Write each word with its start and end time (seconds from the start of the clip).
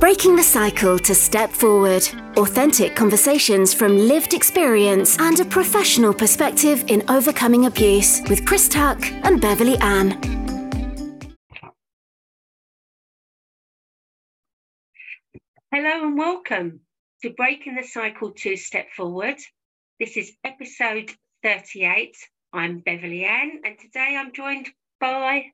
Breaking 0.00 0.36
the 0.36 0.42
cycle 0.42 0.98
to 0.98 1.14
step 1.14 1.50
forward. 1.50 2.02
Authentic 2.36 2.94
conversations 2.96 3.72
from 3.72 3.96
lived 3.96 4.34
experience 4.34 5.18
and 5.18 5.38
a 5.40 5.44
professional 5.44 6.12
perspective 6.12 6.84
in 6.88 7.02
overcoming 7.08 7.66
abuse 7.66 8.20
with 8.28 8.44
Chris 8.44 8.68
Tuck 8.68 9.00
and 9.24 9.40
Beverley 9.40 9.78
Ann. 9.78 10.10
Hello 15.72 16.06
and 16.06 16.18
welcome 16.18 16.80
to 17.22 17.30
Breaking 17.30 17.76
the 17.76 17.84
Cycle 17.84 18.32
to 18.32 18.56
Step 18.56 18.90
Forward. 18.90 19.36
This 19.98 20.16
is 20.16 20.32
episode 20.44 21.10
38. 21.42 22.16
I'm 22.52 22.80
Beverley 22.80 23.24
Ann, 23.24 23.60
and 23.64 23.78
today 23.78 24.16
I'm 24.18 24.32
joined 24.32 24.68
by 25.00 25.52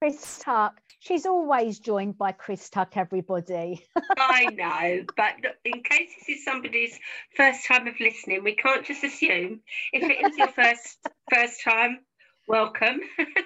Chris 0.00 0.38
Tuck. 0.38 0.80
She's 1.00 1.26
always 1.26 1.80
joined 1.80 2.18
by 2.18 2.30
Chris 2.30 2.70
Tuck, 2.70 2.96
everybody. 2.96 3.84
I 4.16 4.44
know, 4.46 5.04
but 5.16 5.34
in 5.64 5.82
case 5.82 6.10
this 6.18 6.38
is 6.38 6.44
somebody's 6.44 6.98
first 7.34 7.66
time 7.66 7.88
of 7.88 7.98
listening, 7.98 8.44
we 8.44 8.54
can't 8.54 8.84
just 8.84 9.02
assume. 9.02 9.60
If 9.92 10.04
it 10.04 10.24
is 10.24 10.38
your 10.38 10.48
first 10.48 10.98
first 11.34 11.62
time, 11.64 11.98
welcome. 12.46 13.00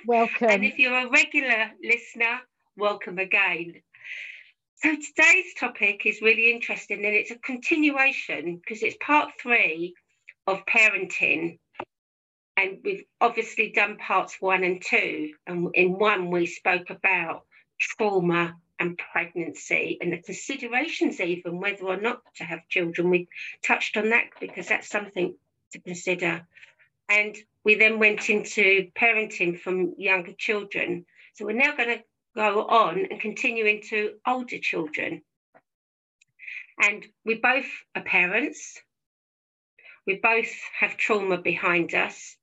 Welcome. 0.06 0.50
and 0.50 0.64
if 0.64 0.78
you're 0.78 1.06
a 1.06 1.08
regular 1.08 1.70
listener, 1.82 2.40
welcome 2.76 3.18
again. 3.18 3.80
So 4.76 4.94
today's 4.94 5.54
topic 5.58 6.04
is 6.04 6.20
really 6.20 6.52
interesting 6.52 7.04
and 7.04 7.14
it's 7.14 7.30
a 7.30 7.38
continuation 7.38 8.56
because 8.56 8.82
it's 8.82 8.96
part 9.00 9.30
three 9.40 9.94
of 10.46 10.66
parenting 10.66 11.58
and 12.56 12.78
we've 12.84 13.04
obviously 13.20 13.72
done 13.72 13.96
parts 13.96 14.36
one 14.40 14.64
and 14.64 14.82
two. 14.82 15.32
And 15.46 15.70
in 15.74 15.98
one, 15.98 16.30
we 16.30 16.46
spoke 16.46 16.90
about 16.90 17.44
trauma 17.80 18.56
and 18.78 18.98
pregnancy 18.98 19.98
and 20.00 20.12
the 20.12 20.18
considerations, 20.18 21.20
even 21.20 21.60
whether 21.60 21.84
or 21.84 22.00
not 22.00 22.22
to 22.36 22.44
have 22.44 22.68
children. 22.68 23.10
We 23.10 23.28
touched 23.62 23.96
on 23.96 24.10
that 24.10 24.24
because 24.40 24.68
that's 24.68 24.88
something 24.88 25.34
to 25.72 25.80
consider. 25.80 26.46
And 27.08 27.36
we 27.64 27.76
then 27.76 27.98
went 27.98 28.28
into 28.28 28.90
parenting 28.94 29.58
from 29.58 29.94
younger 29.98 30.32
children. 30.32 31.06
So 31.34 31.46
we're 31.46 31.52
now 31.52 31.76
going 31.76 31.98
to 31.98 32.04
go 32.34 32.66
on 32.66 33.06
and 33.10 33.20
continue 33.20 33.66
into 33.66 34.14
older 34.26 34.58
children. 34.58 35.22
And 36.82 37.04
we 37.24 37.36
both 37.36 37.66
are 37.94 38.02
parents. 38.02 38.80
We 40.06 40.16
both 40.16 40.50
have 40.78 40.96
trauma 40.96 41.38
behind 41.38 41.94
us. 41.94 42.36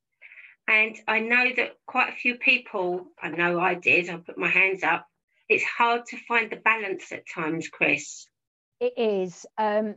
And 0.69 0.95
I 1.07 1.19
know 1.19 1.51
that 1.55 1.77
quite 1.87 2.09
a 2.09 2.15
few 2.15 2.35
people, 2.35 3.07
I 3.19 3.29
know 3.29 3.59
I 3.59 3.73
did, 3.73 4.07
I 4.07 4.17
put 4.17 4.37
my 4.37 4.49
hands 4.49 4.83
up. 4.83 5.07
It's 5.49 5.63
hard 5.63 6.05
to 6.09 6.17
find 6.27 6.51
the 6.51 6.57
balance 6.57 7.11
at 7.11 7.23
times, 7.27 7.67
Chris. 7.69 8.27
It 8.79 8.93
is, 8.95 9.47
um, 9.57 9.95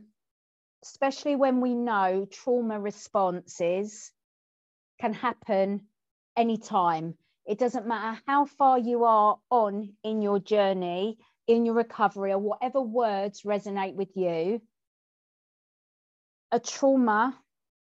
especially 0.83 1.35
when 1.35 1.61
we 1.61 1.75
know 1.75 2.27
trauma 2.31 2.79
responses 2.79 4.11
can 4.99 5.13
happen 5.13 5.81
anytime. 6.35 7.13
It 7.45 7.59
doesn't 7.59 7.85
matter 7.85 8.19
how 8.25 8.45
far 8.45 8.79
you 8.79 9.03
are 9.03 9.37
on 9.51 9.93
in 10.03 10.23
your 10.23 10.39
journey, 10.39 11.19
in 11.45 11.67
your 11.67 11.75
recovery, 11.75 12.31
or 12.31 12.39
whatever 12.39 12.81
words 12.81 13.43
resonate 13.43 13.93
with 13.93 14.09
you. 14.15 14.59
A 16.51 16.59
trauma, 16.59 17.37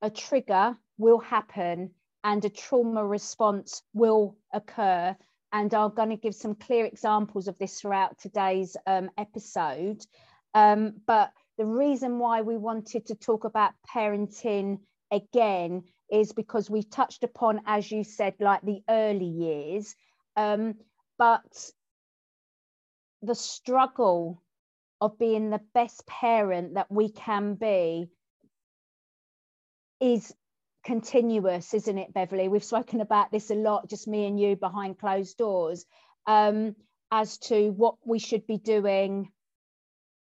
a 0.01 0.09
trigger 0.09 0.75
will 0.97 1.19
happen 1.19 1.91
and 2.23 2.43
a 2.45 2.49
trauma 2.49 3.05
response 3.05 3.81
will 3.93 4.37
occur. 4.53 5.15
And 5.51 5.73
I'm 5.73 5.93
going 5.93 6.09
to 6.09 6.15
give 6.15 6.35
some 6.35 6.55
clear 6.55 6.85
examples 6.85 7.47
of 7.47 7.57
this 7.59 7.79
throughout 7.79 8.17
today's 8.17 8.75
um, 8.87 9.09
episode. 9.17 10.03
Um, 10.53 10.93
but 11.05 11.31
the 11.57 11.65
reason 11.65 12.19
why 12.19 12.41
we 12.41 12.57
wanted 12.57 13.07
to 13.07 13.15
talk 13.15 13.43
about 13.43 13.73
parenting 13.93 14.79
again 15.11 15.83
is 16.11 16.31
because 16.31 16.69
we 16.69 16.83
touched 16.83 17.23
upon, 17.23 17.61
as 17.65 17.91
you 17.91 18.03
said, 18.03 18.35
like 18.39 18.61
the 18.61 18.81
early 18.89 19.25
years. 19.25 19.95
Um, 20.35 20.75
but 21.17 21.71
the 23.21 23.35
struggle 23.35 24.41
of 24.99 25.19
being 25.19 25.49
the 25.49 25.61
best 25.73 26.05
parent 26.07 26.75
that 26.75 26.91
we 26.91 27.09
can 27.09 27.55
be 27.55 28.07
is 29.99 30.33
continuous, 30.83 31.73
isn't 31.73 31.97
it, 31.97 32.13
Beverley? 32.13 32.47
We've 32.47 32.63
spoken 32.63 33.01
about 33.01 33.31
this 33.31 33.49
a 33.51 33.55
lot, 33.55 33.89
just 33.89 34.07
me 34.07 34.27
and 34.27 34.39
you 34.39 34.55
behind 34.55 34.99
closed 34.99 35.37
doors, 35.37 35.85
um, 36.27 36.75
as 37.11 37.37
to 37.39 37.71
what 37.71 37.95
we 38.05 38.19
should 38.19 38.45
be 38.47 38.57
doing 38.57 39.29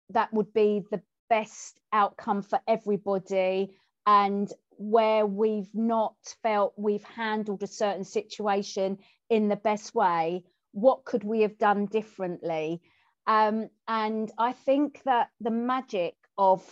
that 0.09 0.33
would 0.33 0.53
be 0.53 0.83
the 0.91 1.01
best 1.29 1.79
outcome 1.91 2.41
for 2.41 2.59
everybody 2.67 3.75
and 4.05 4.51
where 4.77 5.25
we've 5.25 5.73
not 5.73 6.15
felt 6.43 6.73
we've 6.77 7.03
handled 7.03 7.63
a 7.63 7.67
certain 7.67 8.03
situation 8.05 8.97
in 9.29 9.49
the 9.49 9.55
best 9.55 9.93
way 9.95 10.43
what 10.71 11.03
could 11.03 11.23
we 11.23 11.41
have 11.41 11.57
done 11.57 11.85
differently 11.87 12.79
um, 13.25 13.69
and 13.87 14.31
i 14.37 14.53
think 14.53 15.01
that 15.03 15.29
the 15.41 15.51
magic 15.51 16.15
of 16.37 16.63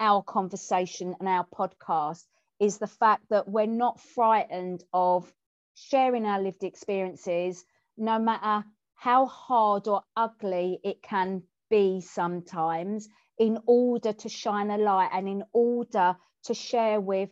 our 0.00 0.22
conversation 0.22 1.14
and 1.20 1.28
our 1.28 1.46
podcast 1.54 2.24
is 2.60 2.78
the 2.78 2.86
fact 2.86 3.24
that 3.30 3.48
we're 3.48 3.66
not 3.66 4.00
frightened 4.00 4.84
of 4.92 5.32
sharing 5.74 6.26
our 6.26 6.40
lived 6.42 6.62
experiences, 6.62 7.64
no 7.96 8.18
matter 8.18 8.64
how 8.94 9.26
hard 9.26 9.88
or 9.88 10.02
ugly 10.14 10.78
it 10.84 11.02
can 11.02 11.42
be 11.70 12.00
sometimes, 12.02 13.08
in 13.38 13.58
order 13.66 14.12
to 14.12 14.28
shine 14.28 14.70
a 14.70 14.76
light 14.76 15.08
and 15.12 15.26
in 15.26 15.42
order 15.54 16.14
to 16.44 16.54
share 16.54 17.00
with 17.00 17.30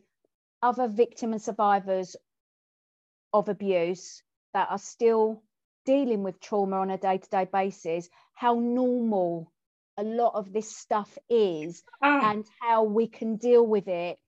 other 0.63 0.89
victims 0.89 1.33
and 1.33 1.43
survivors 1.43 2.17
of 3.35 3.49
abuse 3.51 4.23
that 4.55 4.69
are 4.71 4.79
still 4.79 5.43
dealing 5.85 6.23
with 6.23 6.41
trauma 6.41 6.77
on 6.77 6.91
a 6.91 6.97
day 6.97 7.19
to 7.19 7.29
day 7.29 7.47
basis, 7.53 8.09
how 8.33 8.55
normal 8.55 9.53
a 9.99 10.03
lot 10.03 10.35
of 10.35 10.53
this 10.53 10.75
stuff 10.75 11.19
is 11.29 11.83
oh. 12.03 12.21
and 12.25 12.47
how 12.61 12.85
we 12.85 13.07
can 13.07 13.37
deal 13.37 13.67
with 13.67 13.89
it 13.89 14.19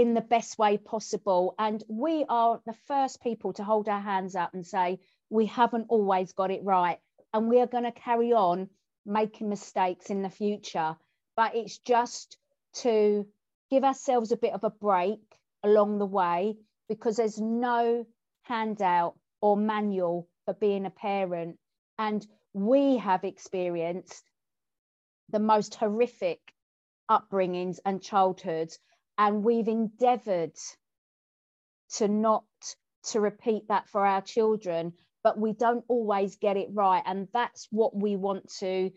in 0.00 0.14
the 0.14 0.22
best 0.22 0.58
way 0.58 0.78
possible. 0.78 1.54
And 1.58 1.84
we 1.86 2.24
are 2.26 2.58
the 2.64 2.76
first 2.88 3.22
people 3.22 3.52
to 3.52 3.64
hold 3.64 3.86
our 3.86 4.00
hands 4.00 4.34
up 4.34 4.54
and 4.54 4.66
say, 4.66 4.98
we 5.28 5.44
haven't 5.44 5.88
always 5.90 6.32
got 6.32 6.50
it 6.50 6.64
right. 6.64 6.98
And 7.34 7.50
we 7.50 7.60
are 7.60 7.66
going 7.66 7.84
to 7.84 7.92
carry 7.92 8.32
on 8.32 8.70
making 9.04 9.50
mistakes 9.50 10.08
in 10.08 10.22
the 10.22 10.30
future. 10.30 10.96
But 11.36 11.54
it's 11.54 11.76
just 11.80 12.38
to 12.76 13.26
give 13.70 13.84
ourselves 13.84 14.32
a 14.32 14.38
bit 14.38 14.54
of 14.54 14.64
a 14.64 14.70
break 14.70 15.20
along 15.62 15.98
the 15.98 16.06
way 16.06 16.56
because 16.88 17.16
there's 17.16 17.38
no 17.38 18.06
handout 18.44 19.18
or 19.42 19.54
manual 19.54 20.28
for 20.46 20.54
being 20.54 20.86
a 20.86 20.90
parent. 20.90 21.58
And 21.98 22.26
we 22.54 22.96
have 22.96 23.24
experienced 23.24 24.24
the 25.28 25.40
most 25.40 25.74
horrific 25.74 26.40
upbringings 27.10 27.80
and 27.84 28.00
childhoods 28.00 28.78
and 29.20 29.44
we've 29.44 29.68
endeavored 29.68 30.56
to 31.96 32.08
not 32.08 32.44
to 33.04 33.20
repeat 33.20 33.68
that 33.68 33.88
for 33.88 34.04
our 34.04 34.20
children 34.22 34.92
but 35.22 35.38
we 35.38 35.52
don't 35.52 35.84
always 35.88 36.36
get 36.36 36.56
it 36.56 36.68
right. 36.72 37.02
And 37.04 37.28
that's 37.32 37.68
what 37.70 37.94
we 37.94 38.16
want 38.16 38.50
to 38.60 38.90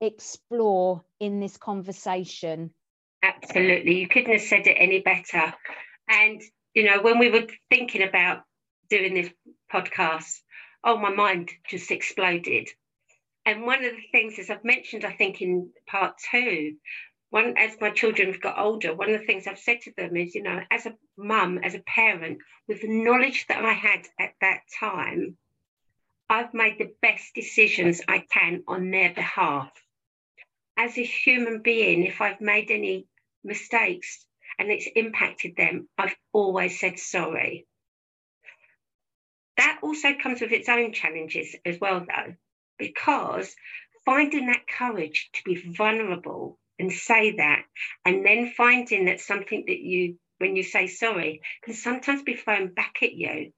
explore 0.00 1.04
in 1.18 1.40
this 1.40 1.56
conversation. 1.56 2.70
Absolutely. 3.22 4.00
You 4.00 4.08
couldn't 4.08 4.32
have 4.32 4.40
said 4.40 4.66
it 4.66 4.76
any 4.78 5.00
better. 5.00 5.52
And 6.08 6.40
you 6.74 6.84
know 6.84 7.02
when 7.02 7.18
we 7.18 7.30
were 7.30 7.46
thinking 7.68 8.02
about 8.02 8.42
doing 8.88 9.14
this 9.14 9.30
podcast 9.72 10.38
oh 10.82 10.96
my 10.96 11.10
mind 11.10 11.50
just 11.68 11.90
exploded. 11.90 12.68
And 13.44 13.64
one 13.64 13.84
of 13.84 13.92
the 13.92 14.02
things 14.12 14.38
as 14.38 14.50
i've 14.50 14.64
mentioned 14.64 15.04
i 15.04 15.12
think 15.12 15.42
in 15.42 15.70
part 15.86 16.14
two 16.30 16.76
one 17.30 17.56
as 17.56 17.80
my 17.80 17.90
children 17.90 18.28
have 18.30 18.40
got 18.40 18.58
older, 18.58 18.92
one 18.92 19.10
of 19.10 19.20
the 19.20 19.26
things 19.26 19.46
I've 19.46 19.58
said 19.58 19.80
to 19.82 19.92
them 19.96 20.16
is, 20.16 20.34
you 20.34 20.42
know, 20.42 20.60
as 20.70 20.86
a 20.86 20.96
mum, 21.16 21.58
as 21.58 21.74
a 21.74 21.80
parent, 21.80 22.38
with 22.66 22.82
the 22.82 22.88
knowledge 22.88 23.46
that 23.48 23.64
I 23.64 23.72
had 23.72 24.06
at 24.18 24.34
that 24.40 24.62
time, 24.78 25.36
I've 26.28 26.54
made 26.54 26.78
the 26.78 26.92
best 27.02 27.34
decisions 27.34 28.00
I 28.06 28.24
can 28.32 28.64
on 28.66 28.90
their 28.90 29.12
behalf. 29.12 29.70
As 30.76 30.98
a 30.98 31.04
human 31.04 31.62
being, 31.62 32.04
if 32.04 32.20
I've 32.20 32.40
made 32.40 32.70
any 32.70 33.06
mistakes 33.44 34.26
and 34.58 34.70
it's 34.70 34.88
impacted 34.94 35.56
them, 35.56 35.88
I've 35.96 36.16
always 36.32 36.78
said 36.78 36.98
sorry. 36.98 37.66
That 39.56 39.80
also 39.82 40.14
comes 40.14 40.40
with 40.40 40.52
its 40.52 40.68
own 40.68 40.92
challenges 40.92 41.54
as 41.64 41.78
well, 41.80 42.00
though, 42.00 42.34
because 42.78 43.54
finding 44.04 44.46
that 44.46 44.66
courage 44.66 45.30
to 45.34 45.42
be 45.44 45.56
vulnerable 45.56 46.59
and 46.80 46.92
say 46.92 47.36
that, 47.36 47.62
and 48.04 48.24
then 48.24 48.52
finding 48.56 49.04
that 49.04 49.20
something 49.20 49.64
that 49.66 49.78
you, 49.78 50.16
when 50.38 50.56
you 50.56 50.62
say 50.62 50.86
sorry, 50.86 51.42
can 51.62 51.74
sometimes 51.74 52.22
be 52.22 52.34
thrown 52.34 52.72
back 52.72 52.96
at 53.02 53.12
you. 53.12 53.52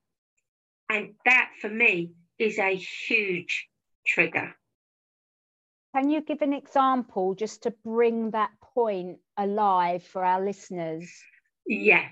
And 0.91 1.15
that 1.25 1.51
for 1.61 1.69
me 1.69 2.11
is 2.39 2.59
a 2.59 2.75
huge 2.75 3.69
trigger. 4.07 4.55
Can 5.95 6.11
you 6.11 6.23
give 6.23 6.43
an 6.43 6.53
example 6.53 7.35
just 7.35 7.63
to 7.65 7.75
bring 7.85 8.31
that 8.31 8.51
point 8.75 9.19
alive 9.37 10.03
for 10.03 10.25
our 10.25 10.45
listeners? 10.45 11.11
Yeah, 11.67 12.09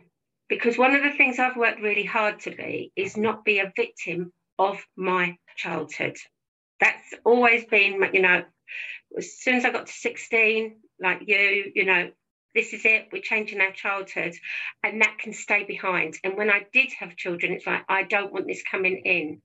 because 0.48 0.78
one 0.78 0.94
of 0.94 1.02
the 1.02 1.16
things 1.16 1.38
I've 1.38 1.56
worked 1.56 1.80
really 1.80 2.04
hard 2.04 2.40
to 2.40 2.50
be 2.50 2.92
is 2.94 3.16
not 3.16 3.44
be 3.44 3.58
a 3.58 3.72
victim 3.74 4.32
of 4.58 4.78
my 4.96 5.36
childhood. 5.56 6.16
That's 6.78 7.14
always 7.24 7.64
been, 7.64 8.02
you 8.12 8.22
know, 8.22 8.44
as 9.16 9.38
soon 9.38 9.56
as 9.56 9.64
I 9.64 9.70
got 9.70 9.86
to 9.86 9.92
16, 9.92 10.76
like 11.00 11.22
you, 11.26 11.72
you 11.74 11.84
know, 11.84 12.10
this 12.54 12.72
is 12.72 12.84
it, 12.84 13.08
we're 13.12 13.22
changing 13.22 13.60
our 13.60 13.72
childhood, 13.72 14.34
and 14.82 15.02
that 15.02 15.18
can 15.18 15.32
stay 15.32 15.64
behind. 15.64 16.18
And 16.24 16.36
when 16.36 16.50
I 16.50 16.66
did 16.72 16.90
have 16.98 17.16
children, 17.16 17.52
it's 17.52 17.66
like, 17.66 17.84
I 17.88 18.02
don't 18.02 18.32
want 18.32 18.46
this 18.46 18.62
coming 18.68 19.02
in. 19.04 19.40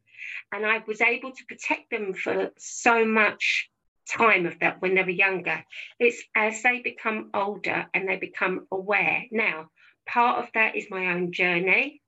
And 0.51 0.65
I 0.65 0.81
was 0.87 1.01
able 1.01 1.31
to 1.31 1.45
protect 1.45 1.91
them 1.91 2.13
for 2.13 2.51
so 2.57 3.05
much 3.05 3.69
time 4.09 4.45
of 4.45 4.59
that 4.59 4.81
when 4.81 4.95
they 4.95 5.03
were 5.03 5.09
younger. 5.09 5.63
It's 5.99 6.21
as 6.35 6.61
they 6.63 6.79
become 6.79 7.29
older 7.33 7.87
and 7.93 8.07
they 8.07 8.17
become 8.17 8.67
aware. 8.71 9.25
Now, 9.31 9.69
part 10.07 10.43
of 10.43 10.49
that 10.53 10.75
is 10.75 10.89
my 10.89 11.07
own 11.07 11.31
journey 11.31 12.01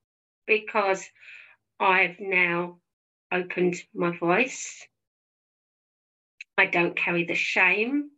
because 0.46 1.04
I've 1.80 2.20
now 2.20 2.80
opened 3.32 3.76
my 3.94 4.16
voice. 4.18 4.86
I 6.58 6.66
don't 6.66 6.96
carry 6.96 7.26
the 7.26 7.36
shame. 7.36 8.10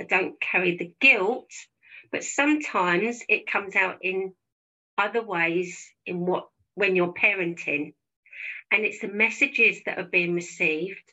I 0.00 0.04
don't 0.04 0.40
carry 0.40 0.76
the 0.76 0.92
guilt, 1.00 1.50
but 2.10 2.24
sometimes 2.24 3.22
it 3.28 3.46
comes 3.46 3.76
out 3.76 3.98
in 4.02 4.34
other 4.98 5.22
ways 5.22 5.90
in 6.06 6.26
what 6.26 6.48
when 6.74 6.96
you're 6.96 7.14
parenting. 7.14 7.94
And 8.70 8.84
it's 8.84 9.00
the 9.00 9.08
messages 9.08 9.82
that 9.86 9.98
are 9.98 10.08
being 10.10 10.34
received, 10.34 11.12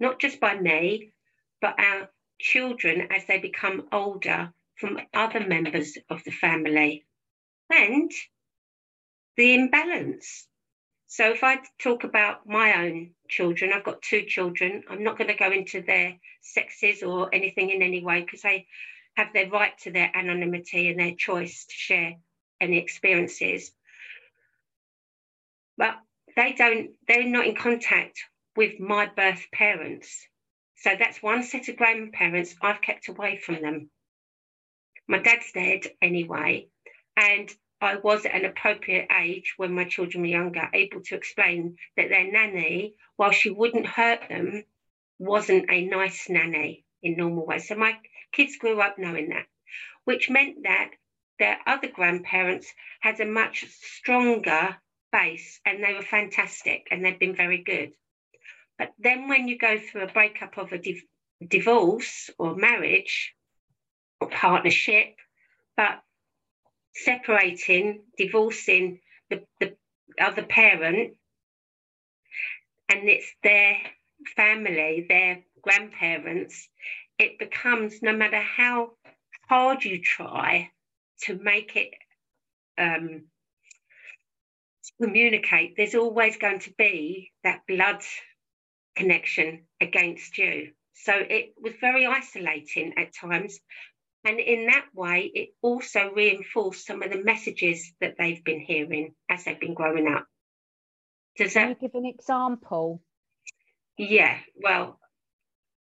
not 0.00 0.18
just 0.18 0.40
by 0.40 0.58
me, 0.58 1.12
but 1.60 1.78
our 1.78 2.08
children 2.40 3.08
as 3.10 3.26
they 3.26 3.38
become 3.38 3.88
older 3.92 4.52
from 4.76 4.98
other 5.12 5.46
members 5.46 5.96
of 6.08 6.24
the 6.24 6.30
family. 6.30 7.04
And 7.70 8.10
the 9.36 9.54
imbalance. 9.54 10.48
So 11.12 11.28
if 11.28 11.44
I 11.44 11.58
talk 11.78 12.04
about 12.04 12.48
my 12.48 12.86
own 12.86 13.10
children, 13.28 13.70
I've 13.70 13.84
got 13.84 14.00
two 14.00 14.22
children. 14.22 14.82
I'm 14.88 15.04
not 15.04 15.18
going 15.18 15.28
to 15.28 15.36
go 15.36 15.50
into 15.50 15.82
their 15.82 16.16
sexes 16.40 17.02
or 17.02 17.28
anything 17.34 17.68
in 17.68 17.82
any 17.82 18.02
way 18.02 18.22
because 18.22 18.40
they 18.40 18.66
have 19.18 19.28
their 19.34 19.50
right 19.50 19.76
to 19.80 19.90
their 19.90 20.10
anonymity 20.14 20.88
and 20.88 20.98
their 20.98 21.14
choice 21.14 21.66
to 21.66 21.74
share 21.74 22.14
any 22.62 22.78
experiences. 22.78 23.72
But 25.76 25.96
they 26.34 26.54
don't, 26.54 26.92
they're 27.06 27.28
not 27.28 27.46
in 27.46 27.56
contact 27.56 28.18
with 28.56 28.80
my 28.80 29.04
birth 29.04 29.48
parents. 29.52 30.26
So 30.76 30.92
that's 30.98 31.22
one 31.22 31.42
set 31.42 31.68
of 31.68 31.76
grandparents 31.76 32.54
I've 32.62 32.80
kept 32.80 33.10
away 33.10 33.36
from 33.36 33.60
them. 33.60 33.90
My 35.06 35.18
dad's 35.18 35.52
dead 35.52 35.88
anyway, 36.00 36.68
and 37.18 37.54
I 37.82 37.96
was 37.96 38.24
at 38.24 38.34
an 38.34 38.44
appropriate 38.44 39.08
age 39.10 39.54
when 39.56 39.74
my 39.74 39.84
children 39.84 40.22
were 40.22 40.28
younger, 40.28 40.68
able 40.72 41.00
to 41.02 41.16
explain 41.16 41.76
that 41.96 42.08
their 42.08 42.30
nanny, 42.30 42.94
while 43.16 43.32
she 43.32 43.50
wouldn't 43.50 43.86
hurt 43.86 44.28
them, 44.28 44.64
wasn't 45.18 45.70
a 45.70 45.84
nice 45.84 46.28
nanny 46.28 46.84
in 47.02 47.16
normal 47.16 47.44
ways. 47.44 47.66
So 47.66 47.74
my 47.74 47.98
kids 48.30 48.56
grew 48.56 48.80
up 48.80 48.98
knowing 48.98 49.30
that, 49.30 49.46
which 50.04 50.30
meant 50.30 50.62
that 50.62 50.90
their 51.38 51.58
other 51.66 51.88
grandparents 51.88 52.72
had 53.00 53.18
a 53.20 53.26
much 53.26 53.66
stronger 53.68 54.76
base 55.10 55.60
and 55.66 55.82
they 55.82 55.94
were 55.94 56.02
fantastic 56.02 56.86
and 56.90 57.04
they'd 57.04 57.18
been 57.18 57.34
very 57.34 57.62
good. 57.62 57.92
But 58.78 58.92
then 58.98 59.28
when 59.28 59.48
you 59.48 59.58
go 59.58 59.78
through 59.78 60.02
a 60.02 60.12
breakup 60.12 60.56
of 60.56 60.72
a 60.72 60.78
div- 60.78 61.04
divorce 61.46 62.30
or 62.38 62.54
marriage 62.54 63.34
or 64.20 64.28
partnership, 64.28 65.16
but 65.76 66.02
separating, 66.94 68.02
divorcing 68.16 69.00
the, 69.30 69.42
the 69.60 69.76
other 70.20 70.42
parent, 70.42 71.14
and 72.88 73.08
it's 73.08 73.32
their 73.42 73.76
family, 74.36 75.06
their 75.08 75.42
grandparents, 75.62 76.68
it 77.18 77.38
becomes 77.38 78.02
no 78.02 78.14
matter 78.14 78.40
how 78.40 78.90
hard 79.48 79.84
you 79.84 80.00
try 80.00 80.70
to 81.22 81.38
make 81.38 81.76
it 81.76 81.90
um, 82.78 83.24
communicate, 85.00 85.74
there's 85.76 85.94
always 85.94 86.36
going 86.36 86.60
to 86.60 86.72
be 86.76 87.32
that 87.44 87.62
blood 87.66 88.02
connection 88.96 89.64
against 89.80 90.38
you. 90.38 90.72
So 90.94 91.12
it 91.14 91.54
was 91.60 91.74
very 91.80 92.06
isolating 92.06 92.94
at 92.96 93.14
times. 93.14 93.58
And 94.24 94.38
in 94.38 94.66
that 94.66 94.86
way, 94.94 95.30
it 95.34 95.48
also 95.62 96.12
reinforced 96.14 96.86
some 96.86 97.02
of 97.02 97.10
the 97.10 97.22
messages 97.22 97.92
that 98.00 98.14
they've 98.18 98.42
been 98.44 98.60
hearing 98.60 99.14
as 99.28 99.44
they've 99.44 99.58
been 99.58 99.74
growing 99.74 100.06
up. 100.06 100.26
Does 101.36 101.54
Can 101.54 101.70
that 101.70 101.82
you 101.82 101.88
give 101.88 101.94
an 101.96 102.06
example? 102.06 103.02
Yeah, 103.98 104.38
well, 104.62 104.98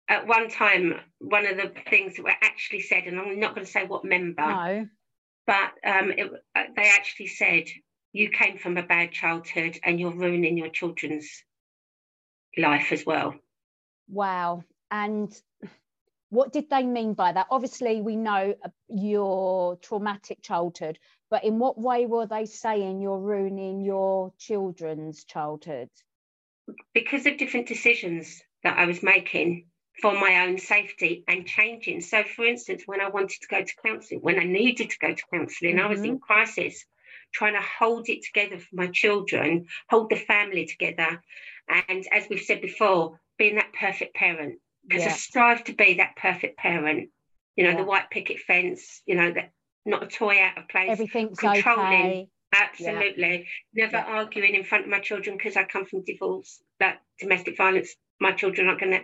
at 0.08 0.28
one 0.28 0.50
time, 0.50 0.96
one 1.20 1.46
of 1.46 1.58
the 1.58 1.72
things 1.90 2.16
that 2.16 2.24
were 2.24 2.30
actually 2.42 2.82
said, 2.82 3.04
and 3.06 3.20
I'm 3.20 3.40
not 3.40 3.54
going 3.54 3.66
to 3.66 3.72
say 3.72 3.86
what 3.86 4.04
member, 4.04 4.42
no. 4.42 4.88
but 5.46 5.72
um, 5.86 6.12
it, 6.12 6.32
uh, 6.56 6.64
they 6.76 6.90
actually 6.90 7.28
said, 7.28 7.66
You 8.12 8.30
came 8.30 8.58
from 8.58 8.78
a 8.78 8.84
bad 8.84 9.12
childhood 9.12 9.80
and 9.84 10.00
you're 10.00 10.16
ruining 10.16 10.58
your 10.58 10.70
children's 10.70 11.30
life 12.58 12.92
as 12.92 13.06
well. 13.06 13.36
Wow. 14.10 14.64
And 14.90 15.32
what 16.32 16.54
did 16.54 16.70
they 16.70 16.84
mean 16.84 17.14
by 17.14 17.34
that? 17.34 17.48
Obviously, 17.52 18.02
we 18.02 18.16
know 18.16 18.56
uh, 18.64 18.70
your 18.88 19.76
traumatic 19.76 20.42
childhood, 20.42 20.98
but 21.30 21.44
in 21.44 21.60
what 21.60 21.78
way 21.78 22.06
were 22.06 22.26
they 22.26 22.46
saying 22.46 23.02
you're 23.02 23.20
ruining 23.20 23.82
your 23.82 24.34
children's 24.40 25.26
childhood? 25.26 25.90
Because 26.94 27.26
of 27.26 27.38
different 27.38 27.68
decisions 27.68 28.42
that 28.64 28.78
I 28.78 28.86
was 28.86 29.04
making 29.04 29.68
for 30.02 30.14
my 30.14 30.48
own 30.48 30.58
safety 30.58 31.26
and 31.28 31.46
changing. 31.46 32.00
So, 32.00 32.24
for 32.24 32.46
instance, 32.46 32.84
when 32.86 33.02
I 33.02 33.10
wanted 33.10 33.42
to 33.42 33.48
go 33.48 33.62
to 33.62 33.74
counselling, 33.86 34.22
when 34.22 34.40
I 34.40 34.46
needed 34.46 34.90
to 34.90 35.00
go 35.00 35.14
to 35.14 35.24
counselling, 35.34 35.76
mm-hmm. 35.76 35.86
I 35.86 35.90
was 35.90 36.00
in 36.00 36.16
mm-hmm. 36.16 36.24
crisis, 36.24 36.86
trying 37.34 37.54
to 37.56 37.68
hold 37.78 38.08
it 38.08 38.24
together 38.24 38.58
for 38.58 38.74
my 38.74 38.88
children, 38.88 39.66
hold 39.90 40.10
the 40.10 40.16
family 40.16 40.66
together. 40.66 41.22
And 41.68 42.06
as 42.10 42.28
we've 42.30 42.40
said 42.40 42.62
before, 42.62 43.20
being 43.38 43.56
that 43.56 43.74
perfect 43.78 44.16
parent, 44.16 44.60
because 44.88 45.04
yeah. 45.04 45.12
I 45.12 45.14
strive 45.14 45.64
to 45.66 45.74
be 45.74 45.96
that 45.96 46.16
perfect 46.16 46.58
parent. 46.58 47.10
You 47.56 47.66
know, 47.66 47.72
yeah. 47.72 47.78
the 47.78 47.84
white 47.84 48.10
picket 48.10 48.40
fence, 48.40 49.02
you 49.06 49.16
know, 49.16 49.32
that 49.34 49.52
not 49.86 50.04
a 50.04 50.08
toy 50.08 50.42
out 50.42 50.58
of 50.58 50.70
place. 50.70 50.90
Everything's 50.90 51.38
controlling. 51.38 52.02
Okay. 52.02 52.28
Absolutely. 52.54 53.48
Yeah. 53.74 53.86
Never 53.86 53.98
arguing 53.98 54.56
in 54.56 54.64
front 54.64 54.86
of 54.86 54.90
my 54.90 55.00
children 55.00 55.38
because 55.38 55.56
I 55.56 55.64
come 55.64 55.86
from 55.86 56.04
divorce, 56.04 56.62
that 56.80 57.00
domestic 57.20 57.58
violence, 57.58 57.96
my 58.20 58.34
children 58.34 58.68
aren't 58.68 58.80
going 58.80 58.92
to 58.92 59.02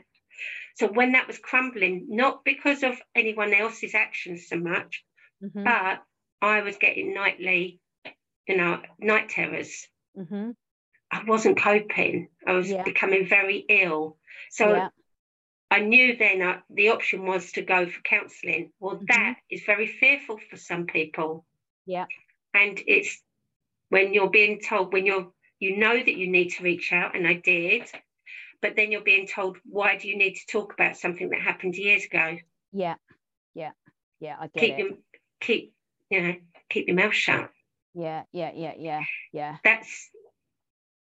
so 0.77 0.87
when 0.87 1.13
that 1.13 1.25
was 1.25 1.39
crumbling, 1.39 2.05
not 2.09 2.45
because 2.45 2.83
of 2.83 3.01
anyone 3.15 3.51
else's 3.53 3.95
actions 3.95 4.47
so 4.47 4.57
much, 4.57 5.03
mm-hmm. 5.43 5.63
but 5.63 6.03
I 6.39 6.61
was 6.61 6.77
getting 6.77 7.15
nightly, 7.15 7.79
you 8.47 8.57
know, 8.57 8.81
night 8.99 9.29
terrors. 9.29 9.87
Mm-hmm. 10.15 10.51
I 11.11 11.23
wasn't 11.23 11.57
coping. 11.57 12.27
I 12.45 12.51
was 12.51 12.69
yeah. 12.69 12.83
becoming 12.83 13.25
very 13.27 13.65
ill. 13.67 14.17
So 14.51 14.69
yeah. 14.69 14.89
I 15.69 15.81
knew 15.81 16.15
then 16.15 16.41
uh, 16.41 16.59
the 16.69 16.89
option 16.89 17.25
was 17.25 17.51
to 17.53 17.61
go 17.61 17.87
for 17.87 18.01
counselling. 18.01 18.71
Well, 18.79 18.95
mm-hmm. 18.95 19.05
that 19.09 19.35
is 19.49 19.63
very 19.65 19.87
fearful 19.87 20.39
for 20.49 20.57
some 20.57 20.85
people. 20.85 21.45
Yeah. 21.85 22.05
And 22.53 22.81
it's 22.87 23.21
when 23.89 24.13
you're 24.13 24.29
being 24.29 24.59
told, 24.61 24.93
when 24.93 25.05
you're, 25.05 25.31
you 25.59 25.77
know 25.77 25.95
that 25.95 26.15
you 26.15 26.29
need 26.29 26.49
to 26.49 26.63
reach 26.63 26.93
out, 26.93 27.15
and 27.15 27.27
I 27.27 27.33
did, 27.33 27.83
but 28.61 28.75
then 28.75 28.91
you're 28.91 29.01
being 29.01 29.27
told, 29.27 29.57
why 29.65 29.97
do 29.97 30.07
you 30.07 30.17
need 30.17 30.35
to 30.35 30.45
talk 30.47 30.73
about 30.73 30.97
something 30.97 31.29
that 31.29 31.41
happened 31.41 31.75
years 31.75 32.05
ago? 32.05 32.37
Yeah, 32.71 32.95
yeah, 33.53 33.71
yeah. 34.19 34.35
I 34.39 34.47
get 34.47 34.59
keep 34.59 34.73
it. 34.73 34.79
Your, 34.79 34.89
keep 35.39 35.73
you 36.09 36.21
know 36.21 36.33
keep 36.69 36.87
your 36.87 36.95
mouth 36.95 37.13
shut. 37.13 37.49
Yeah, 37.93 38.23
yeah, 38.31 38.51
yeah, 38.53 38.73
yeah, 38.77 39.01
yeah. 39.31 39.57
That's 39.63 40.09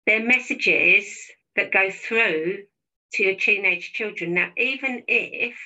their 0.07 0.25
messages 0.25 1.17
that 1.57 1.73
go 1.73 1.91
through 1.91 2.65
to 3.15 3.23
your 3.23 3.35
teenage 3.35 3.93
children. 3.93 4.35
Now, 4.35 4.51
even 4.57 5.05
if 5.07 5.57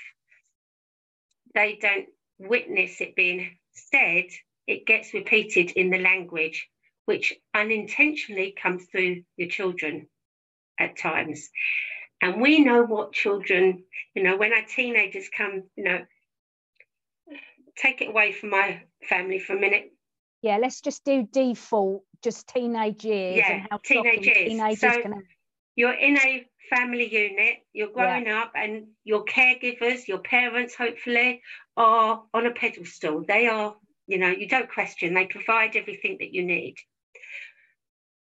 they 1.55 1.79
don't 1.81 2.07
witness 2.39 3.01
it 3.01 3.17
being 3.17 3.57
said, 3.73 4.27
it 4.67 4.87
gets 4.87 5.15
repeated 5.15 5.71
in 5.73 5.91
the 5.91 5.99
language, 5.99 6.69
which 7.05 7.35
unintentionally 7.55 8.55
comes 8.61 8.85
through 8.87 9.23
your 9.37 9.49
children 9.49 10.09
at 10.79 10.99
times. 10.99 11.49
And 12.21 12.41
we 12.41 12.61
know 12.61 12.83
what 12.83 13.13
children, 13.13 13.85
you 14.15 14.23
know, 14.23 14.37
when 14.37 14.53
our 14.53 14.65
teenagers 14.65 15.29
come, 15.37 15.65
you 15.77 15.85
know, 15.85 16.01
take 17.77 18.01
it 18.01 18.09
away 18.09 18.33
from 18.33 18.51
my 18.51 18.83
family 19.09 19.39
for 19.39 19.57
a 19.57 19.61
minute. 19.61 19.93
Yeah, 20.43 20.59
let's 20.59 20.81
just 20.81 21.05
do 21.05 21.29
default, 21.31 22.03
just 22.23 22.49
teenage 22.49 23.05
years 23.05 23.37
yeah, 23.37 23.53
and 23.53 23.67
how 23.71 23.79
teenage 23.79 24.27
years. 24.27 24.49
teenagers 24.49 24.81
so, 24.81 25.03
can 25.03 25.23
you're 25.77 25.93
in 25.93 26.17
a 26.17 26.47
family 26.71 27.09
unit, 27.13 27.59
you're 27.73 27.93
growing 27.93 28.27
yeah. 28.27 28.43
up, 28.43 28.53
and 28.57 28.89
your 29.05 29.25
caregivers, 29.25 30.09
your 30.09 30.19
parents, 30.19 30.75
hopefully, 30.75 31.43
are 31.77 32.25
on 32.35 32.47
a 32.47 32.53
pedestal. 32.53 33.25
They 33.27 33.47
are, 33.47 33.77
you 34.07 34.19
know, 34.19 34.31
you 34.31 34.49
don't 34.49 34.73
question, 34.73 35.15
they 35.15 35.27
provide 35.27 35.77
everything 35.77 36.17
that 36.21 36.33
you 36.33 36.45
need. 36.45 36.77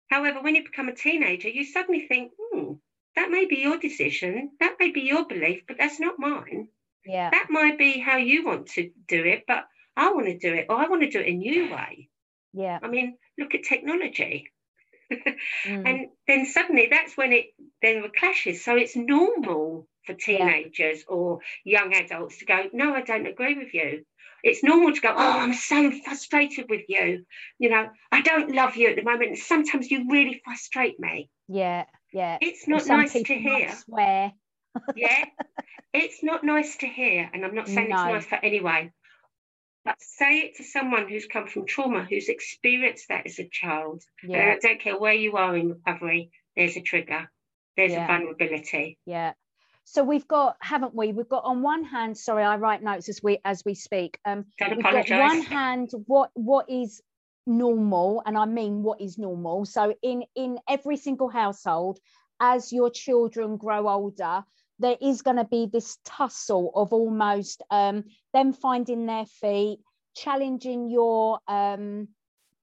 However, 0.10 0.41
when 0.41 0.55
you 0.55 0.63
become 0.63 0.89
a 0.89 0.96
teenager, 0.96 1.50
you 1.50 1.63
suddenly 1.65 2.05
think, 2.08 2.31
hmm, 2.38 2.74
that 3.15 3.31
may 3.31 3.46
be 3.46 3.58
your 3.58 3.77
decision, 3.77 4.51
that 4.60 4.75
may 4.79 4.91
be 4.91 5.01
your 5.01 5.25
belief, 5.25 5.63
but 5.67 5.77
that's 5.79 6.00
not 6.00 6.19
mine. 6.19 6.67
Yeah. 7.05 7.29
That 7.29 7.48
might 7.50 7.77
be 7.77 8.00
how 8.00 8.17
you 8.17 8.46
want 8.46 8.67
to 8.72 8.91
do 9.08 9.24
it, 9.24 9.46
but 9.48 9.65
I 9.96 10.12
want 10.12 10.27
to 10.27 10.38
do 10.38 10.53
it, 10.53 10.65
or 10.69 10.77
I 10.77 10.88
want 10.88 11.03
to 11.03 11.10
do 11.10 11.19
it 11.19 11.29
a 11.29 11.34
new 11.34 11.72
way. 11.72 12.10
Yeah. 12.53 12.79
I 12.81 12.88
mean, 12.88 13.17
look 13.38 13.55
at 13.55 13.63
technology. 13.63 14.51
Mm. 15.11 15.87
And 15.89 16.07
then 16.27 16.45
suddenly 16.45 16.87
that's 16.89 17.15
when 17.17 17.33
it 17.33 17.45
then 17.81 18.03
clashes. 18.17 18.63
So 18.63 18.75
it's 18.75 18.95
normal 18.95 19.87
for 20.05 20.13
teenagers 20.13 20.99
yeah. 20.99 21.15
or 21.15 21.39
young 21.63 21.93
adults 21.93 22.39
to 22.39 22.45
go, 22.45 22.65
no, 22.73 22.93
I 22.93 23.01
don't 23.01 23.27
agree 23.27 23.57
with 23.57 23.73
you. 23.73 24.03
It's 24.43 24.63
normal 24.63 24.93
to 24.93 25.01
go, 25.01 25.09
oh, 25.09 25.39
I'm 25.39 25.53
so 25.53 25.91
frustrated 26.03 26.69
with 26.69 26.83
you. 26.87 27.25
You 27.57 27.69
know, 27.69 27.89
I 28.11 28.21
don't 28.21 28.55
love 28.55 28.75
you 28.75 28.89
at 28.89 28.95
the 28.95 29.03
moment. 29.03 29.29
And 29.29 29.37
sometimes 29.37 29.91
you 29.91 30.05
really 30.09 30.41
frustrate 30.45 30.99
me. 30.99 31.29
Yeah, 31.47 31.85
yeah. 32.13 32.37
It's 32.41 32.67
not 32.67 32.85
nice 32.87 33.13
to 33.13 33.35
hear. 33.35 33.75
Swear. 33.75 34.31
yeah, 34.95 35.25
it's 35.93 36.23
not 36.23 36.43
nice 36.43 36.77
to 36.77 36.87
hear. 36.87 37.29
And 37.33 37.43
I'm 37.43 37.55
not 37.55 37.67
saying 37.67 37.89
no. 37.89 37.95
it's 37.95 38.13
nice 38.13 38.25
for 38.25 38.43
anyone. 38.43 38.91
But 39.86 39.95
say 40.00 40.39
it 40.39 40.57
to 40.57 40.63
someone 40.63 41.07
who's 41.07 41.25
come 41.25 41.48
from 41.48 41.65
trauma, 41.65 42.05
who's 42.09 42.29
experienced 42.29 43.07
that 43.09 43.25
as 43.25 43.39
a 43.39 43.48
child. 43.50 44.03
Yeah. 44.24 44.55
I 44.55 44.59
don't 44.59 44.81
care 44.81 44.98
where 44.98 45.13
you 45.13 45.38
are 45.38 45.55
in 45.55 45.69
recovery, 45.69 46.31
there's 46.55 46.75
a 46.75 46.81
trigger, 46.81 47.29
there's 47.77 47.93
yeah. 47.93 48.03
a 48.03 48.07
vulnerability. 48.07 48.98
Yeah. 49.05 49.33
So 49.86 50.03
we've 50.03 50.27
got, 50.27 50.57
haven't 50.59 50.93
we? 50.93 51.13
We've 51.13 51.29
got 51.29 51.45
on 51.45 51.63
one 51.63 51.83
hand, 51.83 52.15
sorry, 52.17 52.43
I 52.43 52.57
write 52.57 52.83
notes 52.83 53.09
as 53.09 53.24
we 53.24 53.39
as 53.43 53.63
we 53.65 53.74
speak. 53.74 54.19
Um, 54.24 54.45
don't 54.59 54.69
we've 54.71 54.79
apologize. 54.79 55.09
got 55.09 55.27
one 55.29 55.41
hand, 55.41 55.89
what 56.05 56.29
what 56.36 56.69
is 56.69 57.01
normal, 57.48 58.21
and 58.25 58.38
I 58.38 58.45
mean 58.45 58.83
what 58.83 59.01
is 59.01 59.17
normal. 59.17 59.65
So 59.65 59.95
in 60.03 60.25
in 60.36 60.59
every 60.69 60.98
single 60.98 61.27
household, 61.27 62.00
as 62.39 62.71
your 62.71 62.91
children 62.91 63.57
grow 63.57 63.89
older, 63.89 64.43
there 64.79 64.98
is 65.01 65.21
going 65.21 65.38
to 65.38 65.45
be 65.45 65.67
this 65.71 65.98
tussle 66.05 66.71
of 66.75 66.93
almost 66.93 67.62
um, 67.69 68.05
them 68.33 68.53
finding 68.53 69.05
their 69.05 69.25
feet, 69.25 69.79
challenging 70.15 70.89
your 70.89 71.39
um, 71.48 72.07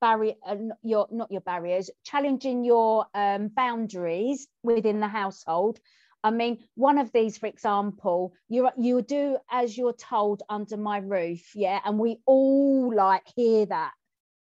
barrier, 0.01 0.35
uh, 0.47 0.57
your 0.83 1.07
not 1.11 1.31
your 1.31 1.43
barriers, 1.43 1.91
challenging 2.05 2.65
your 2.65 3.07
um, 3.15 3.49
boundaries 3.49 4.49
within 4.63 5.01
the 5.01 5.09
household. 5.09 5.79
I 6.25 6.31
mean, 6.31 6.65
one 6.75 6.99
of 6.99 7.13
these, 7.13 7.39
for 7.39 7.47
example, 7.47 8.33
you 8.49 8.69
you 8.77 9.03
do 9.03 9.37
as 9.51 9.77
you're 9.77 9.93
told 9.93 10.43
under 10.49 10.77
my 10.77 10.99
roof, 10.99 11.55
yeah, 11.55 11.81
and 11.85 11.99
we 11.99 12.19
all 12.27 12.95
like 12.95 13.23
hear 13.37 13.67
that 13.67 13.93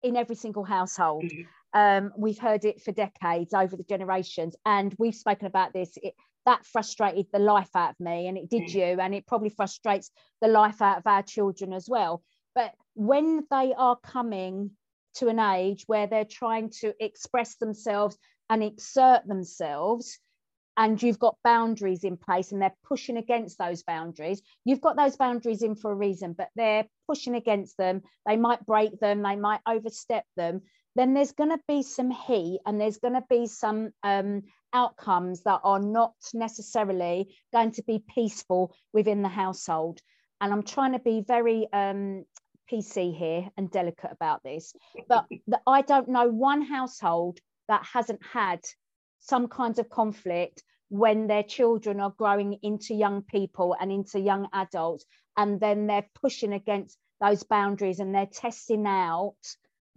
in 0.03 0.15
every 0.15 0.35
single 0.35 0.63
household. 0.63 1.25
Mm-hmm. 1.25 1.41
Um, 1.73 2.13
we've 2.17 2.39
heard 2.39 2.65
it 2.65 2.81
for 2.81 2.91
decades 2.91 3.53
over 3.53 3.75
the 3.75 3.83
generations, 3.83 4.55
and 4.65 4.95
we've 4.97 5.15
spoken 5.15 5.47
about 5.47 5.73
this. 5.73 5.97
It, 6.01 6.15
that 6.47 6.65
frustrated 6.65 7.27
the 7.33 7.39
life 7.39 7.69
out 7.75 7.91
of 7.91 7.99
me 7.99 8.27
and 8.27 8.37
it 8.37 8.49
did 8.49 8.63
mm. 8.63 8.73
you 8.73 9.01
and 9.01 9.13
it 9.13 9.27
probably 9.27 9.49
frustrates 9.49 10.09
the 10.41 10.47
life 10.47 10.81
out 10.81 10.97
of 10.97 11.05
our 11.05 11.21
children 11.21 11.73
as 11.73 11.87
well 11.89 12.23
but 12.55 12.71
when 12.95 13.43
they 13.51 13.73
are 13.77 13.97
coming 13.97 14.71
to 15.13 15.27
an 15.27 15.39
age 15.39 15.83
where 15.87 16.07
they're 16.07 16.25
trying 16.25 16.69
to 16.69 16.93
express 17.03 17.55
themselves 17.55 18.17
and 18.49 18.63
exert 18.63 19.27
themselves 19.27 20.19
and 20.77 21.03
you've 21.03 21.19
got 21.19 21.35
boundaries 21.43 22.05
in 22.05 22.15
place 22.15 22.53
and 22.53 22.61
they're 22.61 22.75
pushing 22.85 23.17
against 23.17 23.57
those 23.57 23.83
boundaries 23.83 24.41
you've 24.63 24.81
got 24.81 24.95
those 24.95 25.17
boundaries 25.17 25.63
in 25.63 25.75
for 25.75 25.91
a 25.91 25.95
reason 25.95 26.33
but 26.37 26.47
they're 26.55 26.85
pushing 27.07 27.35
against 27.35 27.77
them 27.77 28.01
they 28.25 28.37
might 28.37 28.65
break 28.65 28.97
them 29.01 29.21
they 29.21 29.35
might 29.35 29.59
overstep 29.67 30.23
them 30.37 30.61
then 30.97 31.13
there's 31.13 31.31
going 31.31 31.51
to 31.51 31.61
be 31.67 31.83
some 31.83 32.09
heat 32.09 32.59
and 32.65 32.79
there's 32.79 32.97
going 32.97 33.13
to 33.13 33.23
be 33.29 33.45
some 33.45 33.91
um, 34.03 34.43
outcomes 34.73 35.43
that 35.43 35.61
are 35.63 35.79
not 35.79 36.15
necessarily 36.33 37.35
going 37.53 37.71
to 37.71 37.83
be 37.83 38.03
peaceful 38.13 38.75
within 38.93 39.21
the 39.21 39.29
household. 39.29 39.99
And 40.41 40.51
I'm 40.51 40.63
trying 40.63 40.93
to 40.93 40.99
be 40.99 41.23
very 41.25 41.67
um, 41.71 42.25
PC 42.71 43.15
here 43.15 43.49
and 43.57 43.69
delicate 43.71 44.11
about 44.11 44.43
this, 44.43 44.73
but 45.07 45.25
the, 45.47 45.59
I 45.67 45.81
don't 45.81 46.09
know 46.09 46.29
one 46.29 46.63
household 46.63 47.39
that 47.67 47.85
hasn't 47.85 48.21
had 48.25 48.61
some 49.19 49.47
kinds 49.47 49.79
of 49.79 49.89
conflict 49.89 50.63
when 50.89 51.27
their 51.27 51.43
children 51.43 51.99
are 51.99 52.13
growing 52.17 52.57
into 52.63 52.93
young 52.93 53.21
people 53.21 53.75
and 53.79 53.91
into 53.91 54.19
young 54.19 54.47
adults, 54.53 55.05
and 55.35 55.59
then 55.59 55.87
they're 55.87 56.09
pushing 56.21 56.53
against 56.53 56.97
those 57.19 57.43
boundaries 57.43 57.99
and 57.99 58.13
they're 58.13 58.25
testing 58.25 58.85
out 58.85 59.35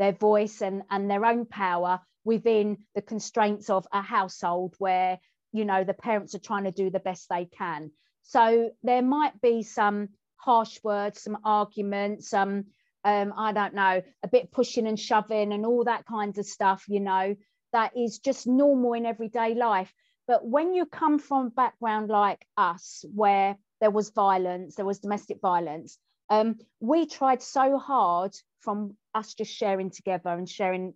their 0.00 0.12
voice 0.12 0.62
and, 0.62 0.82
and 0.90 1.08
their 1.08 1.24
own 1.24 1.46
power 1.46 2.00
within 2.24 2.78
the 2.96 3.02
constraints 3.02 3.70
of 3.70 3.86
a 3.92 4.02
household 4.02 4.74
where 4.78 5.20
you 5.52 5.64
know 5.64 5.84
the 5.84 5.94
parents 5.94 6.34
are 6.34 6.40
trying 6.40 6.64
to 6.64 6.72
do 6.72 6.90
the 6.90 6.98
best 6.98 7.28
they 7.28 7.44
can. 7.44 7.92
So 8.22 8.70
there 8.82 9.02
might 9.02 9.40
be 9.40 9.62
some 9.62 10.08
harsh 10.36 10.80
words 10.82 11.20
some 11.20 11.36
arguments 11.44 12.30
some 12.30 12.64
um, 13.04 13.34
i 13.36 13.52
don't 13.52 13.74
know 13.74 14.00
a 14.22 14.28
bit 14.28 14.50
pushing 14.50 14.86
and 14.86 14.98
shoving 14.98 15.52
and 15.52 15.66
all 15.66 15.84
that 15.84 16.06
kinds 16.06 16.38
of 16.38 16.46
stuff 16.46 16.86
you 16.88 16.98
know 16.98 17.36
that 17.72 17.96
is 17.96 18.18
just 18.18 18.46
normal 18.46 18.94
in 18.94 19.06
everyday 19.06 19.54
life. 19.54 19.92
But 20.26 20.46
when 20.46 20.74
you 20.74 20.86
come 20.86 21.18
from 21.18 21.46
a 21.46 21.50
background 21.50 22.08
like 22.08 22.44
us 22.56 23.04
where 23.14 23.56
there 23.80 23.90
was 23.90 24.10
violence 24.10 24.76
there 24.76 24.84
was 24.84 24.98
domestic 25.00 25.40
violence 25.40 25.98
um, 26.28 26.58
we 26.80 27.06
tried 27.06 27.42
so 27.42 27.78
hard 27.78 28.32
from 28.60 28.96
us 29.14 29.34
just 29.34 29.52
sharing 29.52 29.90
together 29.90 30.30
and 30.30 30.48
sharing 30.48 30.94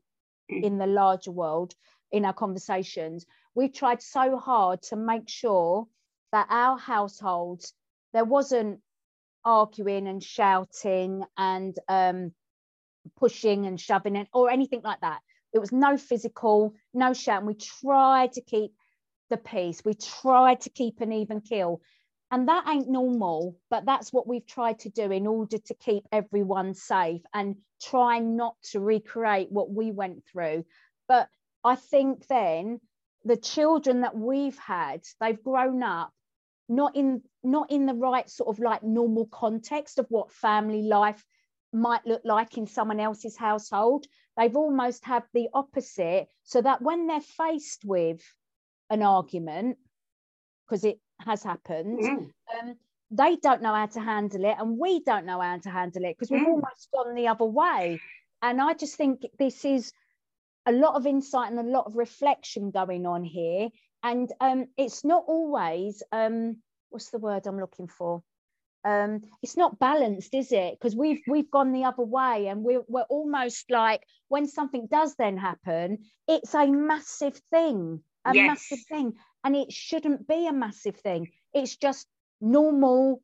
in 0.49 0.79
the 0.79 0.87
larger 0.87 1.31
world 1.31 1.75
in 2.13 2.25
our 2.25 2.33
conversations 2.33 3.27
we 3.55 3.69
tried 3.69 4.03
so 4.03 4.37
hard 4.37 4.83
to 4.83 4.97
make 4.97 5.29
sure 5.29 5.87
that 6.33 6.47
our 6.51 6.77
households 6.79 7.73
there 8.13 8.25
wasn't 8.25 8.81
arguing 9.45 10.09
and 10.09 10.23
shouting 10.23 11.23
and 11.37 11.77
um, 11.89 12.33
pushing 13.17 13.67
and 13.67 13.81
shoving 13.81 14.17
it 14.17 14.29
or 14.33 14.51
anything 14.51 14.81
like 14.83 15.01
that. 15.01 15.21
It 15.53 15.59
was 15.59 15.73
no 15.73 15.97
physical 15.97 16.75
no 16.93 17.13
shouting. 17.13 17.47
We 17.47 17.55
tried 17.55 18.33
to 18.33 18.41
keep 18.41 18.73
the 19.31 19.37
peace. 19.37 19.85
We 19.85 19.95
tried 19.95 20.63
to 20.63 20.71
keep 20.71 21.01
an 21.01 21.13
even 21.13 21.41
kill 21.41 21.81
and 22.31 22.49
that 22.49 22.67
ain't 22.69 22.89
normal 22.89 23.57
but 23.71 23.85
that's 23.85 24.13
what 24.13 24.27
we've 24.27 24.47
tried 24.47 24.79
to 24.81 24.89
do 24.91 25.11
in 25.11 25.27
order 25.27 25.59
to 25.59 25.75
keep 25.75 26.05
everyone 26.11 26.75
safe 26.75 27.23
and 27.33 27.57
try 27.83 28.19
not 28.19 28.55
to 28.63 28.81
recreate 28.81 29.51
what 29.51 29.71
we 29.71 29.91
went 29.93 30.25
through. 30.31 30.65
But 31.09 31.29
i 31.63 31.77
think 31.77 32.27
then 32.27 32.81
the 33.25 33.37
children 33.37 34.03
that 34.03 34.17
we've 34.17 34.59
had 34.59 35.01
they've 35.21 35.43
grown 35.43 35.83
up 35.83 36.13
not 36.69 36.97
in 36.97 37.23
not 37.43 37.71
in 37.71 37.87
the 37.87 37.95
right 37.95 38.29
sort 38.29 38.55
of 38.55 38.63
like 38.63 38.83
normal 38.83 39.27
context 39.27 39.99
of 39.99 40.07
what 40.09 40.33
family 40.33 40.83
life 40.83 41.25
might 41.73 42.07
look 42.07 42.23
like 42.25 42.57
in 42.57 42.67
someone 42.67 43.01
else's 43.01 43.37
household. 43.37 44.07
They've 44.37 44.57
almost 44.57 45.05
had 45.05 45.25
the 45.35 45.49
opposite 45.53 46.29
so 46.45 46.63
that 46.63 46.81
when 46.81 47.07
they're 47.07 47.21
faced 47.21 47.83
with 47.85 48.23
an 48.91 49.03
argument 49.03 49.77
because 50.65 50.85
it 50.85 50.99
has 51.21 51.43
happened. 51.43 51.99
Mm. 51.99 52.31
Um, 52.61 52.75
they 53.11 53.37
don't 53.37 53.63
know 53.63 53.75
how 53.75 53.87
to 53.87 54.01
handle 54.01 54.45
it, 54.45 54.57
and 54.59 54.79
we 54.79 55.01
don't 55.01 55.27
know 55.27 55.41
how 55.41 55.59
to 55.59 55.71
handle 55.71 56.05
it 56.05 56.17
because 56.17 56.31
we've 56.31 56.41
mm. 56.43 56.49
almost 56.49 56.89
gone 56.93 57.15
the 57.15 57.29
other 57.29 57.45
way. 57.45 58.01
And 58.43 58.61
I 58.61 58.75
just 58.75 58.97
think 58.97 59.23
this 59.39 59.65
is 59.65 59.93
a 60.67 60.73
lot 60.73 60.95
of 60.95 61.07
insight 61.07 61.51
and 61.51 61.61
a 61.61 61.71
lot 61.71 61.87
of 61.87 61.97
reflection 61.97 62.71
going 62.71 63.07
on 63.07 63.25
here. 63.25 63.69
And 64.03 64.31
um, 64.41 64.67
it's 64.77 65.05
not 65.05 65.25
always 65.27 66.03
um, 66.13 66.57
what's 66.91 67.11
the 67.11 67.19
word 67.19 67.47
I'm 67.47 67.59
looking 67.59 67.89
for? 67.89 68.23
Um, 68.85 69.23
it's 69.43 69.57
not 69.57 69.79
balanced, 69.79 70.35
is 70.35 70.53
it? 70.53 70.75
Because 70.79 70.95
we've 70.95 71.23
we've 71.27 71.51
gone 71.51 71.73
the 71.73 71.85
other 71.85 72.03
way, 72.03 72.49
and 72.49 72.63
we're 72.63 72.85
we're 72.87 73.03
almost 73.03 73.71
like 73.71 74.03
when 74.29 74.47
something 74.47 74.87
does 74.91 75.15
then 75.17 75.39
happen, 75.39 75.99
it's 76.29 76.55
a 76.55 76.67
massive 76.67 77.41
thing, 77.51 78.03
a 78.25 78.35
yes. 78.35 78.47
massive 78.47 78.85
thing, 78.87 79.15
and 79.45 79.57
it 79.57 79.73
shouldn't 79.73 80.27
be 80.27 80.47
a 80.47 80.53
massive 80.53 80.97
thing. 80.97 81.31
It's 81.53 81.77
just 81.77 82.07
normal 82.41 83.23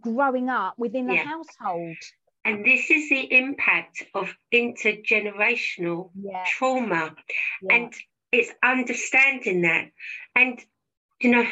growing 0.00 0.48
up 0.48 0.74
within 0.78 1.06
the 1.06 1.14
yeah. 1.14 1.24
household. 1.24 1.96
And 2.44 2.64
this 2.64 2.90
is 2.90 3.08
the 3.08 3.32
impact 3.32 4.02
of 4.14 4.34
intergenerational 4.52 6.10
yeah. 6.20 6.44
trauma. 6.46 7.14
Yeah. 7.62 7.76
And 7.76 7.94
it's 8.32 8.50
understanding 8.62 9.62
that. 9.62 9.90
And, 10.34 10.58
you 11.20 11.30
know, 11.30 11.46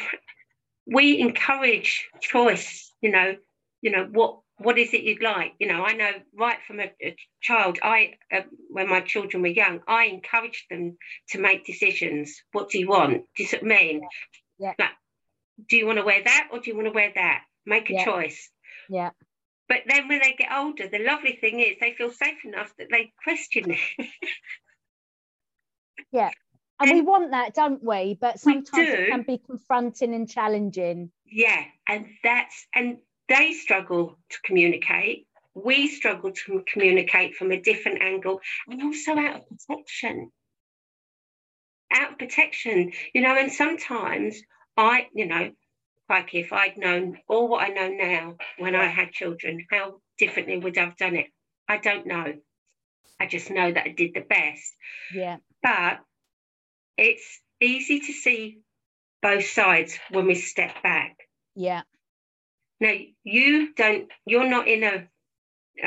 we 0.85 1.19
encourage 1.19 2.09
choice, 2.19 2.91
you 3.01 3.11
know, 3.11 3.37
you 3.81 3.91
know, 3.91 4.09
what 4.11 4.40
what 4.63 4.77
is 4.77 4.93
it 4.93 5.03
you'd 5.03 5.21
like? 5.23 5.53
You 5.59 5.67
know, 5.67 5.83
I 5.83 5.93
know 5.93 6.11
right 6.37 6.57
from 6.67 6.79
a, 6.79 6.91
a 7.01 7.15
child, 7.41 7.79
I 7.83 8.13
uh, 8.31 8.41
when 8.69 8.89
my 8.89 9.01
children 9.01 9.41
were 9.43 9.49
young, 9.49 9.81
I 9.87 10.05
encouraged 10.05 10.65
them 10.69 10.97
to 11.29 11.39
make 11.39 11.65
decisions. 11.65 12.41
What 12.51 12.69
do 12.69 12.79
you 12.79 12.87
want? 12.87 13.13
Do 13.35 13.43
you 13.43 13.47
see 13.49 13.57
what 13.57 13.71
I 13.71 13.75
mean? 13.75 14.01
Yeah. 14.59 14.73
Like, 14.77 14.91
do 15.69 15.77
you 15.77 15.85
want 15.85 15.99
to 15.99 16.05
wear 16.05 16.23
that 16.23 16.49
or 16.51 16.59
do 16.59 16.69
you 16.69 16.75
want 16.75 16.87
to 16.87 16.93
wear 16.93 17.11
that? 17.15 17.43
Make 17.65 17.89
a 17.89 17.93
Yeah. 17.93 18.05
choice. 18.05 18.49
Yeah. 18.89 19.11
But 19.67 19.83
then 19.87 20.07
when 20.07 20.19
they 20.21 20.33
get 20.37 20.51
older, 20.51 20.87
the 20.87 20.99
lovely 20.99 21.37
thing 21.39 21.59
is 21.59 21.77
they 21.79 21.93
feel 21.93 22.11
safe 22.11 22.43
enough 22.43 22.73
that 22.77 22.87
they 22.91 23.13
question 23.23 23.71
it. 23.71 24.07
Yeah. 26.11 26.31
And 26.79 26.91
we 26.91 27.01
want 27.01 27.31
that, 27.31 27.53
don't 27.53 27.83
we? 27.83 28.17
But 28.19 28.35
We 28.45 28.53
sometimes 28.53 28.89
it 28.89 29.09
can 29.09 29.21
be 29.21 29.37
confronting 29.37 30.13
and 30.15 30.27
challenging. 30.29 31.11
yeah, 31.25 31.63
and 31.87 32.07
that's 32.23 32.67
and 32.73 32.97
they 33.31 33.53
struggle 33.53 34.17
to 34.29 34.37
communicate. 34.43 35.25
We 35.53 35.87
struggle 35.87 36.31
to 36.45 36.63
communicate 36.71 37.35
from 37.35 37.51
a 37.51 37.61
different 37.61 38.01
angle 38.01 38.41
and 38.67 38.81
also 38.83 39.11
out 39.17 39.37
of 39.37 39.43
protection. 39.49 40.31
Out 41.93 42.11
of 42.13 42.17
protection, 42.19 42.91
you 43.13 43.21
know, 43.21 43.35
and 43.37 43.51
sometimes 43.51 44.41
I, 44.75 45.07
you 45.13 45.27
know, 45.27 45.51
like 46.09 46.33
if 46.35 46.51
I'd 46.51 46.77
known 46.77 47.19
all 47.29 47.47
what 47.47 47.63
I 47.63 47.69
know 47.69 47.89
now 47.89 48.35
when 48.57 48.75
I 48.75 48.87
had 48.87 49.11
children, 49.11 49.65
how 49.71 50.01
differently 50.17 50.57
would 50.57 50.77
I 50.77 50.85
have 50.85 50.97
done 50.97 51.15
it? 51.15 51.27
I 51.69 51.77
don't 51.77 52.05
know. 52.05 52.33
I 53.19 53.27
just 53.27 53.49
know 53.49 53.71
that 53.71 53.85
I 53.85 53.89
did 53.89 54.13
the 54.13 54.21
best. 54.21 54.75
Yeah. 55.13 55.37
but 55.63 55.99
it's 56.97 57.39
easy 57.61 57.99
to 57.99 58.13
see 58.13 58.59
both 59.21 59.45
sides 59.45 59.97
when 60.09 60.25
we 60.25 60.35
step 60.35 60.83
back. 60.83 61.15
Yeah. 61.55 61.83
Now, 62.81 62.93
you 63.23 63.73
don't, 63.75 64.09
you're 64.25 64.49
not 64.49 64.67
in 64.67 64.83
a 64.83 65.07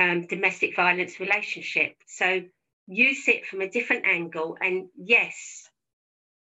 um, 0.00 0.26
domestic 0.26 0.76
violence 0.76 1.20
relationship. 1.20 1.96
So 2.06 2.42
you 2.86 3.14
sit 3.14 3.46
from 3.46 3.60
a 3.60 3.68
different 3.68 4.06
angle. 4.06 4.56
And 4.60 4.86
yes, 4.96 5.68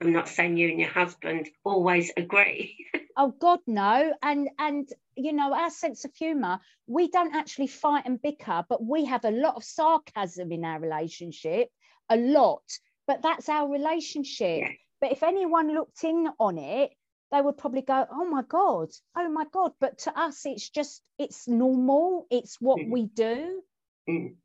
I'm 0.01 0.13
not 0.13 0.29
saying 0.29 0.59
you 0.59 0.69
and 0.69 0.79
your 0.79 0.91
husband 0.91 1.49
always 1.65 2.13
agree. 2.17 2.77
Oh 3.15 3.35
God, 3.39 3.59
no. 3.67 4.15
And 4.23 4.49
and 4.59 4.89
you 5.17 5.35
know, 5.35 5.53
our 5.53 5.69
sense 5.69 6.07
of 6.07 6.15
humour, 6.15 6.61
we 6.87 7.11
don't 7.11 7.35
actually 7.35 7.67
fight 7.67 8.05
and 8.07 8.21
bicker, 8.21 8.65
but 8.67 8.83
we 8.83 9.05
have 9.05 9.27
a 9.27 9.31
lot 9.31 9.57
of 9.57 9.65
sarcasm 9.65 10.51
in 10.51 10.65
our 10.65 10.81
relationship, 10.81 11.69
a 12.09 12.17
lot. 12.17 12.63
But 13.07 13.21
that's 13.21 13.51
our 13.51 13.71
relationship. 13.71 14.61
Yeah. 14.61 14.69
But 15.03 15.13
if 15.13 15.23
anyone 15.23 15.75
looked 15.75 16.03
in 16.05 16.27
on 16.41 16.57
it, 16.57 16.93
they 17.33 17.41
would 17.41 17.57
probably 17.57 17.83
go, 17.83 18.07
Oh 18.11 18.27
my 18.27 18.43
God, 18.43 18.91
oh 19.17 19.29
my 19.31 19.47
God. 19.51 19.73
But 19.81 19.99
to 20.01 20.17
us, 20.19 20.45
it's 20.45 20.69
just 20.69 21.03
it's 21.19 21.49
normal, 21.49 22.27
it's 22.31 22.61
what 22.61 22.79
Mhm. 22.79 22.91
we 22.91 23.07
do. 23.07 23.63
Mm. 24.09 24.37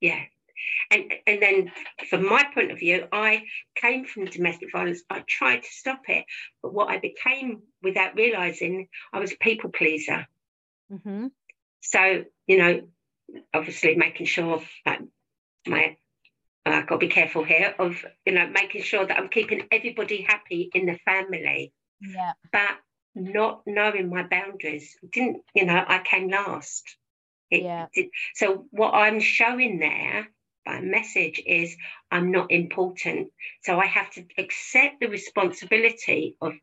Yeah. 0.00 0.24
And, 0.90 1.12
and 1.26 1.40
then, 1.40 1.72
from 2.08 2.26
my 2.28 2.44
point 2.52 2.72
of 2.72 2.78
view, 2.80 3.06
I 3.12 3.44
came 3.76 4.04
from 4.06 4.24
domestic 4.24 4.72
violence. 4.72 5.02
I 5.08 5.20
tried 5.20 5.62
to 5.62 5.68
stop 5.70 6.08
it. 6.08 6.24
But 6.62 6.74
what 6.74 6.88
I 6.88 6.98
became 6.98 7.62
without 7.80 8.16
realizing, 8.16 8.88
I 9.12 9.20
was 9.20 9.32
a 9.32 9.36
people 9.36 9.70
pleaser. 9.70 10.26
Mhm. 10.90 11.30
So, 11.80 12.24
you 12.46 12.58
know, 12.58 12.88
obviously 13.54 13.94
making 13.94 14.26
sure 14.26 14.62
that 14.84 15.00
my 15.66 15.96
I've 16.66 16.86
got 16.86 16.96
to 16.96 17.06
be 17.06 17.08
careful 17.08 17.44
here 17.44 17.74
of, 17.78 18.04
you 18.26 18.32
know, 18.32 18.46
making 18.48 18.82
sure 18.82 19.06
that 19.06 19.18
I'm 19.18 19.28
keeping 19.28 19.66
everybody 19.70 20.22
happy 20.22 20.70
in 20.74 20.86
the 20.86 20.98
family, 21.04 21.72
Yeah. 22.00 22.32
but 22.52 22.78
not 23.14 23.62
knowing 23.66 24.08
my 24.08 24.22
boundaries. 24.22 24.96
Didn't, 25.10 25.42
you 25.54 25.64
know, 25.64 25.84
I 25.86 25.98
came 26.04 26.28
last. 26.28 26.96
It 27.50 27.62
Yeah. 27.62 27.86
did- 27.92 28.10
so 28.34 28.68
what 28.70 28.92
I'm 28.94 29.20
showing 29.20 29.78
there 29.78 30.28
by 30.64 30.80
message 30.80 31.42
is 31.44 31.76
I'm 32.10 32.30
not 32.30 32.52
important. 32.52 33.32
So 33.62 33.80
I 33.80 33.86
have 33.86 34.10
to 34.12 34.26
accept 34.36 35.00
the 35.00 35.08
responsibility 35.08 36.36
of 36.40 36.54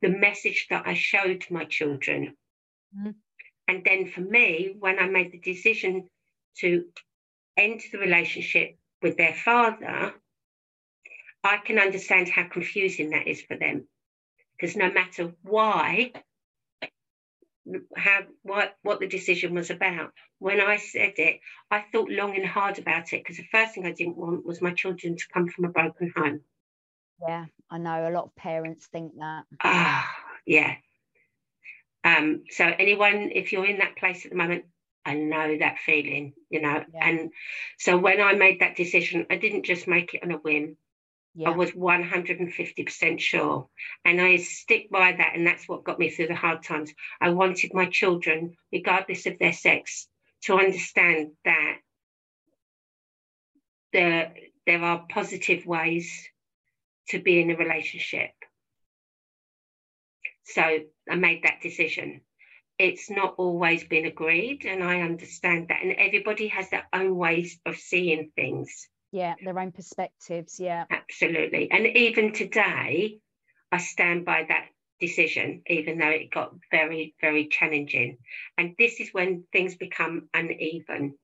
the 0.00 0.08
message 0.08 0.66
that 0.70 0.86
I 0.86 0.94
showed 0.94 1.48
my 1.50 1.64
children. 1.64 2.36
Mhm. 2.96 3.14
And 3.68 3.84
then 3.84 4.06
for 4.06 4.20
me, 4.22 4.74
when 4.78 4.98
I 4.98 5.06
made 5.06 5.32
the 5.32 5.38
decision 5.38 6.10
to 6.58 6.92
end 7.56 7.82
the 7.92 7.98
relationship 7.98 8.76
with 9.00 9.16
their 9.16 9.34
father, 9.34 10.14
I 11.44 11.56
can 11.58 11.78
understand 11.78 12.28
how 12.28 12.44
confusing 12.48 13.10
that 13.10 13.26
is 13.26 13.42
for 13.42 13.56
them. 13.56 13.88
Because 14.62 14.76
no 14.76 14.92
matter 14.92 15.32
why, 15.42 16.12
how 17.96 18.20
what 18.42 18.76
what 18.82 19.00
the 19.00 19.08
decision 19.08 19.54
was 19.54 19.70
about, 19.70 20.12
when 20.38 20.60
I 20.60 20.76
said 20.76 21.14
it, 21.16 21.40
I 21.68 21.84
thought 21.90 22.08
long 22.08 22.36
and 22.36 22.46
hard 22.46 22.78
about 22.78 23.12
it 23.12 23.24
because 23.24 23.38
the 23.38 23.48
first 23.50 23.74
thing 23.74 23.86
I 23.86 23.90
didn't 23.90 24.16
want 24.16 24.46
was 24.46 24.62
my 24.62 24.72
children 24.72 25.16
to 25.16 25.24
come 25.34 25.48
from 25.48 25.64
a 25.64 25.68
broken 25.70 26.12
home. 26.14 26.42
Yeah. 27.26 27.46
I 27.68 27.78
know 27.78 28.08
a 28.08 28.14
lot 28.14 28.26
of 28.26 28.36
parents 28.36 28.86
think 28.86 29.14
that. 29.18 29.46
Ah, 29.64 30.08
yeah. 30.46 30.76
Um, 32.04 32.44
so 32.48 32.64
anyone, 32.64 33.32
if 33.34 33.52
you're 33.52 33.66
in 33.66 33.78
that 33.78 33.96
place 33.96 34.24
at 34.24 34.30
the 34.30 34.36
moment, 34.36 34.66
I 35.04 35.14
know 35.14 35.58
that 35.58 35.80
feeling, 35.80 36.34
you 36.50 36.60
know. 36.60 36.84
Yeah. 36.94 37.08
And 37.08 37.32
so 37.80 37.98
when 37.98 38.20
I 38.20 38.34
made 38.34 38.60
that 38.60 38.76
decision, 38.76 39.26
I 39.28 39.38
didn't 39.38 39.64
just 39.64 39.88
make 39.88 40.14
it 40.14 40.22
on 40.22 40.30
a 40.30 40.36
whim. 40.36 40.76
I 41.46 41.50
was 41.50 41.70
150% 41.70 43.20
sure. 43.20 43.68
And 44.04 44.20
I 44.20 44.36
stick 44.36 44.90
by 44.90 45.12
that. 45.12 45.32
And 45.34 45.46
that's 45.46 45.66
what 45.66 45.84
got 45.84 45.98
me 45.98 46.10
through 46.10 46.28
the 46.28 46.34
hard 46.34 46.62
times. 46.62 46.92
I 47.20 47.30
wanted 47.30 47.72
my 47.72 47.86
children, 47.86 48.56
regardless 48.70 49.26
of 49.26 49.38
their 49.38 49.54
sex, 49.54 50.08
to 50.42 50.58
understand 50.58 51.32
that 51.44 51.78
there, 53.92 54.34
there 54.66 54.82
are 54.82 55.06
positive 55.08 55.64
ways 55.64 56.28
to 57.08 57.22
be 57.22 57.40
in 57.40 57.50
a 57.50 57.56
relationship. 57.56 58.30
So 60.44 60.80
I 61.08 61.14
made 61.14 61.44
that 61.44 61.62
decision. 61.62 62.20
It's 62.78 63.10
not 63.10 63.34
always 63.38 63.84
been 63.84 64.06
agreed, 64.06 64.64
and 64.66 64.82
I 64.82 65.00
understand 65.02 65.68
that. 65.68 65.82
And 65.82 65.92
everybody 65.92 66.48
has 66.48 66.68
their 66.70 66.86
own 66.92 67.16
ways 67.16 67.58
of 67.64 67.76
seeing 67.76 68.32
things. 68.34 68.88
Yeah. 69.12 69.34
Their 69.44 69.58
own 69.58 69.72
perspectives. 69.72 70.58
Yeah. 70.58 70.84
Absolutely. 70.90 71.70
And 71.70 71.86
even 71.86 72.32
today, 72.32 73.18
I 73.70 73.78
stand 73.78 74.24
by 74.24 74.46
that 74.48 74.66
decision, 75.00 75.62
even 75.66 75.98
though 75.98 76.08
it 76.08 76.30
got 76.30 76.54
very, 76.70 77.14
very 77.20 77.48
challenging. 77.48 78.18
And 78.56 78.74
this 78.78 79.00
is 79.00 79.10
when 79.12 79.44
things 79.52 79.74
become 79.74 80.28
uneven. 80.32 81.18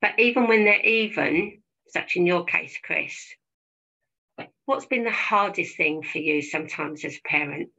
But 0.00 0.18
even 0.18 0.46
when 0.46 0.64
they're 0.64 0.80
even, 0.80 1.62
such 1.88 2.16
in 2.16 2.26
your 2.26 2.44
case, 2.44 2.78
Chris, 2.82 3.34
what's 4.66 4.86
been 4.86 5.04
the 5.04 5.10
hardest 5.10 5.76
thing 5.76 6.02
for 6.02 6.18
you 6.18 6.42
sometimes 6.42 7.04
as 7.04 7.16
a 7.16 7.28
parent? 7.28 7.70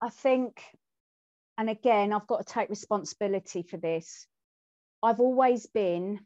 I 0.00 0.10
think, 0.10 0.62
and 1.56 1.70
again, 1.70 2.12
I've 2.12 2.26
got 2.26 2.46
to 2.46 2.52
take 2.52 2.70
responsibility 2.70 3.62
for 3.62 3.76
this. 3.78 4.26
I've 5.02 5.20
always 5.20 5.66
been 5.66 6.20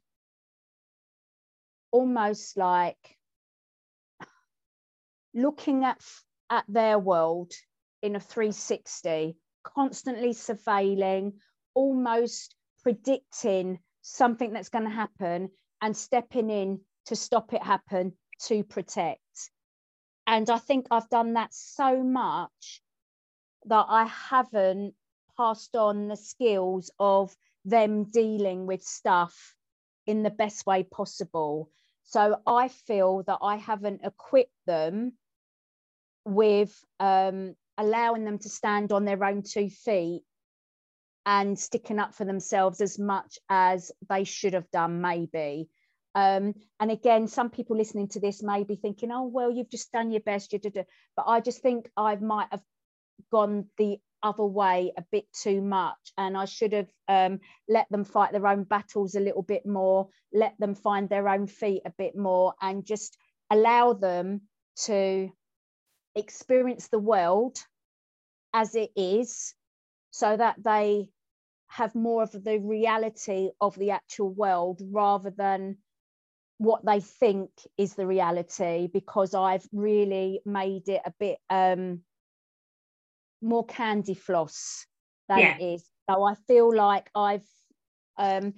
almost 1.90 2.56
like 2.56 3.18
looking 5.34 5.84
at 5.84 6.00
at 6.50 6.64
their 6.68 6.98
world 6.98 7.52
in 8.02 8.16
a 8.16 8.20
360, 8.20 9.36
constantly 9.62 10.30
surveilling, 10.30 11.32
almost 11.74 12.54
predicting 12.82 13.78
something 14.02 14.52
that's 14.52 14.68
going 14.68 14.84
to 14.84 14.90
happen 14.90 15.50
and 15.80 15.96
stepping 15.96 16.50
in 16.50 16.80
to 17.06 17.16
stop 17.16 17.52
it 17.52 17.62
happen 17.62 18.12
to 18.46 18.64
protect. 18.64 19.50
And 20.26 20.48
I 20.50 20.58
think 20.58 20.86
I've 20.90 21.08
done 21.08 21.34
that 21.34 21.52
so 21.52 22.02
much 22.02 22.82
that 23.66 23.86
I 23.88 24.04
haven't 24.04 24.94
passed 25.36 25.76
on 25.76 26.08
the 26.08 26.16
skills 26.16 26.90
of 26.98 27.34
them 27.64 28.04
dealing 28.04 28.66
with 28.66 28.82
stuff 28.82 29.54
in 30.06 30.22
the 30.22 30.30
best 30.30 30.66
way 30.66 30.82
possible. 30.82 31.70
So 32.04 32.40
I 32.46 32.68
feel 32.68 33.22
that 33.26 33.38
I 33.42 33.56
haven't 33.56 34.02
equipped 34.04 34.56
them 34.66 35.12
with 36.24 36.76
um, 37.00 37.54
allowing 37.78 38.24
them 38.24 38.38
to 38.38 38.48
stand 38.48 38.92
on 38.92 39.04
their 39.04 39.24
own 39.24 39.42
two 39.42 39.70
feet 39.70 40.22
and 41.24 41.58
sticking 41.58 41.98
up 41.98 42.14
for 42.14 42.24
themselves 42.24 42.80
as 42.80 42.98
much 42.98 43.38
as 43.48 43.92
they 44.08 44.24
should 44.24 44.54
have 44.54 44.70
done, 44.70 45.00
maybe. 45.00 45.68
Um, 46.14 46.54
and 46.80 46.90
again, 46.90 47.28
some 47.28 47.48
people 47.48 47.76
listening 47.76 48.08
to 48.08 48.20
this 48.20 48.42
may 48.42 48.64
be 48.64 48.76
thinking, 48.76 49.10
oh, 49.12 49.26
well, 49.26 49.50
you've 49.50 49.70
just 49.70 49.92
done 49.92 50.10
your 50.10 50.20
best. 50.20 50.54
But 50.62 51.24
I 51.26 51.40
just 51.40 51.62
think 51.62 51.88
I 51.96 52.16
might 52.16 52.48
have 52.50 52.62
gone 53.30 53.66
the 53.78 53.98
other 54.22 54.44
way 54.44 54.92
a 54.96 55.04
bit 55.10 55.24
too 55.32 55.60
much 55.60 56.12
and 56.18 56.36
i 56.36 56.44
should 56.44 56.72
have 56.72 56.88
um, 57.08 57.40
let 57.68 57.86
them 57.90 58.04
fight 58.04 58.32
their 58.32 58.46
own 58.46 58.64
battles 58.64 59.14
a 59.14 59.20
little 59.20 59.42
bit 59.42 59.66
more 59.66 60.08
let 60.32 60.54
them 60.58 60.74
find 60.74 61.08
their 61.08 61.28
own 61.28 61.46
feet 61.46 61.82
a 61.84 61.92
bit 61.98 62.16
more 62.16 62.54
and 62.60 62.84
just 62.84 63.16
allow 63.50 63.92
them 63.92 64.42
to 64.76 65.28
experience 66.14 66.88
the 66.88 66.98
world 66.98 67.58
as 68.54 68.74
it 68.74 68.90
is 68.96 69.54
so 70.10 70.36
that 70.36 70.56
they 70.62 71.08
have 71.68 71.94
more 71.94 72.22
of 72.22 72.32
the 72.32 72.58
reality 72.58 73.50
of 73.60 73.74
the 73.78 73.90
actual 73.90 74.30
world 74.30 74.80
rather 74.90 75.30
than 75.30 75.78
what 76.58 76.84
they 76.84 77.00
think 77.00 77.50
is 77.78 77.94
the 77.94 78.06
reality 78.06 78.88
because 78.92 79.34
I've 79.34 79.66
really 79.72 80.40
made 80.44 80.88
it 80.88 81.00
a 81.04 81.12
bit 81.18 81.38
um, 81.50 82.02
more 83.42 83.64
candy 83.66 84.14
floss 84.14 84.86
than 85.28 85.38
yeah. 85.38 85.58
it 85.58 85.74
is. 85.74 85.84
So 86.10 86.22
I 86.22 86.34
feel 86.46 86.74
like 86.74 87.10
I've 87.14 87.46
um, 88.18 88.54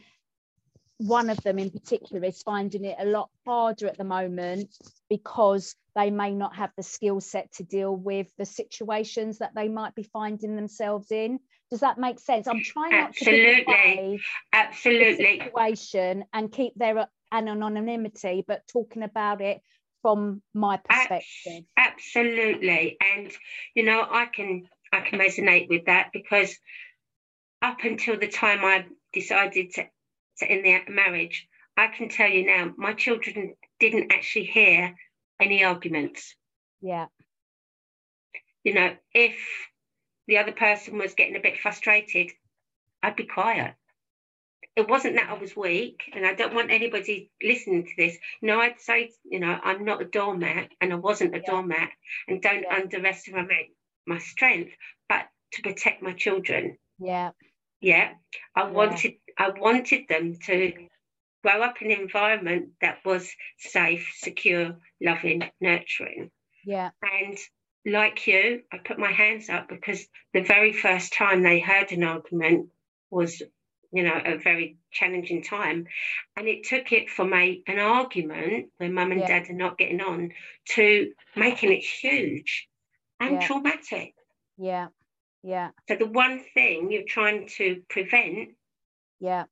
one 0.98 1.28
of 1.28 1.42
them 1.42 1.58
in 1.58 1.70
particular 1.70 2.24
is 2.24 2.42
finding 2.42 2.84
it 2.84 2.96
a 2.98 3.04
lot 3.04 3.28
harder 3.44 3.86
at 3.88 3.98
the 3.98 4.04
moment 4.04 4.74
because 5.10 5.74
they 5.96 6.10
may 6.10 6.32
not 6.32 6.56
have 6.56 6.70
the 6.76 6.82
skill 6.82 7.20
set 7.20 7.52
to 7.52 7.64
deal 7.64 7.94
with 7.94 8.28
the 8.38 8.44
situations 8.44 9.38
that 9.38 9.54
they 9.54 9.68
might 9.68 9.94
be 9.94 10.02
finding 10.04 10.56
themselves 10.56 11.10
in. 11.10 11.38
Does 11.70 11.80
that 11.80 11.98
make 11.98 12.20
sense? 12.20 12.46
I'm 12.46 12.62
trying 12.62 12.92
not 12.92 13.08
absolutely, 13.10 13.64
to 13.66 14.18
absolutely 14.52 15.40
situation 15.44 16.24
and 16.32 16.52
keep 16.52 16.74
their 16.76 17.08
anonymity, 17.32 18.44
but 18.46 18.66
talking 18.68 19.02
about 19.02 19.40
it 19.40 19.60
from 20.04 20.42
my 20.52 20.76
perspective. 20.76 21.64
Absolutely, 21.78 22.98
and 23.00 23.32
you 23.74 23.84
know 23.84 24.06
I 24.08 24.26
can 24.26 24.68
I 24.92 25.00
can 25.00 25.18
resonate 25.18 25.70
with 25.70 25.86
that 25.86 26.10
because 26.12 26.54
up 27.62 27.78
until 27.82 28.18
the 28.18 28.28
time 28.28 28.62
I 28.62 28.84
decided 29.14 29.72
to 29.74 29.86
to 30.40 30.46
end 30.46 30.64
the 30.66 30.92
marriage, 30.92 31.48
I 31.74 31.86
can 31.86 32.10
tell 32.10 32.28
you 32.28 32.44
now, 32.44 32.74
my 32.76 32.92
children 32.92 33.54
didn't 33.80 34.12
actually 34.12 34.44
hear 34.44 34.94
any 35.40 35.64
arguments. 35.64 36.36
Yeah. 36.82 37.06
You 38.62 38.74
know, 38.74 38.94
if 39.14 39.36
the 40.26 40.38
other 40.38 40.52
person 40.52 40.98
was 40.98 41.14
getting 41.14 41.36
a 41.36 41.40
bit 41.40 41.58
frustrated, 41.58 42.30
I'd 43.02 43.16
be 43.16 43.24
quiet. 43.24 43.74
It 44.76 44.88
wasn't 44.88 45.16
that 45.16 45.30
I 45.30 45.34
was 45.34 45.56
weak, 45.56 46.10
and 46.12 46.26
I 46.26 46.34
don't 46.34 46.54
want 46.54 46.70
anybody 46.70 47.30
listening 47.42 47.84
to 47.84 47.92
this. 47.96 48.16
No, 48.42 48.60
I'd 48.60 48.80
say, 48.80 49.12
you 49.24 49.38
know, 49.38 49.56
I'm 49.62 49.84
not 49.84 50.02
a 50.02 50.04
doormat, 50.04 50.70
and 50.80 50.92
I 50.92 50.96
wasn't 50.96 51.34
a 51.34 51.38
yeah. 51.38 51.50
doormat, 51.50 51.90
and 52.26 52.42
don't 52.42 52.64
yeah. 52.68 52.74
underestimate 52.74 53.74
my 54.06 54.18
strength, 54.18 54.72
but 55.08 55.28
to 55.52 55.62
protect 55.62 56.02
my 56.02 56.12
children. 56.12 56.76
Yeah. 56.98 57.30
Yeah. 57.80 58.12
I 58.56 58.62
yeah. 58.62 58.70
wanted 58.70 59.14
I 59.38 59.50
wanted 59.50 60.08
them 60.08 60.36
to 60.46 60.72
grow 61.42 61.62
up 61.62 61.82
in 61.82 61.90
an 61.90 62.00
environment 62.00 62.70
that 62.80 62.98
was 63.04 63.30
safe, 63.58 64.12
secure, 64.16 64.76
loving, 65.00 65.42
nurturing. 65.60 66.30
Yeah. 66.64 66.90
And 67.02 67.38
like 67.86 68.26
you, 68.26 68.62
I 68.72 68.78
put 68.78 68.98
my 68.98 69.12
hands 69.12 69.50
up 69.50 69.68
because 69.68 70.06
the 70.32 70.42
very 70.42 70.72
first 70.72 71.12
time 71.12 71.42
they 71.42 71.60
heard 71.60 71.92
an 71.92 72.02
argument 72.02 72.70
was, 73.10 73.42
you 73.94 74.02
know, 74.02 74.20
a 74.24 74.36
very 74.36 74.76
challenging 74.90 75.42
time. 75.42 75.86
And 76.36 76.48
it 76.48 76.64
took 76.64 76.92
it 76.92 77.08
from 77.08 77.32
a 77.32 77.62
an 77.66 77.78
argument 77.78 78.70
where 78.76 78.90
mum 78.90 79.12
and 79.12 79.20
yeah. 79.20 79.40
dad 79.40 79.50
are 79.50 79.54
not 79.54 79.78
getting 79.78 80.00
on 80.00 80.32
to 80.70 81.12
making 81.36 81.72
it 81.72 81.84
huge 81.84 82.68
and 83.20 83.40
yeah. 83.40 83.46
traumatic. 83.46 84.14
Yeah. 84.58 84.88
Yeah. 85.42 85.70
So 85.88 85.96
the 85.96 86.06
one 86.06 86.40
thing 86.54 86.90
you're 86.90 87.04
trying 87.04 87.48
to 87.58 87.82
prevent 87.88 88.50
yeah 89.20 89.44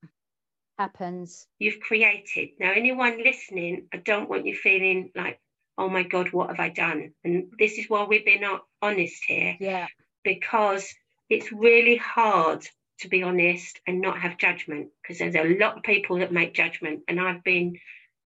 happens 0.78 1.46
you've 1.59 1.81
created 1.81 2.50
now 2.59 2.72
anyone 2.72 3.22
listening 3.22 3.87
i 3.92 3.96
don't 3.96 4.28
want 4.28 4.46
you 4.46 4.55
feeling 4.55 5.11
like 5.14 5.40
oh 5.78 5.88
my 5.88 6.02
god 6.02 6.33
what 6.33 6.48
have 6.48 6.61
i 6.61 6.68
done 6.68 7.12
and 7.24 7.52
this 7.59 7.78
is 7.78 7.88
why 7.88 8.05
we're 8.05 8.24
being 8.24 8.44
honest 8.83 9.22
here 9.26 9.57
yeah 9.61 9.87
because 10.24 10.94
it's 11.31 11.50
really 11.52 11.96
hard 11.96 12.66
to 13.03 13.09
be 13.09 13.23
honest 13.23 13.81
and 13.87 14.01
not 14.01 14.21
have 14.21 14.38
judgment 14.38 14.88
because 15.03 15.19
there's 15.19 15.35
a 15.35 15.59
lot 15.59 15.77
of 15.77 15.83
people 15.83 16.19
that 16.19 16.33
make 16.33 16.55
judgment. 16.55 17.03
And 17.09 17.21
i've 17.21 17.45
been 17.45 17.77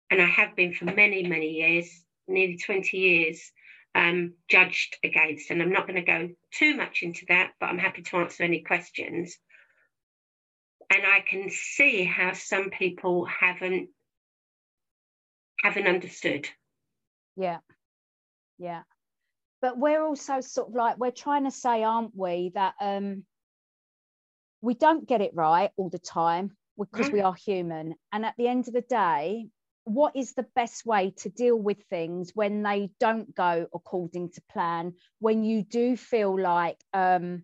and 0.10 0.22
i 0.22 0.26
have 0.26 0.56
been 0.56 0.74
for 0.74 0.86
many 0.86 1.24
many 1.24 1.50
years 1.50 2.04
nearly 2.28 2.58
20 2.58 2.98
years 2.98 3.52
um, 3.94 4.34
judged 4.50 4.98
against. 5.04 5.52
And 5.52 5.62
i'm 5.62 5.74
not 5.74 5.88
going 5.88 6.04
to 6.04 6.12
go 6.12 6.30
too 6.52 6.76
much 6.76 7.04
into 7.04 7.26
that 7.28 7.52
but 7.60 7.68
i'm 7.68 7.78
happy 7.78 8.02
to 8.02 8.18
answer 8.18 8.44
any 8.44 8.62
questions. 8.62 9.38
And 10.94 11.04
I 11.06 11.22
can 11.22 11.50
see 11.50 12.04
how 12.04 12.34
some 12.34 12.70
people 12.70 13.26
haven't 13.26 13.90
haven't 15.62 15.88
understood. 15.88 16.50
Yeah, 17.38 17.60
yeah, 18.58 18.82
but 19.62 19.78
we're 19.78 20.04
also 20.04 20.42
sort 20.42 20.70
of 20.70 20.76
like 20.76 20.98
we're 20.98 21.12
trying 21.12 21.46
to 21.46 21.52
say, 21.52 21.84
aren't 21.84 22.16
we, 22.16 22.52
that 22.56 22.74
um, 22.82 23.24
we 24.62 24.74
don't 24.74 25.08
get 25.08 25.22
it 25.22 25.32
right 25.34 25.72
all 25.78 25.90
the 25.90 26.00
time 26.00 26.52
because 26.78 27.10
mm. 27.10 27.14
we 27.14 27.22
are 27.22 27.34
human, 27.34 27.96
and 28.12 28.26
at 28.26 28.36
the 28.38 28.48
end 28.48 28.68
of 28.68 28.74
the 28.74 28.82
day, 28.82 29.48
what 29.84 30.16
is 30.16 30.34
the 30.34 30.46
best 30.56 30.86
way 30.86 31.14
to 31.18 31.30
deal 31.30 31.56
with 31.56 31.78
things 31.90 32.32
when 32.36 32.64
they 32.64 32.92
don't 33.00 33.34
go 33.36 33.68
according 33.74 34.30
to 34.32 34.42
plan? 34.52 34.94
When 35.20 35.44
you 35.44 35.64
do 35.64 35.98
feel 35.98 36.40
like 36.40 36.78
um, 36.94 37.44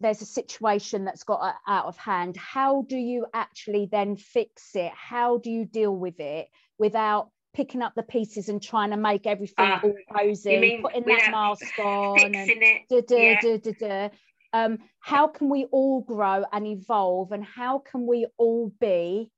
there's 0.00 0.22
a 0.22 0.26
situation 0.26 1.04
that's 1.04 1.24
got 1.24 1.54
out 1.66 1.86
of 1.86 1.96
hand 1.96 2.36
how 2.36 2.84
do 2.88 2.96
you 2.96 3.24
actually 3.32 3.88
then 3.90 4.16
fix 4.16 4.74
it 4.74 4.92
how 4.94 5.38
do 5.38 5.50
you 5.50 5.64
deal 5.64 5.96
with 5.96 6.20
it 6.20 6.48
without 6.78 7.30
picking 7.54 7.82
up 7.82 7.94
the 7.94 8.02
pieces 8.02 8.48
and 8.48 8.62
trying 8.62 8.90
to 8.90 8.96
make 8.96 9.26
everything 9.26 9.64
uh, 9.64 9.80
all 9.82 9.94
cozy, 10.16 10.80
putting 10.82 11.04
that 11.06 11.30
mask 11.30 11.78
on 11.78 12.34
and 12.34 12.34
da, 12.90 13.00
da, 13.00 13.16
yeah. 13.16 13.40
da, 13.40 13.56
da, 13.58 13.72
da. 13.78 14.08
Um, 14.54 14.78
how 15.00 15.26
can 15.26 15.48
we 15.50 15.64
all 15.72 16.00
grow 16.00 16.44
and 16.52 16.64
evolve 16.64 17.32
and 17.32 17.44
how 17.44 17.80
can 17.80 18.06
we 18.06 18.28
all 18.38 18.72
be 18.80 19.32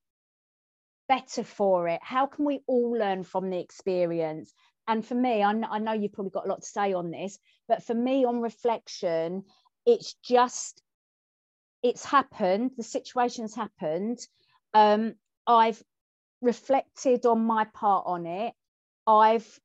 better 1.09 1.43
for 1.43 1.89
it? 1.89 2.01
How 2.03 2.27
can 2.27 2.45
we 2.45 2.61
all 2.67 2.93
learn 2.93 3.25
from 3.25 3.49
the 3.49 3.59
experience? 3.59 4.53
And 4.87 5.05
for 5.05 5.15
me 5.15 5.43
I, 5.43 5.53
I 5.53 5.79
know 5.79 5.95
you've 5.95 6.13
probably 6.13 6.33
got 6.33 6.45
a 6.45 6.51
lot 6.51 6.61
to 6.61 6.69
say 6.69 6.93
on 6.93 7.11
this 7.11 7.39
but 7.67 7.83
for 7.83 7.95
me 7.95 8.27
on 8.27 8.43
reflection 8.43 9.45
it's 9.87 10.15
just 10.23 10.83
it's 11.83 12.05
happened 12.05 12.73
the 12.77 12.83
situation's 12.83 13.55
happened. 13.55 14.19
Um, 14.75 15.15
i've 15.47 15.83
reflected 16.43 17.25
on 17.25 17.41
my 17.47 17.65
part 17.65 18.05
on 18.07 18.27
it. 18.27 18.53
I've 19.07 19.61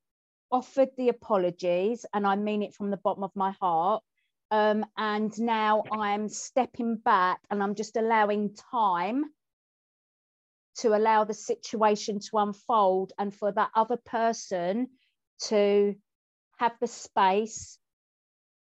offered 0.50 0.90
the 0.98 1.10
apologies 1.10 2.06
and 2.14 2.26
i 2.26 2.36
mean 2.36 2.62
it 2.64 2.74
from 2.74 2.90
the 2.90 2.98
bottom 2.98 3.24
of 3.24 3.36
my 3.36 3.52
heart 3.52 4.02
um, 4.52 4.86
and 4.98 5.38
now 5.40 5.84
i'm 5.92 6.30
stepping 6.30 6.98
back 6.98 7.40
and 7.50 7.64
i'm 7.64 7.76
just 7.76 7.98
allowing 7.98 8.54
time 8.72 9.26
to 10.76 10.96
allow 10.96 11.24
the 11.24 11.34
situation 11.34 12.20
to 12.20 12.38
unfold 12.38 13.14
and 13.18 13.34
for 13.34 13.52
that 13.52 13.70
other 13.76 13.98
person 13.98 14.88
to 15.40 15.96
have 16.58 16.74
the 16.80 16.88
space 16.88 17.78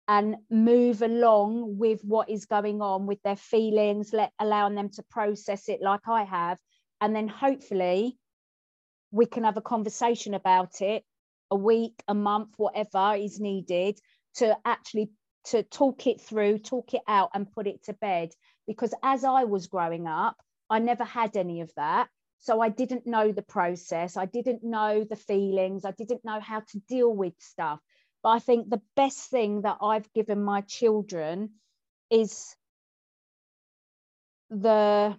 and 0.07 0.37
move 0.49 1.03
along 1.03 1.77
with 1.77 2.01
what 2.03 2.29
is 2.29 2.45
going 2.45 2.81
on 2.81 3.05
with 3.05 3.21
their 3.21 3.35
feelings, 3.35 4.11
let 4.11 4.31
allowing 4.39 4.73
them 4.73 4.89
to 4.89 5.03
process 5.03 5.69
it 5.69 5.81
like 5.81 6.07
I 6.07 6.23
have. 6.23 6.57
And 6.99 7.15
then 7.15 7.27
hopefully 7.27 8.17
we 9.11 9.27
can 9.27 9.43
have 9.43 9.57
a 9.57 9.61
conversation 9.61 10.33
about 10.33 10.81
it 10.81 11.03
a 11.51 11.55
week, 11.55 12.01
a 12.07 12.15
month, 12.15 12.49
whatever 12.57 13.15
is 13.15 13.39
needed 13.39 13.99
to 14.35 14.57
actually 14.65 15.11
to 15.45 15.63
talk 15.63 16.07
it 16.07 16.21
through, 16.21 16.59
talk 16.59 16.93
it 16.93 17.01
out 17.07 17.29
and 17.33 17.51
put 17.51 17.67
it 17.67 17.83
to 17.85 17.93
bed. 17.93 18.29
Because 18.67 18.93
as 19.03 19.23
I 19.23 19.45
was 19.45 19.67
growing 19.67 20.07
up, 20.07 20.35
I 20.69 20.79
never 20.79 21.03
had 21.03 21.35
any 21.37 21.61
of 21.61 21.71
that. 21.75 22.09
So 22.39 22.61
I 22.61 22.69
didn't 22.69 23.05
know 23.05 23.31
the 23.31 23.41
process. 23.41 24.15
I 24.15 24.25
didn't 24.25 24.63
know 24.63 25.03
the 25.03 25.15
feelings. 25.15 25.83
I 25.83 25.91
didn't 25.91 26.23
know 26.23 26.39
how 26.39 26.61
to 26.61 26.79
deal 26.87 27.13
with 27.13 27.33
stuff. 27.39 27.79
But 28.23 28.29
I 28.29 28.39
think 28.39 28.69
the 28.69 28.81
best 28.95 29.29
thing 29.29 29.61
that 29.61 29.77
I've 29.81 30.11
given 30.13 30.43
my 30.43 30.61
children 30.61 31.51
is 32.09 32.55
the 34.49 35.15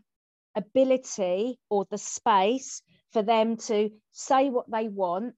ability 0.55 1.59
or 1.69 1.87
the 1.91 1.99
space 1.99 2.83
for 3.13 3.23
them 3.23 3.57
to 3.57 3.91
say 4.13 4.51
what 4.51 4.71
they 4.71 4.89
want, 4.89 5.35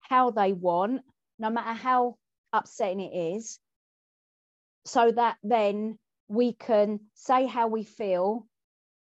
how 0.00 0.30
they 0.30 0.52
want, 0.52 1.02
no 1.38 1.50
matter 1.50 1.72
how 1.72 2.16
upsetting 2.52 3.00
it 3.00 3.36
is, 3.36 3.58
so 4.86 5.10
that 5.10 5.36
then 5.42 5.98
we 6.28 6.52
can 6.52 7.00
say 7.14 7.46
how 7.46 7.68
we 7.68 7.82
feel, 7.82 8.46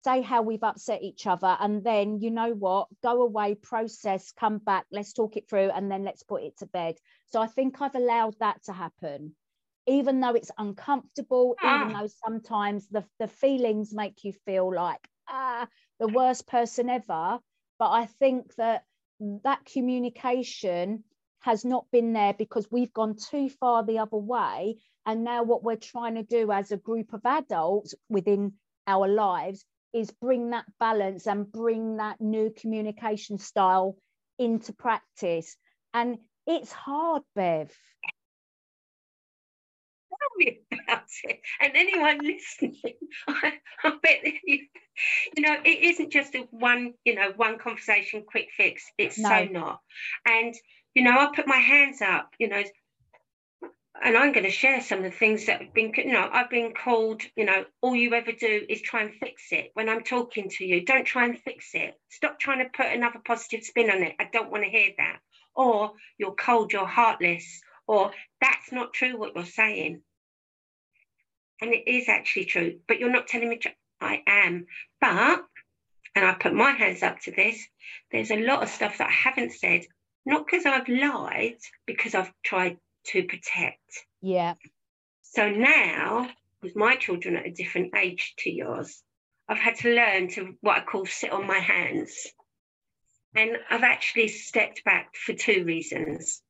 say 0.04 0.22
how 0.22 0.42
we've 0.42 0.64
upset 0.64 1.02
each 1.04 1.28
other, 1.28 1.56
and 1.60 1.84
then 1.84 2.20
you 2.20 2.32
know 2.32 2.52
what, 2.54 2.88
go 3.04 3.22
away, 3.22 3.56
process, 3.56 4.32
come 4.32 4.58
back, 4.58 4.86
let's 4.92 5.14
talk 5.14 5.38
it 5.38 5.50
through, 5.50 5.70
and 5.70 5.92
then 5.92 6.04
let's 6.04 6.24
put 6.24 6.44
it 6.44 6.58
to 6.58 6.66
bed. 6.66 6.96
So 7.28 7.42
I 7.42 7.48
think 7.48 7.82
I've 7.82 7.96
allowed 7.96 8.36
that 8.40 8.64
to 8.66 8.74
happen. 8.74 9.36
Even 9.86 10.20
though 10.20 10.34
it's 10.34 10.52
uncomfortable, 10.58 11.56
ah. 11.62 11.86
even 11.86 11.94
though 11.94 12.10
sometimes 12.26 12.88
the, 12.90 13.06
the 13.20 13.28
feelings 13.28 13.94
make 13.94 14.24
you 14.24 14.34
feel 14.46 14.74
like, 14.74 15.08
ah, 15.30 15.68
the 16.00 16.08
worst 16.08 16.48
person 16.48 16.90
ever. 16.90 17.40
But 17.80 17.92
I 17.92 18.06
think 18.06 18.54
that 18.56 18.84
that 19.44 19.66
communication 19.66 21.04
has 21.40 21.64
not 21.64 21.86
been 21.92 22.14
there 22.14 22.34
because 22.34 22.68
we've 22.72 22.94
gone 22.94 23.16
too 23.16 23.50
far 23.50 23.84
the 23.84 24.00
other 24.00 24.18
way. 24.18 24.78
And 25.06 25.24
now, 25.24 25.44
what 25.44 25.64
we're 25.64 25.78
trying 25.78 26.16
to 26.16 26.24
do 26.24 26.52
as 26.52 26.72
a 26.72 26.78
group 26.78 27.14
of 27.14 27.26
adults 27.26 27.96
within 28.10 28.54
our 28.86 29.08
lives 29.08 29.64
is 29.94 30.12
bring 30.12 30.52
that 30.52 30.66
balance 30.80 31.28
and 31.28 31.52
bring 31.52 31.98
that 31.98 32.20
new 32.20 32.54
communication 32.56 33.38
style 33.38 33.96
into 34.38 34.74
practice. 34.74 35.56
And 35.94 36.18
it's 36.46 36.72
hard, 36.72 37.24
Bev. 37.36 37.72
Tell 40.10 40.30
me 40.38 40.60
about 40.72 41.04
it. 41.24 41.42
And 41.62 41.74
anyone 41.76 42.20
listening, 42.20 42.94
I, 43.28 43.54
I 43.84 43.94
bet 44.02 44.24
you, 44.24 44.60
you 45.36 45.44
know, 45.44 45.56
it 45.64 45.84
isn't 45.84 46.12
just 46.12 46.36
a 46.36 46.48
one, 46.52 46.94
you 47.06 47.16
know, 47.16 47.32
one 47.36 47.58
conversation, 47.60 48.24
quick 48.28 48.50
fix. 48.56 48.84
It's 48.98 49.18
no. 49.18 49.30
so 49.30 49.46
not. 49.46 49.80
And, 50.26 50.54
you 50.98 51.04
know, 51.04 51.12
I 51.12 51.30
put 51.32 51.46
my 51.46 51.58
hands 51.58 52.02
up, 52.02 52.32
you 52.40 52.50
know, 52.50 52.64
and 54.04 54.18
I'm 54.18 54.32
going 54.32 54.46
to 54.46 54.50
share 54.50 54.82
some 54.82 54.98
of 54.98 55.04
the 55.04 55.12
things 55.12 55.46
that 55.46 55.62
have 55.62 55.72
been, 55.72 55.92
you 55.96 56.12
know, 56.12 56.28
I've 56.34 56.50
been 56.50 56.74
called, 56.74 57.22
you 57.36 57.46
know, 57.46 57.66
all 57.82 57.96
you 57.96 58.16
ever 58.16 58.32
do 58.32 58.66
is 58.68 58.82
try 58.82 59.04
and 59.04 59.14
fix 59.14 59.44
it. 59.52 59.70
When 59.76 59.90
I'm 59.90 60.02
talking 60.02 60.50
to 60.50 60.66
you, 60.66 60.84
don't 60.84 61.06
try 61.06 61.26
and 61.26 61.38
fix 61.38 61.76
it. 61.76 61.94
Stop 62.10 62.40
trying 62.40 62.66
to 62.66 62.76
put 62.76 62.88
another 62.88 63.20
positive 63.24 63.64
spin 63.64 63.92
on 63.92 64.02
it. 64.02 64.16
I 64.20 64.28
don't 64.34 64.50
want 64.50 64.64
to 64.64 64.72
hear 64.72 64.90
that. 64.98 65.20
Or 65.56 65.92
you're 66.18 66.34
cold, 66.34 66.74
you're 66.74 66.88
heartless, 66.88 67.62
or 67.86 68.10
that's 68.42 68.72
not 68.72 68.92
true 68.92 69.20
what 69.20 69.36
you're 69.36 69.46
saying. 69.46 70.02
And 71.62 71.74
it 71.74 71.88
is 71.88 72.10
actually 72.10 72.46
true, 72.46 72.80
but 72.88 72.98
you're 73.00 73.12
not 73.12 73.28
telling 73.28 73.50
me 73.50 73.60
I 74.02 74.24
am. 74.26 74.66
But, 75.00 75.44
and 76.16 76.26
I 76.26 76.34
put 76.34 76.56
my 76.56 76.72
hands 76.72 77.04
up 77.04 77.20
to 77.22 77.32
this, 77.32 77.64
there's 78.12 78.32
a 78.32 78.44
lot 78.44 78.64
of 78.64 78.70
stuff 78.70 78.98
that 78.98 79.10
I 79.10 79.12
haven't 79.12 79.52
said, 79.52 79.86
not 80.28 80.46
because 80.46 80.66
I've 80.66 80.90
lied, 80.90 81.56
because 81.86 82.14
I've 82.14 82.34
tried 82.44 82.78
to 83.06 83.24
protect. 83.24 84.04
Yeah. 84.22 84.56
So 85.22 85.50
now, 85.50 86.30
with 86.62 86.76
my 86.76 86.98
children 86.98 87.38
at 87.38 87.48
a 87.48 87.52
different 87.52 87.96
age 87.96 88.34
to 88.40 88.52
yours, 88.52 89.02
I've 89.48 89.58
had 89.58 89.78
to 89.78 89.96
learn 89.96 90.28
to 90.32 90.58
what 90.60 90.80
I 90.80 90.84
call 90.84 91.06
sit 91.06 91.32
on 91.32 91.48
my 91.48 91.60
hands. 91.60 92.14
And 93.36 93.52
I've 93.70 93.84
actually 93.84 94.28
stepped 94.28 94.84
back 94.84 95.16
for 95.16 95.32
two 95.32 95.64
reasons. 95.64 96.42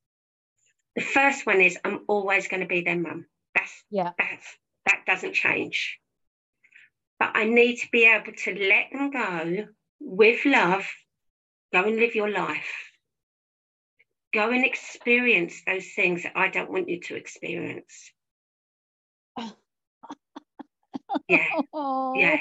The 0.96 1.04
first 1.04 1.46
one 1.46 1.62
is 1.62 1.78
I'm 1.84 2.00
always 2.08 2.48
going 2.48 2.62
to 2.62 2.68
be 2.68 2.82
their 2.82 3.00
mum. 3.00 3.28
That's 3.54 3.84
yeah. 3.92 4.14
That's 4.18 4.58
that 4.88 5.04
doesn't 5.06 5.36
change. 5.36 6.00
But 7.20 7.34
I 7.36 7.44
need 7.44 7.76
to 7.78 7.88
be 7.92 8.10
able 8.10 8.34
to 8.34 8.56
let 8.56 8.86
them 8.92 9.12
go 9.12 9.68
with 10.00 10.46
love, 10.46 10.88
go 11.72 11.84
and 11.84 11.98
live 11.98 12.16
your 12.16 12.32
life 12.32 12.87
go 14.38 14.52
and 14.52 14.64
experience 14.64 15.64
those 15.66 15.88
things 15.96 16.22
that 16.22 16.34
I 16.36 16.50
don't 16.50 16.72
want 16.72 16.90
you 16.90 17.00
to 17.00 17.16
experience. 17.16 18.12
yeah, 21.28 21.48
yeah. 21.74 22.40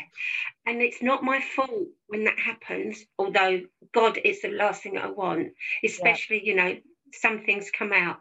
And 0.67 0.83
it's 0.83 1.03
not 1.03 1.25
my 1.25 1.41
fault 1.41 1.89
when 2.09 2.25
that 2.25 2.39
happens, 2.39 3.03
although 3.19 3.63
God 3.95 4.19
is 4.23 4.43
the 4.43 4.51
last 4.51 4.83
thing 4.83 4.99
I 4.99 5.07
want, 5.11 5.55
especially, 5.83 6.43
yeah. 6.45 6.53
you 6.53 6.55
know, 6.57 6.77
some 7.15 7.45
things 7.45 7.71
come 7.71 7.95
out, 7.95 8.19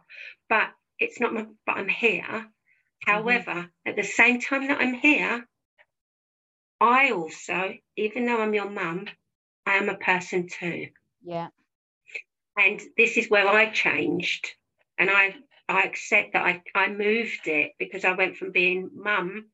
but 0.48 0.70
it's 0.98 1.20
not 1.20 1.34
my, 1.34 1.46
but 1.66 1.76
I'm 1.76 1.90
here. 1.90 2.22
Mm-hmm. 2.24 3.12
However, 3.12 3.70
at 3.86 3.98
the 3.98 4.04
same 4.04 4.40
time 4.40 4.70
that 4.70 4.80
I'm 4.80 4.94
here, 4.94 5.46
I 6.80 7.12
also, 7.12 7.74
even 7.98 8.26
though 8.26 8.40
I'm 8.40 8.54
your 8.54 8.70
mum, 8.70 9.08
I 9.66 9.74
am 9.74 9.90
a 9.90 9.98
person 9.98 10.48
too. 10.48 10.88
Yeah. 11.26 11.50
And 12.58 12.82
this 12.98 13.18
is 13.18 13.30
where 13.30 13.48
I 13.48 13.70
changed. 13.70 14.50
And 14.98 15.10
I 15.10 15.36
I 15.68 15.84
accept 15.84 16.34
that 16.34 16.46
I, 16.46 16.62
I 16.76 16.90
moved 16.90 17.48
it 17.48 17.72
because 17.80 18.06
I 18.06 18.14
went 18.14 18.38
from 18.38 18.52
being 18.52 18.92
mum, 18.96 19.46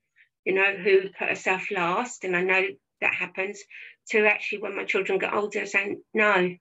you 0.44 0.54
know, 0.54 0.76
who 0.76 1.10
put 1.18 1.30
herself 1.30 1.72
last, 1.72 2.26
and 2.26 2.36
I 2.36 2.44
know 2.44 2.64
that 3.00 3.14
happens, 3.14 3.64
to 4.10 4.26
actually 4.26 4.62
when 4.62 4.76
my 4.76 4.84
children 4.84 5.20
get 5.20 5.34
older 5.34 5.66
saying, 5.66 6.02
no, 6.14 6.56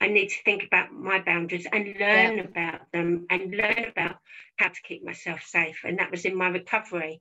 I 0.00 0.08
need 0.08 0.28
to 0.28 0.42
think 0.44 0.64
about 0.64 0.92
my 0.92 1.20
boundaries 1.20 1.66
and 1.70 1.86
learn 1.86 2.38
yeah. 2.38 2.44
about 2.44 2.80
them 2.92 3.26
and 3.28 3.50
learn 3.50 3.84
about 3.84 4.16
how 4.56 4.68
to 4.68 4.82
keep 4.82 5.04
myself 5.04 5.42
safe. 5.42 5.80
And 5.84 5.98
that 5.98 6.10
was 6.10 6.24
in 6.24 6.34
my 6.34 6.48
recovery. 6.48 7.20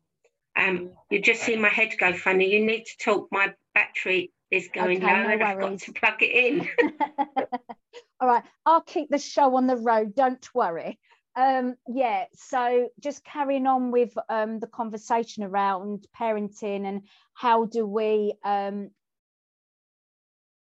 Um, 0.56 0.92
you 1.10 1.22
just 1.22 1.44
see 1.44 1.58
my 1.58 1.70
head 1.70 1.94
go 2.00 2.14
funny. 2.14 2.54
You 2.54 2.66
need 2.66 2.86
to 2.86 2.98
talk. 3.04 3.28
My 3.32 3.54
battery 3.74 4.32
is 4.50 4.70
going 4.74 5.04
okay, 5.04 5.14
low 5.14 5.24
no 5.24 5.30
and 5.30 5.44
I've 5.44 5.60
got 5.60 5.80
to 5.80 5.94
plug 5.94 6.22
it 6.22 6.32
in. 6.32 6.70
All 8.22 8.28
right, 8.28 8.44
I'll 8.66 8.82
keep 8.82 9.10
the 9.10 9.18
show 9.18 9.56
on 9.56 9.68
the 9.68 9.78
road, 9.78 10.14
don't 10.14 10.46
worry. 10.54 11.00
Um, 11.36 11.76
yeah, 11.88 12.26
so 12.34 12.90
just 13.00 13.24
carrying 13.24 13.66
on 13.66 13.92
with 13.92 14.14
um, 14.28 14.60
the 14.60 14.68
conversation 14.68 15.44
around 15.44 16.06
parenting 16.20 16.86
and 16.86 17.04
how 17.34 17.66
do 17.66 17.86
we 17.86 18.34
um, 18.44 18.90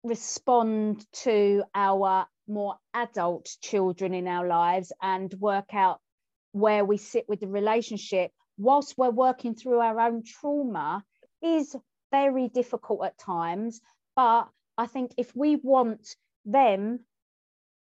respond 0.03 1.07
to 1.23 1.62
our 1.77 2.27
more 2.49 2.75
adult 2.93 3.49
children 3.62 4.14
in 4.14 4.27
our 4.27 4.49
lives 4.49 4.93
and 5.01 5.33
work 5.35 5.73
out 5.75 6.01
where 6.51 6.85
we 6.85 6.97
sit 6.97 7.29
with 7.29 7.40
the 7.40 7.49
relationship 7.49 8.33
whilst 8.59 8.99
we're 8.99 9.11
working 9.11 9.55
through 9.55 9.79
our 9.79 10.01
own 10.01 10.23
trauma 10.25 11.05
is 11.43 11.77
very 12.11 12.49
difficult 12.49 13.05
at 13.05 13.19
times. 13.19 13.81
But 14.17 14.49
I 14.77 14.87
think 14.87 15.12
if 15.17 15.35
we 15.37 15.57
want 15.57 16.17
them 16.45 17.01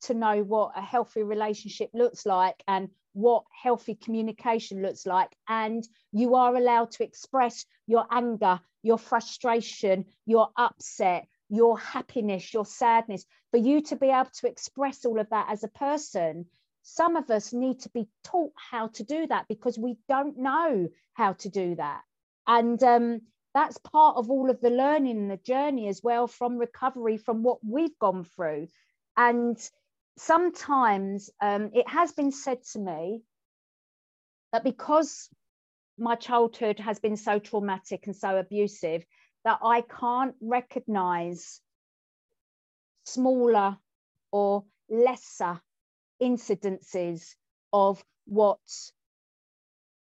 to 0.02 0.14
know 0.14 0.44
what 0.44 0.72
a 0.76 0.82
healthy 0.82 1.24
relationship 1.24 1.90
looks 1.94 2.26
like 2.26 2.64
and 2.68 2.90
what 3.14 3.44
healthy 3.52 3.96
communication 3.96 4.82
looks 4.82 5.06
like. 5.06 5.30
And 5.48 5.88
you 6.12 6.36
are 6.36 6.56
allowed 6.56 6.92
to 6.92 7.04
express 7.04 7.66
your 7.88 8.06
anger, 8.12 8.60
your 8.84 8.98
frustration, 8.98 10.06
your 10.26 10.50
upset, 10.56 11.28
your 11.50 11.78
happiness, 11.78 12.54
your 12.54 12.66
sadness, 12.66 13.26
for 13.52 13.58
you 13.58 13.82
to 13.82 13.96
be 13.96 14.08
able 14.08 14.30
to 14.36 14.48
express 14.48 15.06
all 15.06 15.20
of 15.20 15.30
that 15.32 15.48
as 15.50 15.64
a 15.64 15.70
person. 15.70 16.46
Some 16.84 17.16
of 17.16 17.30
us 17.30 17.52
need 17.52 17.82
to 17.82 17.90
be 17.90 18.08
taught 18.24 18.54
how 18.56 18.88
to 18.88 19.04
do 19.04 19.28
that 19.28 19.48
because 19.48 19.78
we 19.78 19.98
don't 20.08 20.38
know 20.38 20.88
how 21.14 21.34
to 21.34 21.50
do 21.50 21.76
that. 21.76 22.02
And 22.48 22.82
um, 22.84 23.22
that's 23.54 23.78
part 23.80 24.18
of 24.18 24.30
all 24.30 24.50
of 24.50 24.62
the 24.62 24.70
learning 24.70 25.18
and 25.18 25.32
the 25.32 25.38
journey 25.38 25.88
as 25.88 26.02
well 26.04 26.28
from 26.28 26.58
recovery 26.58 27.18
from 27.18 27.44
what 27.44 27.60
we've 27.64 27.98
gone 28.00 28.24
through. 28.24 28.68
And 29.18 29.58
sometimes 30.20 31.30
um, 31.42 31.72
it 31.74 31.88
has 31.88 32.12
been 32.12 32.32
said 32.32 32.60
to 32.74 32.80
me 32.80 33.22
that 34.52 34.64
because 34.64 35.30
my 35.98 36.16
childhood 36.16 36.80
has 36.80 37.00
been 37.00 37.18
so 37.18 37.40
traumatic 37.40 38.06
and 38.06 38.16
so 38.16 38.38
abusive 38.38 39.04
that 39.46 39.60
I 39.64 39.82
can't 39.82 40.36
recognize 40.42 41.62
smaller 43.06 43.78
or 44.32 44.66
lesser 44.90 45.62
incidences 46.22 47.36
of 47.72 48.04
what 48.26 48.60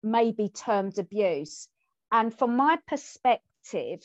may 0.03 0.33
be 0.33 0.49
termed 0.49 0.99
abuse. 0.99 1.69
And 2.13 2.37
from 2.37 2.57
my 2.57 2.79
perspective, 2.87 4.03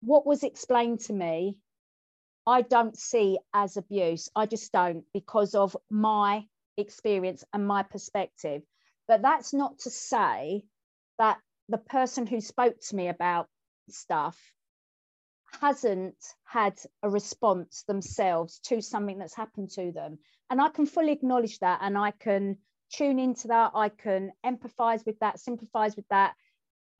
what 0.00 0.26
was 0.26 0.44
explained 0.44 1.00
to 1.00 1.12
me 1.12 1.56
I 2.46 2.62
don't 2.62 2.96
see 2.96 3.38
as 3.54 3.76
abuse. 3.76 4.28
I 4.36 4.46
just 4.46 4.72
don't 4.72 5.04
because 5.12 5.54
of 5.54 5.76
my 5.90 6.46
experience 6.76 7.44
and 7.52 7.66
my 7.66 7.82
perspective. 7.82 8.62
But 9.08 9.22
that's 9.22 9.52
not 9.52 9.78
to 9.80 9.90
say 9.90 10.64
that 11.18 11.38
the 11.68 11.78
person 11.78 12.26
who 12.26 12.40
spoke 12.40 12.76
to 12.88 12.96
me 12.96 13.08
about 13.08 13.48
stuff 13.88 14.38
hasn't 15.60 16.16
had 16.44 16.78
a 17.02 17.08
response 17.08 17.84
themselves 17.86 18.58
to 18.64 18.80
something 18.80 19.18
that's 19.18 19.36
happened 19.36 19.70
to 19.70 19.92
them. 19.92 20.18
And 20.50 20.60
I 20.60 20.68
can 20.68 20.86
fully 20.86 21.12
acknowledge 21.12 21.58
that 21.60 21.80
and 21.82 21.96
I 21.96 22.10
can 22.10 22.58
tune 22.92 23.18
into 23.18 23.48
that. 23.48 23.72
I 23.74 23.88
can 23.88 24.32
empathize 24.44 25.04
with 25.06 25.18
that, 25.20 25.38
sympathize 25.38 25.96
with 25.96 26.08
that, 26.08 26.34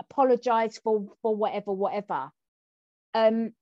apologize 0.00 0.78
for, 0.78 1.06
for 1.22 1.34
whatever, 1.34 1.72
whatever. 1.72 2.30
Um, 3.12 3.52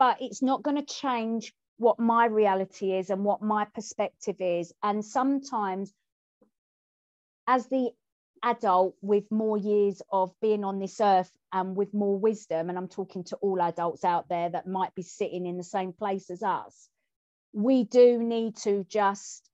but 0.00 0.16
it's 0.20 0.42
not 0.42 0.62
going 0.62 0.78
to 0.78 0.94
change 0.94 1.52
what 1.76 2.00
my 2.00 2.24
reality 2.24 2.94
is 2.94 3.10
and 3.10 3.22
what 3.22 3.42
my 3.42 3.66
perspective 3.74 4.36
is. 4.40 4.72
And 4.82 5.04
sometimes, 5.04 5.92
as 7.46 7.66
the 7.66 7.90
adult 8.42 8.96
with 9.02 9.24
more 9.30 9.58
years 9.58 10.00
of 10.10 10.32
being 10.40 10.64
on 10.64 10.78
this 10.78 11.00
earth 11.02 11.30
and 11.52 11.76
with 11.76 11.92
more 11.92 12.18
wisdom, 12.18 12.70
and 12.70 12.78
I'm 12.78 12.88
talking 12.88 13.24
to 13.24 13.36
all 13.36 13.60
adults 13.60 14.02
out 14.02 14.28
there 14.30 14.48
that 14.48 14.66
might 14.66 14.94
be 14.94 15.02
sitting 15.02 15.44
in 15.44 15.58
the 15.58 15.62
same 15.62 15.92
place 15.92 16.30
as 16.30 16.42
us, 16.42 16.88
we 17.52 17.84
do 17.84 18.22
need 18.22 18.56
to 18.56 18.86
just 18.88 19.50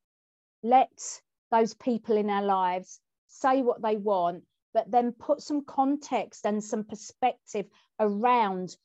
let 0.62 1.20
those 1.50 1.74
people 1.74 2.16
in 2.16 2.30
our 2.30 2.44
lives 2.44 3.00
say 3.26 3.62
what 3.62 3.82
they 3.82 3.96
want, 3.96 4.44
but 4.72 4.88
then 4.90 5.11
put 5.12 5.40
some 5.40 5.64
context 5.64 6.46
and 6.46 6.62
some 6.62 6.85
perspective 6.85 7.66
around 7.98 8.76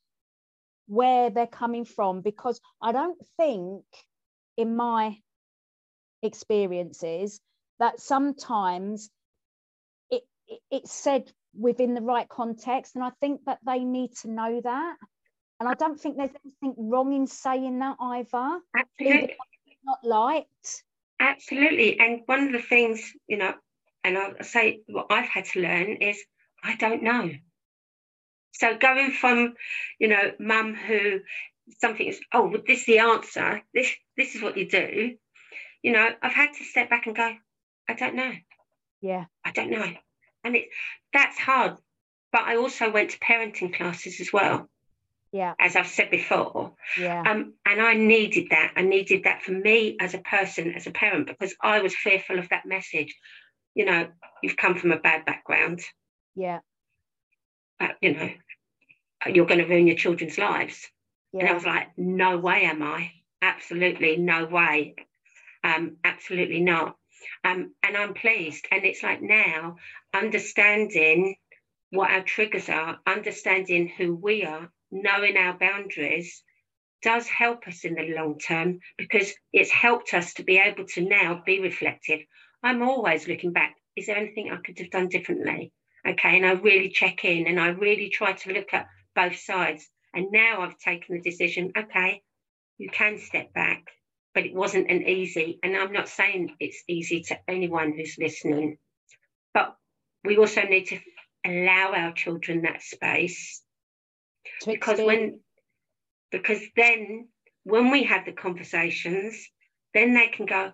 where 0.87 1.29
they're 1.29 1.47
coming 1.47 1.85
from 1.85 2.21
because 2.21 2.59
I 2.81 2.91
don't 2.91 3.17
think, 3.37 3.83
in 4.57 4.75
my 4.75 5.17
experiences 6.21 7.39
that 7.79 7.99
sometimes 7.99 9.09
it, 10.09 10.23
it, 10.47 10.59
it's 10.69 10.91
said 10.91 11.31
within 11.57 11.93
the 11.93 12.01
right 12.01 12.29
context 12.29 12.95
and 12.95 13.03
i 13.03 13.09
think 13.19 13.41
that 13.45 13.59
they 13.65 13.79
need 13.79 14.11
to 14.21 14.29
know 14.29 14.61
that. 14.63 14.95
And 15.59 15.67
i 15.67 15.73
don't 15.73 15.99
think 15.99 16.17
there's 16.17 16.29
anything 16.45 16.75
wrong 16.77 17.13
in 17.13 17.27
saying 17.27 17.79
that 17.79 17.97
either 17.99 18.59
absolutely. 18.75 19.35
not 19.83 19.99
liked. 20.03 20.83
Absolutely. 21.19 21.99
And 21.99 22.21
one 22.25 22.47
of 22.47 22.51
the 22.51 22.61
things 22.61 23.13
you 23.27 23.37
know 23.37 23.53
and 24.03 24.17
I'll 24.17 24.43
say 24.43 24.81
what 24.87 25.07
i've 25.09 25.29
had 25.29 25.45
to 25.45 25.61
learn 25.61 25.97
is 25.97 26.23
i 26.63 26.75
don't 26.75 27.03
know 27.03 27.31
so 28.51 28.77
going 28.77 29.11
from 29.11 29.55
you 29.99 30.07
know 30.07 30.31
mum 30.39 30.75
who 30.75 31.19
something 31.79 32.07
is 32.07 32.19
oh 32.33 32.47
well, 32.47 32.61
this 32.67 32.81
is 32.81 32.85
the 32.85 32.99
answer. 32.99 33.61
This 33.73 33.91
this 34.17 34.35
is 34.35 34.41
what 34.41 34.57
you 34.57 34.69
do. 34.69 35.15
You 35.81 35.91
know 35.93 36.09
i've 36.21 36.33
had 36.33 36.53
to 36.57 36.63
step 36.63 36.89
back 36.89 37.07
and 37.07 37.15
go 37.15 37.33
i 37.89 37.93
don't 37.93 38.15
know. 38.15 38.31
Yeah. 39.01 39.25
I 39.43 39.51
don't 39.51 39.71
know. 39.71 39.91
And 40.43 40.55
it 40.55 40.65
that's 41.13 41.37
hard. 41.39 41.77
But 42.31 42.41
i 42.41 42.57
also 42.57 42.91
went 42.91 43.11
to 43.11 43.19
parenting 43.19 43.73
classes 43.73 44.19
as 44.19 44.31
well. 44.31 44.69
Yeah. 45.31 45.53
As 45.59 45.75
i've 45.75 45.87
said 45.87 46.11
before. 46.11 46.73
Yeah. 46.99 47.23
Um, 47.25 47.53
and 47.65 47.81
i 47.81 47.93
needed 47.93 48.47
that. 48.51 48.73
I 48.75 48.81
needed 48.81 49.23
that 49.23 49.43
for 49.43 49.51
me 49.51 49.97
as 49.99 50.13
a 50.13 50.19
person 50.19 50.73
as 50.73 50.87
a 50.87 50.91
parent 50.91 51.27
because 51.27 51.55
i 51.61 51.81
was 51.81 51.95
fearful 51.95 52.37
of 52.37 52.49
that 52.49 52.65
message. 52.65 53.15
You 53.73 53.85
know 53.85 54.07
you've 54.43 54.57
come 54.57 54.75
from 54.75 54.91
a 54.91 54.99
bad 54.99 55.25
background. 55.25 55.79
Yeah 56.35 56.59
but 57.81 57.97
you 57.99 58.13
know 58.13 58.29
you're 59.27 59.45
going 59.45 59.59
to 59.59 59.65
ruin 59.65 59.87
your 59.87 59.97
children's 59.97 60.37
lives. 60.37 60.87
Yeah 61.33 61.41
and 61.41 61.49
i 61.49 61.53
was 61.53 61.65
like 61.65 61.87
no 61.97 62.37
way 62.37 62.63
am 62.63 62.83
i. 62.83 63.11
Absolutely 63.41 64.17
no 64.17 64.45
way. 64.45 64.95
Um, 65.63 65.97
absolutely 66.03 66.61
not. 66.61 66.95
Um, 67.43 67.73
and 67.81 67.97
i'm 67.97 68.13
pleased. 68.13 68.67
And 68.71 68.85
it's 68.85 69.03
like 69.03 69.21
now 69.21 69.77
understanding 70.13 71.35
what 71.89 72.11
our 72.11 72.23
triggers 72.23 72.69
are 72.69 72.99
understanding 73.07 73.91
who 73.97 74.15
we 74.15 74.45
are 74.45 74.69
knowing 74.91 75.37
our 75.37 75.57
boundaries 75.57 76.43
does 77.01 77.27
help 77.27 77.67
us 77.67 77.83
in 77.83 77.95
the 77.95 78.13
long 78.15 78.37
term 78.37 78.79
because 78.97 79.33
it's 79.51 79.71
helped 79.71 80.13
us 80.13 80.35
to 80.35 80.43
be 80.43 80.57
able 80.59 80.85
to 80.85 81.01
now 81.01 81.41
be 81.43 81.59
reflective. 81.59 82.19
I'm 82.61 82.83
always 82.83 83.27
looking 83.27 83.53
back. 83.53 83.75
Is 83.95 84.05
there 84.05 84.17
anything 84.17 84.51
i 84.51 84.57
could 84.57 84.77
have 84.77 84.91
done 84.91 85.07
differently 85.07 85.73
okay 86.07 86.37
and 86.37 86.45
i 86.45 86.51
really 86.51 86.89
check 86.89 87.23
in 87.25 87.47
and 87.47 87.59
i 87.59 87.67
really 87.67 88.09
try 88.09 88.33
to 88.33 88.53
look 88.53 88.73
at 88.73 88.87
both 89.15 89.35
sides. 89.37 89.87
And 90.13 90.27
now 90.31 90.61
i've 90.61 90.77
taken 90.77 91.15
the 91.15 91.21
decision 91.21 91.71
okay 91.77 92.21
you 92.77 92.89
can 92.89 93.17
step 93.17 93.53
back 93.53 93.83
but 94.33 94.45
it 94.45 94.53
wasn't 94.53 94.89
an 94.89 95.07
easy 95.07 95.59
and 95.63 95.75
i'm 95.75 95.93
not 95.93 96.09
saying 96.09 96.55
it's 96.59 96.83
easy 96.87 97.21
to 97.23 97.37
anyone 97.47 97.93
who's 97.93 98.17
listening 98.19 98.77
but 99.53 99.75
we 100.23 100.37
also 100.37 100.63
need 100.63 100.87
to 100.87 100.99
allow 101.45 101.93
our 101.93 102.13
children 102.13 102.63
that 102.63 102.81
space. 102.81 103.61
To 104.61 104.71
because 104.71 104.99
when 104.99 105.39
because 106.31 106.61
then 106.75 107.27
when 107.63 107.91
we 107.91 108.03
have 108.03 108.25
the 108.25 108.31
conversations 108.31 109.47
then 109.93 110.13
they 110.13 110.27
can 110.27 110.45
go 110.45 110.71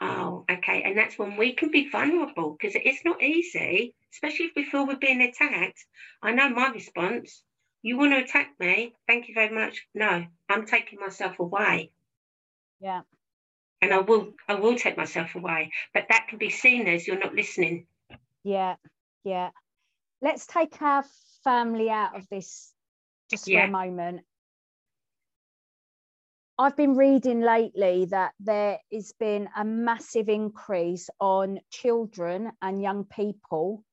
oh 0.00 0.44
mm. 0.48 0.58
okay 0.58 0.82
and 0.82 0.96
that's 0.96 1.18
when 1.18 1.36
we 1.36 1.52
can 1.52 1.70
be 1.70 1.88
vulnerable 1.88 2.56
because 2.58 2.76
it's 2.76 3.04
not 3.04 3.22
easy 3.22 3.94
especially 4.12 4.46
if 4.46 4.52
we 4.56 4.64
feel 4.64 4.86
we're 4.86 4.96
being 4.96 5.20
attacked. 5.20 5.84
I 6.22 6.32
know 6.32 6.48
my 6.48 6.68
response 6.68 7.42
you 7.82 7.98
want 7.98 8.12
to 8.14 8.24
attack 8.24 8.54
me? 8.58 8.94
Thank 9.06 9.28
you 9.28 9.34
very 9.34 9.54
much. 9.54 9.86
No 9.94 10.24
i'm 10.48 10.66
taking 10.66 10.98
myself 10.98 11.38
away. 11.38 11.90
Yeah. 12.80 13.02
And 13.82 13.92
i 13.92 13.98
will 13.98 14.32
i 14.48 14.54
will 14.54 14.76
take 14.76 14.96
myself 14.96 15.34
away 15.34 15.70
but 15.94 16.06
that 16.08 16.26
can 16.28 16.38
be 16.38 16.50
seen 16.50 16.86
as 16.88 17.06
you're 17.06 17.18
not 17.18 17.34
listening. 17.34 17.86
Yeah 18.44 18.76
yeah. 19.24 19.50
Let's 20.22 20.46
take 20.46 20.80
our 20.80 21.04
family 21.44 21.90
out 21.90 22.16
of 22.16 22.26
this 22.28 22.72
just 23.30 23.48
Yeah. 23.48 23.62
for 23.62 23.68
a 23.68 23.70
moment 23.70 24.22
I've 26.58 26.76
been 26.76 26.96
reading 26.96 27.40
lately 27.42 28.06
that 28.06 28.32
there 28.40 28.78
has 28.90 29.12
been 29.20 29.48
a 29.54 29.64
massive 29.64 30.30
increase 30.30 31.10
on 31.20 31.60
children 31.70 32.50
and 32.62 32.80
young 32.80 33.04
people 33.04 33.84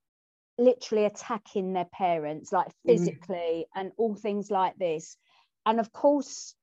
literally 0.56 1.04
attacking 1.04 1.72
their 1.72 1.88
parents, 1.92 2.52
like 2.52 2.68
mm. 2.68 2.72
physically 2.86 3.66
and 3.74 3.92
all 3.98 4.14
things 4.14 4.50
like 4.50 4.76
this. 4.78 5.16
And 5.66 5.78
of 5.78 5.92
course, 5.92 6.54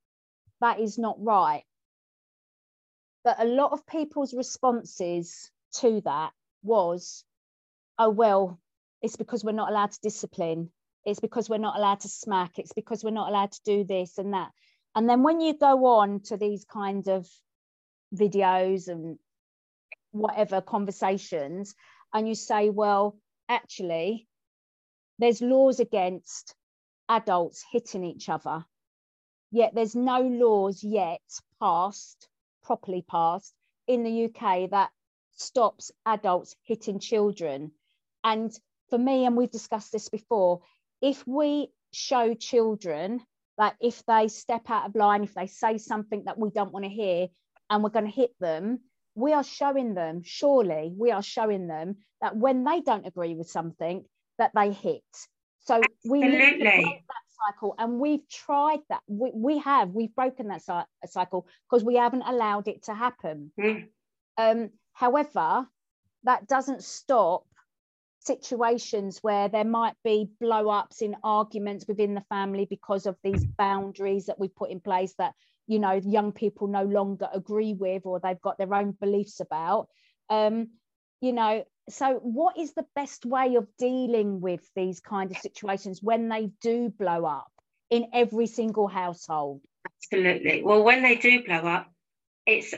that 0.59 0.79
is 0.79 0.97
not 0.97 1.17
right. 1.19 1.63
But 3.23 3.39
a 3.39 3.45
lot 3.45 3.71
of 3.71 3.85
people's 3.85 4.33
responses 4.33 5.51
to 5.75 6.01
that 6.05 6.31
was, 6.63 7.23
oh, 7.99 8.09
well, 8.09 8.59
it's 9.03 9.17
because 9.17 9.43
we're 9.43 9.51
not 9.51 9.69
allowed 9.69 9.91
to 9.91 9.99
discipline. 10.01 10.71
It's 11.05 11.19
because 11.19 11.47
we're 11.47 11.57
not 11.57 11.77
allowed 11.77 11.99
to 12.01 12.09
smack. 12.09 12.57
It's 12.57 12.73
because 12.73 13.03
we're 13.03 13.11
not 13.11 13.29
allowed 13.29 13.51
to 13.51 13.61
do 13.63 13.83
this 13.83 14.17
and 14.17 14.33
that. 14.33 14.51
And 14.95 15.10
then 15.10 15.23
when 15.23 15.39
you 15.39 15.58
go 15.58 15.86
on 15.86 16.21
to 16.25 16.38
these 16.38 16.65
kind 16.65 17.08
of 17.08 17.27
videos 18.13 18.88
and 18.88 19.17
whatever 20.12 20.62
conversations, 20.62 21.73
and 22.13 22.27
you 22.27 22.36
say, 22.36 22.69
well, 22.69 23.17
actually, 23.47 24.27
there's 25.19 25.41
laws 25.41 25.80
against 25.80 26.56
adults 27.08 27.63
hitting 27.71 28.04
each 28.04 28.27
other, 28.27 28.65
yet 29.51 29.73
there's 29.73 29.95
no 29.95 30.21
laws 30.21 30.84
yet 30.84 31.21
passed, 31.60 32.27
properly 32.63 33.06
passed 33.08 33.54
in 33.88 34.04
the 34.04 34.25
UK 34.25 34.69
that 34.71 34.89
stops 35.38 35.91
adults 36.06 36.56
hitting 36.63 36.99
children. 36.99 37.71
And 38.23 38.51
for 38.89 38.97
me, 38.97 39.25
and 39.25 39.38
we've 39.38 39.51
discussed 39.51 39.91
this 39.91 40.10
before, 40.10 40.62
if 41.01 41.25
we 41.25 41.71
show 41.93 42.34
children 42.34 43.21
that 43.57 43.75
if 43.79 44.03
they 44.05 44.27
step 44.27 44.69
out 44.69 44.87
of 44.87 44.95
line, 44.95 45.23
if 45.23 45.33
they 45.33 45.47
say 45.47 45.77
something 45.77 46.23
that 46.25 46.37
we 46.37 46.49
don't 46.49 46.71
want 46.71 46.85
to 46.85 46.89
hear, 46.89 47.27
and 47.69 47.83
we're 47.83 47.89
going 47.89 48.05
to 48.05 48.11
hit 48.11 48.31
them, 48.39 48.79
we 49.15 49.33
are 49.33 49.43
showing 49.43 49.93
them, 49.93 50.21
surely 50.23 50.91
we 50.95 51.11
are 51.11 51.21
showing 51.21 51.67
them 51.67 51.97
that 52.21 52.35
when 52.35 52.63
they 52.63 52.81
don't 52.81 53.07
agree 53.07 53.35
with 53.35 53.49
something, 53.49 54.05
that 54.37 54.51
they 54.55 54.71
hit. 54.71 55.03
So 55.59 55.81
we 56.05 56.21
need 56.21 56.31
to 56.31 56.37
Absolutely. 56.37 56.83
break 56.83 57.03
that 57.07 57.51
cycle, 57.53 57.75
and 57.77 57.99
we've 57.99 58.27
tried 58.29 58.79
that. 58.89 59.01
We, 59.07 59.31
we 59.33 59.57
have, 59.59 59.89
we've 59.89 60.15
broken 60.15 60.47
that 60.47 60.63
cy- 60.63 60.85
cycle 61.05 61.47
because 61.69 61.83
we 61.83 61.95
haven't 61.95 62.23
allowed 62.23 62.67
it 62.67 62.83
to 62.83 62.93
happen. 62.93 63.51
Mm. 63.59 63.87
Um, 64.37 64.69
however, 64.93 65.67
that 66.23 66.47
doesn't 66.47 66.83
stop 66.83 67.45
situations 68.23 69.19
where 69.21 69.49
there 69.49 69.65
might 69.65 69.95
be 70.03 70.29
blow 70.39 70.69
ups 70.69 71.01
in 71.01 71.15
arguments 71.23 71.86
within 71.88 72.13
the 72.13 72.23
family 72.29 72.65
because 72.69 73.05
of 73.05 73.17
these 73.23 73.45
boundaries 73.57 74.27
that 74.27 74.39
we 74.39 74.47
put 74.47 74.69
in 74.69 74.79
place 74.79 75.13
that 75.17 75.34
you 75.67 75.79
know 75.79 75.93
young 75.93 76.31
people 76.31 76.67
no 76.67 76.84
longer 76.84 77.27
agree 77.34 77.73
with 77.73 78.05
or 78.05 78.19
they've 78.19 78.41
got 78.41 78.57
their 78.57 78.73
own 78.73 78.91
beliefs 78.99 79.39
about. 79.39 79.88
Um, 80.29 80.69
you 81.19 81.34
know 81.34 81.63
so 81.89 82.19
what 82.21 82.57
is 82.57 82.73
the 82.73 82.86
best 82.95 83.25
way 83.25 83.55
of 83.55 83.67
dealing 83.77 84.39
with 84.39 84.62
these 84.75 84.99
kind 84.99 85.31
of 85.31 85.38
situations 85.38 86.01
when 86.01 86.29
they 86.29 86.51
do 86.62 86.89
blow 86.89 87.25
up 87.25 87.51
in 87.89 88.07
every 88.13 88.47
single 88.47 88.88
household? 88.88 89.62
Absolutely. 89.86 90.63
Well, 90.63 90.84
when 90.84 91.03
they 91.03 91.15
do 91.15 91.43
blow 91.43 91.57
up, 91.57 91.91
it's 92.45 92.73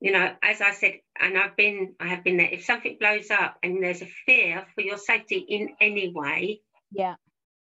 you 0.00 0.12
know, 0.12 0.34
as 0.42 0.60
I 0.60 0.72
said, 0.72 1.00
and 1.18 1.36
I've 1.36 1.56
been, 1.56 1.94
I 1.98 2.06
have 2.08 2.22
been 2.22 2.36
there. 2.36 2.48
If 2.50 2.64
something 2.64 2.96
blows 3.00 3.30
up 3.30 3.58
and 3.62 3.82
there's 3.82 4.02
a 4.02 4.06
fear 4.26 4.64
for 4.74 4.80
your 4.82 4.98
safety 4.98 5.38
in 5.38 5.70
any 5.80 6.12
way, 6.12 6.60
yeah 6.92 7.16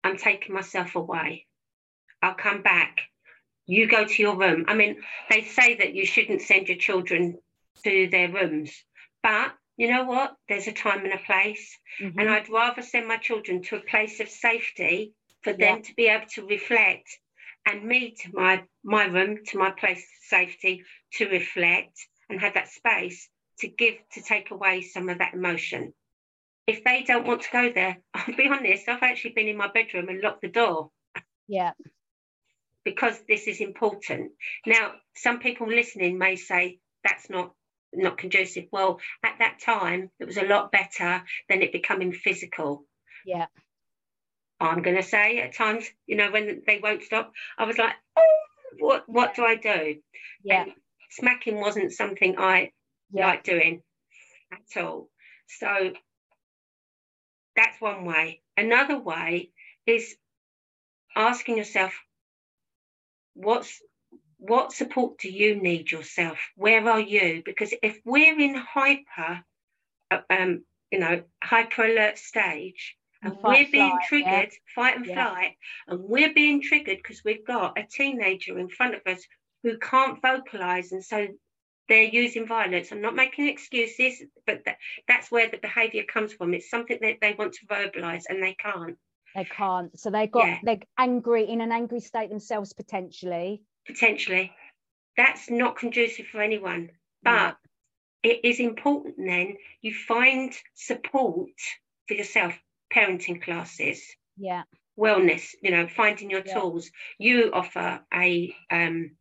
I'm 0.03 0.17
taking 0.17 0.53
myself 0.53 0.95
away. 0.95 1.45
I'll 2.21 2.33
come 2.33 2.61
back. 2.61 2.99
You 3.65 3.87
go 3.87 4.03
to 4.05 4.21
your 4.21 4.35
room. 4.35 4.65
I 4.67 4.73
mean, 4.73 5.01
they 5.29 5.43
say 5.43 5.75
that 5.75 5.93
you 5.93 6.05
shouldn't 6.05 6.41
send 6.41 6.67
your 6.67 6.77
children 6.77 7.37
to 7.85 8.07
their 8.09 8.29
rooms, 8.29 8.83
but 9.21 9.53
you 9.77 9.89
know 9.89 10.03
what? 10.03 10.35
There's 10.49 10.67
a 10.67 10.73
time 10.73 11.05
and 11.05 11.13
a 11.13 11.17
place, 11.19 11.79
Mhm. 11.99 12.15
and 12.19 12.29
I'd 12.29 12.49
rather 12.49 12.81
send 12.81 13.07
my 13.07 13.17
children 13.17 13.61
to 13.63 13.77
a 13.77 13.81
place 13.81 14.19
of 14.19 14.29
safety 14.29 15.13
for 15.41 15.53
them 15.53 15.77
Yeah. 15.77 15.81
to 15.83 15.95
be 15.95 16.07
able 16.07 16.27
to 16.27 16.45
reflect, 16.45 17.19
and 17.65 17.83
me 17.83 18.11
to 18.11 18.29
my 18.33 18.63
my 18.83 19.05
room, 19.05 19.45
to 19.45 19.57
my 19.57 19.71
place 19.71 20.03
of 20.03 20.23
safety 20.27 20.83
to 21.13 21.29
reflect 21.29 22.07
and 22.29 22.39
have 22.41 22.55
that 22.55 22.69
space 22.69 23.29
to 23.59 23.67
give 23.67 23.95
to 24.13 24.21
take 24.21 24.51
away 24.51 24.81
some 24.81 25.09
of 25.09 25.19
that 25.19 25.33
emotion. 25.33 25.93
If 26.65 26.83
they 26.83 27.03
don't 27.03 27.27
want 27.27 27.41
to 27.43 27.51
go 27.51 27.71
there, 27.73 27.97
I'll 28.13 28.35
be 28.35 28.47
honest. 28.47 28.87
I've 28.87 29.03
actually 29.03 29.33
been 29.33 29.47
in 29.47 29.57
my 29.57 29.67
bedroom 29.67 30.09
and 30.09 30.21
locked 30.21 30.41
the 30.41 30.49
door 30.49 30.91
yeah 31.47 31.71
because 32.83 33.17
this 33.27 33.47
is 33.47 33.61
important. 33.61 34.31
Now, 34.65 34.91
some 35.15 35.39
people 35.39 35.67
listening 35.67 36.17
may 36.17 36.35
say 36.35 36.79
that's 37.03 37.29
not 37.29 37.53
not 37.93 38.17
conducive. 38.17 38.65
Well, 38.71 38.99
at 39.23 39.35
that 39.39 39.59
time, 39.63 40.09
it 40.19 40.25
was 40.25 40.37
a 40.37 40.45
lot 40.45 40.71
better 40.71 41.23
than 41.47 41.61
it 41.61 41.71
becoming 41.71 42.11
physical. 42.11 42.85
yeah 43.25 43.45
I'm 44.59 44.81
going 44.81 44.95
to 44.95 45.03
say 45.03 45.39
at 45.39 45.55
times, 45.55 45.85
you 46.05 46.15
know, 46.15 46.31
when 46.31 46.61
they 46.65 46.79
won't 46.81 47.03
stop, 47.03 47.33
I 47.57 47.65
was 47.65 47.77
like, 47.77 47.93
oh, 48.17 48.35
what 48.79 49.03
what 49.07 49.35
do 49.35 49.43
I 49.43 49.55
do? 49.55 49.95
yeah 50.43 50.63
And 50.63 50.73
smacking 51.15 51.59
wasn't 51.59 51.91
something 51.91 52.37
I 52.37 52.71
Yeah. 53.11 53.27
like 53.27 53.43
doing 53.43 53.83
at 54.51 54.77
all. 54.81 55.09
So 55.47 55.93
that's 57.55 57.79
one 57.79 58.05
way. 58.05 58.41
Another 58.57 58.97
way 58.97 59.51
is 59.85 60.17
asking 61.15 61.57
yourself, 61.57 61.93
what's 63.33 63.81
what 64.37 64.73
support 64.73 65.17
do 65.19 65.29
you 65.29 65.55
need 65.55 65.89
yourself? 65.89 66.37
Where 66.55 66.87
are 66.89 66.99
you? 66.99 67.43
Because 67.45 67.73
if 67.81 68.01
we're 68.03 68.37
in 68.37 68.55
hyper, 68.55 69.45
uh, 70.11 70.21
um, 70.29 70.65
you 70.91 70.99
know, 70.99 71.23
hyper 71.41 71.85
alert 71.85 72.17
stage, 72.17 72.97
and 73.21 73.39
Fight 73.39 73.67
we're 73.67 73.71
being 73.71 73.89
flight, 73.91 74.01
yeah. 74.01 74.07
triggered, 74.09 74.53
fight 74.75 74.97
and 74.97 75.05
Yeah. 75.05 75.13
flight, 75.13 75.57
and 75.87 75.99
we're 76.01 76.33
being 76.33 76.61
triggered 76.61 76.97
because 76.97 77.23
we've 77.23 77.47
got 77.47 77.77
a 77.77 77.87
teenager 77.87 78.59
in 78.59 78.67
front 78.67 78.95
of 78.95 79.01
us 79.07 79.25
who 79.63 79.77
can't 79.77 80.21
vocalize, 80.21 80.91
and 80.91 81.03
so 81.03 81.27
they're 81.89 82.03
using 82.03 82.47
violence. 82.47 82.91
I'm 82.91 83.01
not 83.01 83.15
making 83.15 83.47
excuses, 83.47 84.23
but 84.45 84.63
that, 84.65 84.77
that's 85.07 85.31
where 85.31 85.49
the 85.49 85.57
behavior 85.57 86.03
comes 86.03 86.33
from. 86.33 86.53
It's 86.53 86.69
something 86.69 86.97
that 87.01 87.17
they 87.21 87.33
want 87.33 87.53
to 87.53 87.65
verbalize 87.65 88.23
and 88.29 88.41
they 88.41 88.55
can't 88.55 88.97
They 89.35 89.45
can't. 89.45 89.97
So 89.99 90.09
they 90.11 90.27
got 90.27 90.45
Yeah. 90.47 90.59
they're 90.63 90.79
angry 90.97 91.45
in 91.49 91.59
an 91.61 91.71
angry 91.71 91.99
state 91.99 92.29
themselves 92.29 92.73
potentially. 92.73 93.63
potentially. 93.85 94.51
That's 95.17 95.49
not 95.49 95.75
conducive 95.75 96.27
for 96.27 96.41
anyone. 96.41 96.91
But 97.21 97.57
it 98.23 98.45
is 98.45 98.59
important 98.59 99.15
then 99.17 99.57
you 99.81 99.93
find 99.93 100.53
support 100.73 101.49
for 102.07 102.13
yourself, 102.13 102.53
parenting 102.93 103.41
classes, 103.41 104.01
Yeah. 104.37 104.63
wellness, 104.97 105.53
you 105.61 105.71
know, 105.71 105.87
finding 105.87 106.29
your 106.29 106.43
Yeah. 106.45 106.53
tools. 106.53 106.91
You 107.17 107.51
offer 107.53 108.05
a 108.13 108.55
um, 108.69 109.17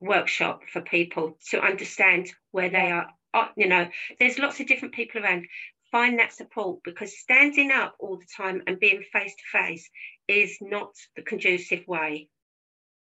workshop 0.00 0.62
for 0.72 0.80
people 0.80 1.36
to 1.50 1.60
understand 1.60 2.32
where 2.50 2.70
they 2.70 2.90
are. 2.90 3.08
Uh, 3.32 3.48
You 3.56 3.68
know, 3.68 3.88
there's 4.18 4.38
lots 4.38 4.60
of 4.60 4.66
different 4.66 4.94
people 4.94 5.22
around. 5.22 5.46
Find 5.90 6.18
that 6.18 6.32
support 6.32 6.80
because 6.82 7.16
standing 7.18 7.70
up 7.70 7.94
all 8.00 8.16
the 8.18 8.26
time 8.36 8.62
and 8.66 8.80
being 8.80 9.04
face 9.12 9.34
to 9.34 9.58
face 9.58 9.88
is 10.26 10.58
not 10.60 10.92
the 11.14 11.22
conducive 11.22 11.86
way. 11.86 12.28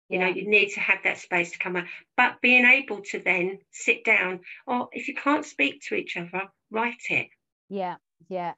You 0.08 0.20
know, 0.20 0.28
you 0.28 0.48
need 0.48 0.68
to 0.74 0.80
have 0.80 0.98
that 1.02 1.18
space 1.18 1.50
to 1.52 1.58
come 1.58 1.74
out, 1.74 1.86
but 2.16 2.40
being 2.40 2.64
able 2.64 3.00
to 3.10 3.18
then 3.18 3.58
sit 3.72 4.04
down, 4.04 4.40
or 4.64 4.88
if 4.92 5.08
you 5.08 5.14
can't 5.14 5.44
speak 5.44 5.82
to 5.88 5.96
each 5.96 6.16
other, 6.16 6.44
write 6.70 7.02
it. 7.10 7.26
Yeah, 7.68 7.96
yeah. 8.28 8.54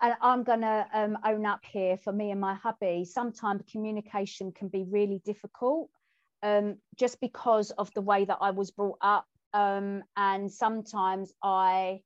And 0.00 0.14
I'm 0.22 0.44
going 0.44 0.60
to 0.60 0.86
um, 0.94 1.18
own 1.26 1.44
up 1.44 1.60
here 1.64 1.96
for 1.96 2.12
me 2.12 2.30
and 2.30 2.40
my 2.40 2.54
hubby. 2.54 3.04
Sometimes 3.04 3.62
communication 3.70 4.52
can 4.52 4.68
be 4.68 4.84
really 4.88 5.20
difficult 5.24 5.90
um, 6.42 6.76
just 6.96 7.20
because 7.20 7.70
of 7.72 7.92
the 7.94 8.00
way 8.00 8.24
that 8.24 8.38
I 8.40 8.50
was 8.50 8.70
brought 8.70 8.98
up. 9.00 9.26
Um, 9.52 10.04
and 10.16 10.50
sometimes 10.50 11.32
I 11.42 12.02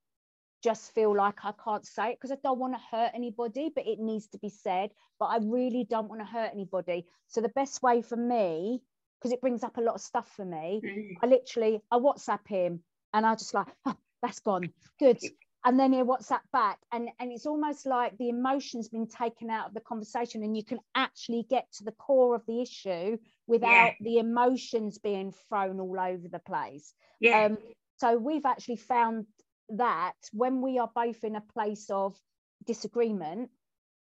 just 0.63 0.95
feel 0.95 1.15
like 1.15 1.45
I 1.45 1.53
can't 1.63 1.87
say 1.87 2.13
it 2.13 2.19
because 2.21 2.33
I 2.33 2.39
don't 2.43 2.59
want 2.59 2.75
to 2.75 2.97
hurt 2.97 3.11
anybody, 3.15 3.71
but 3.75 3.87
it 3.87 3.99
needs 3.99 4.29
to 4.29 4.39
be 4.39 4.49
said. 4.49 4.91
But 5.19 5.27
I 5.27 5.39
really 5.43 5.87
don't 5.89 6.09
want 6.09 6.23
to 6.23 6.27
hurt 6.27 6.51
anybody. 6.53 7.07
So 7.29 7.41
the 7.43 7.51
best 7.51 7.83
way 7.83 8.01
for 8.01 8.17
me, 8.17 8.81
because 9.21 9.33
it 9.33 9.43
brings 9.43 9.63
up 9.63 9.77
a 9.77 9.83
lot 9.83 9.95
of 9.95 10.01
stuff 10.01 10.29
for 10.35 10.45
me, 10.45 10.81
Mm. 10.83 11.17
I 11.23 11.27
literally 11.27 11.81
I 11.91 11.99
WhatsApp 11.99 12.47
him 12.49 12.83
and 13.13 13.27
I 13.27 13.35
just 13.35 13.55
like 13.55 13.69
"Oh, 13.85 13.97
that's 14.23 14.41
gone 14.41 14.73
good 14.99 15.19
and 15.65 15.81
then 15.81 15.93
he 15.93 16.01
WhatsApp 16.01 16.41
back 16.53 16.79
and 16.93 17.09
and 17.19 17.33
it's 17.33 17.47
almost 17.47 17.87
like 17.87 18.17
the 18.19 18.29
emotion's 18.29 18.89
been 18.89 19.07
taken 19.07 19.51
out 19.51 19.69
of 19.69 19.75
the 19.75 19.81
conversation 19.81 20.43
and 20.43 20.57
you 20.57 20.65
can 20.65 20.79
actually 20.95 21.47
get 21.49 21.71
to 21.73 21.85
the 21.85 21.93
core 21.93 22.35
of 22.35 22.45
the 22.47 22.61
issue 22.61 23.17
without 23.47 23.93
the 24.01 24.19
emotions 24.19 24.99
being 24.99 25.33
thrown 25.49 25.81
all 25.81 25.99
over 26.01 26.29
the 26.29 26.39
place. 26.39 26.95
Yeah, 27.21 27.45
um 27.45 27.59
so 27.99 28.17
we've 28.17 28.47
actually 28.47 28.77
found 28.77 29.27
that 29.71 30.15
when 30.33 30.61
we 30.61 30.79
are 30.79 30.91
both 30.95 31.25
in 31.25 31.37
a 31.37 31.41
place 31.41 31.89
of 31.91 32.19
disagreement 32.67 33.51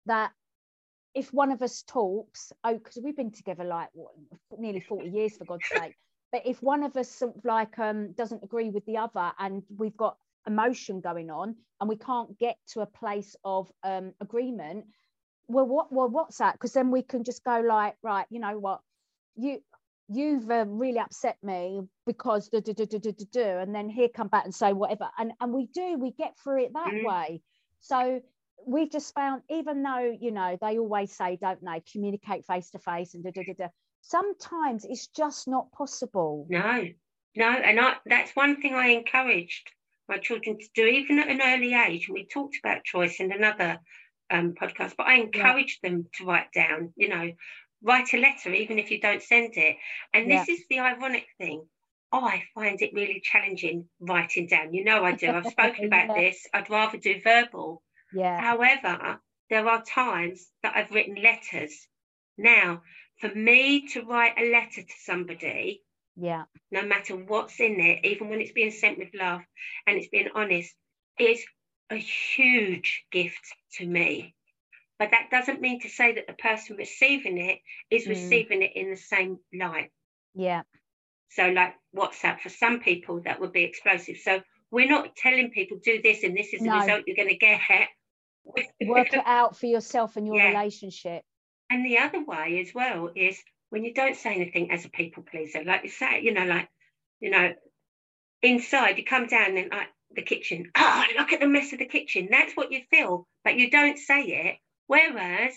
that 0.05 0.31
if 1.13 1.33
one 1.33 1.51
of 1.51 1.61
us 1.61 1.83
talks 1.83 2.51
oh 2.63 2.73
because 2.73 2.97
we've 3.03 3.15
been 3.15 3.31
together 3.31 3.63
like 3.63 3.89
what, 3.93 4.11
nearly 4.57 4.79
40 4.89 5.09
years 5.09 5.37
for 5.37 5.45
god's 5.45 5.67
sake. 5.67 5.95
But 6.31 6.41
if 6.45 6.61
one 6.61 6.83
of 6.83 6.97
us 6.97 7.09
sort 7.09 7.37
of 7.37 7.45
like 7.45 7.79
um 7.79 8.11
doesn't 8.13 8.43
agree 8.43 8.69
with 8.69 8.85
the 8.85 8.97
other 8.97 9.31
and 9.39 9.63
we've 9.77 9.97
got 9.97 10.17
emotion 10.47 11.01
going 11.01 11.29
on 11.31 11.55
and 11.79 11.89
we 11.89 11.95
can't 11.97 12.37
get 12.37 12.57
to 12.73 12.81
a 12.81 12.85
place 12.85 13.35
of 13.43 13.71
um 13.83 14.13
agreement 14.21 14.85
well 15.47 15.65
what 15.65 15.91
well 15.91 16.09
what's 16.09 16.37
that? 16.37 16.53
Because 16.53 16.73
then 16.73 16.91
we 16.91 17.01
can 17.01 17.23
just 17.23 17.43
go 17.43 17.61
like 17.61 17.95
right 18.03 18.25
you 18.29 18.39
know 18.39 18.59
what 18.59 18.81
you 19.35 19.61
you've 20.07 20.49
uh, 20.51 20.65
really 20.67 20.99
upset 20.99 21.37
me 21.41 21.81
because 22.05 22.49
do, 22.49 22.61
do, 22.61 22.73
do, 22.73 22.85
do, 22.85 22.99
do, 22.99 23.11
do, 23.11 23.25
do, 23.31 23.41
and 23.41 23.73
then 23.73 23.89
here 23.89 24.07
come 24.07 24.27
back 24.27 24.45
and 24.45 24.53
say 24.53 24.71
whatever 24.73 25.09
and 25.17 25.31
and 25.39 25.53
we 25.53 25.67
do 25.73 25.97
we 25.99 26.11
get 26.11 26.37
through 26.43 26.63
it 26.63 26.73
that 26.73 26.91
Mm. 26.93 27.03
way 27.05 27.41
so 27.79 28.21
we've 28.67 28.91
just 28.91 29.13
found 29.13 29.41
even 29.49 29.83
though 29.83 30.15
you 30.19 30.31
know 30.31 30.57
they 30.61 30.77
always 30.77 31.11
say 31.11 31.37
don't 31.41 31.63
they 31.63 31.81
communicate 31.91 32.45
face 32.45 32.69
to 32.71 32.79
face 32.79 33.13
and 33.13 33.23
da, 33.23 33.31
da, 33.31 33.43
da, 33.43 33.53
da, 33.57 33.67
sometimes 34.01 34.85
it's 34.85 35.07
just 35.07 35.47
not 35.47 35.71
possible 35.71 36.45
no, 36.49 36.87
no, 37.35 37.49
and 37.49 37.79
I 37.79 37.95
that's 38.05 38.35
one 38.35 38.61
thing 38.61 38.75
I 38.75 38.87
encouraged 38.87 39.71
my 40.07 40.17
children 40.17 40.57
to 40.59 40.67
do, 40.75 40.85
even 40.85 41.19
at 41.19 41.29
an 41.29 41.41
early 41.41 41.73
age. 41.73 42.07
And 42.07 42.13
we 42.13 42.25
talked 42.25 42.57
about 42.63 42.83
choice 42.83 43.19
in 43.19 43.31
another 43.31 43.79
um, 44.29 44.53
podcast, 44.53 44.93
but 44.97 45.07
I 45.07 45.15
encouraged 45.15 45.79
them 45.81 46.05
to 46.15 46.25
write 46.25 46.51
down, 46.53 46.93
you 46.95 47.09
know, 47.09 47.31
write 47.85 48.13
a 48.13 48.17
letter, 48.17 48.53
even 48.53 48.79
if 48.79 48.91
you 48.91 48.99
don't 48.99 49.23
send 49.23 49.57
it. 49.57 49.77
And 50.13 50.29
this 50.29 50.49
is 50.49 50.65
the 50.69 50.79
ironic 50.79 51.27
thing. 51.37 51.69
I 52.11 52.45
find 52.55 52.81
it 52.81 52.93
really 52.93 53.21
challenging 53.21 53.89
writing 53.99 54.47
down. 54.47 54.73
You 54.73 54.83
know, 54.83 55.05
I 55.05 55.13
do. 55.13 55.31
I've 55.31 55.47
spoken 55.47 55.85
about 55.85 56.09
Yeah. 56.09 56.15
this. 56.15 56.47
I'd 56.53 56.69
rather 56.69 56.97
do 56.97 57.21
verbal. 57.21 57.83
yeah 58.11 58.45
However, 58.47 59.21
there 59.49 59.67
are 59.69 59.83
times 59.83 60.51
that 60.63 60.75
I've 60.77 60.91
written 60.91 61.15
letters. 61.15 61.87
Now, 62.37 62.83
for 63.19 63.33
me 63.33 63.87
to 63.89 64.03
write 64.03 64.37
a 64.39 64.51
letter 64.51 64.83
to 64.83 64.93
somebody, 64.99 65.83
yeah 66.15 66.45
no 66.71 66.83
matter 66.83 67.15
what's 67.15 67.59
in 67.59 67.79
it, 67.79 68.05
even 68.05 68.29
when 68.29 68.41
it's 68.41 68.51
being 68.51 68.71
sent 68.71 68.99
with 68.99 69.13
love 69.15 69.41
and 69.87 69.97
it's 69.97 70.09
being 70.09 70.29
honest, 70.35 70.75
is 71.19 71.45
a 71.89 71.95
huge 71.97 73.05
gift 73.11 73.45
to 73.73 73.87
me. 73.87 74.34
But 74.97 75.11
that 75.11 75.29
doesn't 75.29 75.61
mean 75.61 75.81
to 75.81 75.89
say 75.89 76.13
that 76.13 76.27
the 76.27 76.33
person 76.33 76.77
receiving 76.77 77.37
it 77.37 77.59
is 77.89 78.05
Mm. 78.05 78.09
receiving 78.09 78.61
it 78.61 78.75
in 78.75 78.89
the 78.89 78.97
same 78.97 79.39
light. 79.53 79.91
yeah 80.33 80.63
So, 81.29 81.49
like 81.49 81.75
WhatsApp, 81.95 82.39
for 82.39 82.49
some 82.49 82.79
people, 82.79 83.21
that 83.21 83.39
would 83.39 83.51
be 83.51 83.63
explosive. 83.63 84.17
So, 84.17 84.41
we're 84.71 84.87
not 84.87 85.15
telling 85.15 85.51
people 85.51 85.79
do 85.83 86.01
this 86.01 86.23
and 86.23 86.35
this 86.35 86.53
is 86.53 86.61
the 86.61 86.69
No. 86.69 86.79
result 86.79 87.03
you're 87.07 87.15
going 87.15 87.29
to 87.29 87.35
get. 87.35 87.61
work 88.81 89.13
it 89.13 89.25
out 89.25 89.57
for 89.57 89.65
yourself 89.65 90.17
and 90.17 90.27
your 90.27 90.37
Yeah. 90.37 90.49
relationship 90.49 91.23
And 91.69 91.85
the 91.85 91.97
other 91.97 92.23
way 92.23 92.61
as 92.61 92.73
well 92.73 93.11
is 93.15 93.43
when 93.69 93.83
you 93.83 93.93
don't 93.93 94.15
say 94.15 94.35
anything 94.35 94.71
as 94.71 94.85
a 94.85 94.89
people 94.89 95.23
pleaser, 95.23 95.63
like 95.63 95.83
you 95.83 95.89
say, 95.89 96.21
you 96.21 96.31
know, 96.31 96.45
like, 96.45 96.69
you 97.19 97.29
know, 97.31 97.53
inside 98.41 98.97
you 98.97 99.03
come 99.03 99.27
down 99.27 99.57
and 99.57 99.71
like 99.71 99.87
the 100.11 100.21
kitchen, 100.21 100.71
oh, 100.75 101.03
look 101.17 101.33
at 101.33 101.39
the 101.39 101.47
mess 101.47 101.73
of 101.73 101.79
the 101.79 101.85
kitchen. 101.85 102.27
That's 102.29 102.53
what 102.55 102.71
you 102.71 102.81
feel, 102.89 103.27
but 103.43 103.57
you 103.57 103.69
don't 103.69 103.97
say 103.97 104.21
it. 104.21 104.57
Whereas 104.87 105.55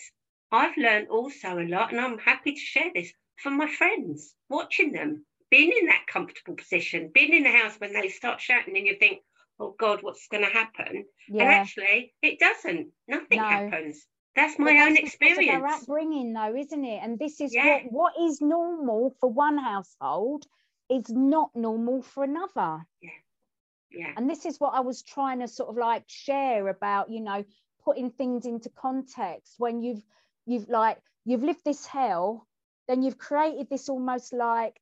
I've 0.51 0.77
learned 0.77 1.09
also 1.09 1.59
a 1.59 1.69
lot, 1.69 1.93
and 1.93 2.01
I'm 2.01 2.19
happy 2.19 2.53
to 2.53 2.59
share 2.59 2.91
this 2.95 3.13
from 3.37 3.57
my 3.57 3.69
friends, 3.69 4.35
watching 4.49 4.93
them, 4.93 5.25
being 5.51 5.73
in 5.79 5.87
that 5.87 6.07
comfortable 6.07 6.55
position, 6.57 7.11
being 7.13 7.33
in 7.35 7.43
the 7.43 7.51
house 7.51 7.75
when 7.79 7.93
they 7.93 8.09
start 8.09 8.41
shouting 8.41 8.77
and 8.77 8.87
you 8.87 8.97
think, 8.99 9.21
oh 9.61 9.75
God, 9.79 10.03
what's 10.03 10.29
going 10.29 10.45
to 10.45 10.51
happen? 10.51 11.05
And 11.29 11.43
actually, 11.43 12.15
it 12.23 12.39
doesn't. 12.39 12.89
Nothing 13.07 13.39
No. 13.39 13.45
happens. 13.45 14.07
That's 14.37 14.59
my 14.59 14.71
own 14.71 14.95
that's 14.95 15.01
experience. 15.01 15.51
our 15.51 15.67
upbringing, 15.67 16.33
though, 16.33 16.55
isn't 16.55 16.85
it? 16.85 17.01
And 17.03 17.19
this 17.19 17.41
is 17.41 17.55
Yeah. 17.55 17.83
what 17.85 17.93
what 17.93 18.13
is 18.21 18.41
normal 18.41 19.17
for 19.21 19.31
one 19.31 19.59
household 19.59 20.47
is 20.89 21.09
not 21.11 21.55
normal 21.55 22.03
for 22.03 22.25
another. 22.25 22.87
Yeah. 23.01 23.11
Yeah. 23.91 24.13
And 24.17 24.29
this 24.31 24.47
is 24.47 24.61
what 24.61 24.75
I 24.75 24.81
was 24.81 25.03
trying 25.03 25.41
to 25.41 25.49
sort 25.49 25.71
of 25.71 25.77
like 25.77 26.05
share 26.09 26.69
about, 26.69 27.11
you 27.11 27.21
know, 27.21 27.45
putting 27.89 28.11
things 28.11 28.45
into 28.45 28.69
context 28.71 29.55
when 29.57 29.83
you've 29.83 30.03
you've 30.45 30.69
like 30.69 30.99
you've 31.25 31.43
lived 31.43 31.65
this 31.65 31.87
hell, 31.87 32.47
then 32.87 33.03
you've 33.03 33.17
created 33.19 33.69
this 33.71 33.89
almost 33.89 34.35
like 34.35 34.79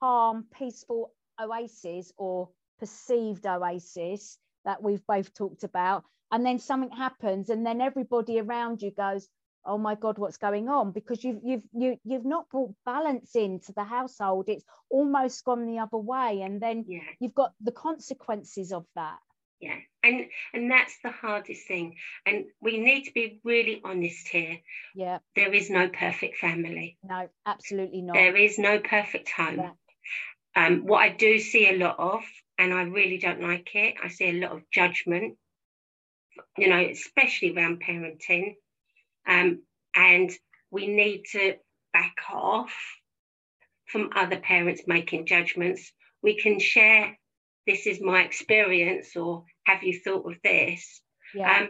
calm, 0.00 0.46
peaceful 0.56 1.12
oasis 1.38 2.10
or 2.16 2.48
perceived 2.78 3.46
oasis 3.46 4.38
that 4.64 4.82
we've 4.82 5.06
both 5.06 5.34
talked 5.34 5.64
about. 5.64 6.04
And 6.32 6.44
then 6.46 6.58
something 6.58 6.90
happens, 6.90 7.50
and 7.50 7.66
then 7.66 7.82
everybody 7.82 8.40
around 8.40 8.80
you 8.80 8.92
goes, 8.92 9.28
Oh 9.66 9.76
my 9.76 9.94
God, 9.94 10.16
what's 10.18 10.38
going 10.38 10.70
on? 10.70 10.92
Because 10.92 11.22
you've 11.22 11.40
you've 11.44 11.64
you 11.74 11.98
you've 12.04 12.24
not 12.24 12.48
brought 12.48 12.74
balance 12.86 13.36
into 13.36 13.74
the 13.74 13.84
household. 13.84 14.48
It's 14.48 14.64
almost 14.90 15.44
gone 15.44 15.66
the 15.66 15.80
other 15.80 15.98
way. 15.98 16.40
And 16.42 16.62
then 16.62 16.86
Yeah. 16.88 17.00
you've 17.20 17.34
got 17.34 17.52
the 17.60 17.72
consequences 17.72 18.72
of 18.72 18.86
that. 18.94 19.18
Yeah, 19.60 19.76
and 20.04 20.26
and 20.54 20.70
that's 20.70 20.94
the 21.02 21.10
hardest 21.10 21.66
thing. 21.66 21.96
And 22.24 22.44
we 22.60 22.78
need 22.78 23.04
to 23.04 23.12
be 23.12 23.40
really 23.44 23.80
honest 23.84 24.28
here. 24.28 24.58
Yeah, 24.94 25.18
There 25.34 25.52
is 25.52 25.68
no 25.70 25.88
perfect 25.88 26.38
family. 26.38 26.96
no, 27.02 27.28
absolutely 27.44 28.02
not. 28.02 28.14
There 28.14 28.36
is 28.36 28.58
no 28.58 28.78
perfect 28.78 29.30
home. 29.30 29.56
Yeah. 29.56 29.72
Um, 30.56 30.86
what 30.86 30.98
I 30.98 31.08
do 31.10 31.38
see 31.38 31.68
a 31.68 31.76
lot 31.76 31.96
of, 31.98 32.22
and 32.58 32.72
I 32.72 32.82
really 32.82 33.18
don't 33.18 33.40
like 33.42 33.74
it, 33.74 33.94
I 34.02 34.08
see 34.08 34.28
a 34.30 34.40
lot 34.40 34.52
of 34.52 34.62
judgment, 34.72 35.36
you 36.56 36.68
know, 36.68 36.80
especially 36.80 37.54
around 37.54 37.82
parenting. 37.82 38.54
Um, 39.26 39.62
and 39.94 40.30
we 40.70 40.86
need 40.86 41.24
to 41.32 41.54
back 41.92 42.14
off 42.32 42.74
from 43.86 44.10
other 44.16 44.38
parents 44.38 44.82
making 44.86 45.26
judgments. 45.26 45.92
We 46.22 46.36
can 46.36 46.58
share, 46.58 47.16
this 47.68 47.86
is 47.86 48.00
my 48.00 48.22
experience, 48.22 49.14
or 49.14 49.44
have 49.64 49.82
you 49.82 50.00
thought 50.00 50.26
of 50.26 50.38
this? 50.42 51.02
Yeah. 51.34 51.60
Um, 51.60 51.68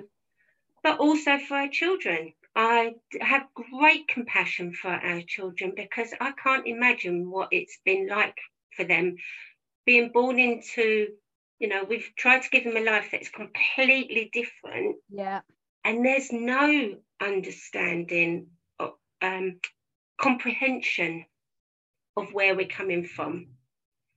but 0.83 1.01
also 1.01 1.39
for 1.39 1.57
our 1.57 1.69
children. 1.69 2.33
I 2.55 2.95
have 3.21 3.47
great 3.55 4.09
compassion 4.09 4.73
for 4.73 4.89
our 4.91 5.21
children 5.23 5.73
because 5.77 6.15
I 6.21 6.33
can't 6.33 6.67
imagine 6.67 7.31
what 7.31 7.49
it's 7.53 7.79
been 7.85 8.09
like 8.09 8.39
for 8.77 8.85
them 8.85 9.17
being 9.87 10.11
born 10.13 10.39
into, 10.39 11.09
you 11.59 11.69
know, 11.69 11.85
we've 11.85 12.11
tried 12.17 12.43
to 12.43 12.51
give 12.51 12.65
them 12.65 12.77
a 12.77 12.81
life 12.81 13.09
that's 13.13 13.29
completely 13.29 14.31
different. 14.33 14.97
Yeah. 15.11 15.41
And 15.85 16.05
there's 16.05 16.33
no 16.33 16.97
understanding, 17.21 18.49
of, 18.79 18.93
um, 19.21 19.61
comprehension 20.21 21.25
of 22.17 22.33
where 22.33 22.55
we're 22.57 22.67
coming 22.67 23.05
from. 23.05 23.47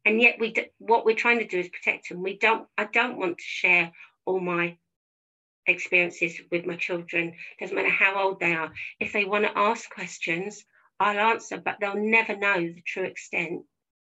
And 0.06 0.22
yet, 0.22 0.38
we 0.40 0.54
what 0.80 1.06
we're 1.06 1.16
trying 1.16 1.40
to 1.40 1.48
do 1.48 1.60
is 1.60 1.70
protect 1.70 2.10
them. 2.10 2.24
We 2.24 2.38
don't. 2.38 2.68
I 2.78 2.86
don't 2.86 3.18
want 3.18 3.38
to 3.38 3.44
share 3.44 3.92
all 4.26 4.40
my 4.40 4.78
experiences 5.68 6.42
with 6.52 6.66
my 6.66 6.76
children. 6.76 7.34
Doesn't 7.60 7.76
matter 7.76 7.90
how 7.90 8.22
old 8.22 8.40
they 8.40 8.54
are. 8.54 8.72
If 9.00 9.14
they 9.14 9.26
want 9.26 9.46
to 9.46 9.58
ask 9.58 9.90
questions, 9.90 10.66
I'll 11.00 11.20
answer, 11.20 11.58
but 11.58 11.78
they'll 11.80 11.96
never 11.96 12.36
know 12.36 12.56
the 12.56 12.84
true 12.86 13.04
extent 13.04 13.64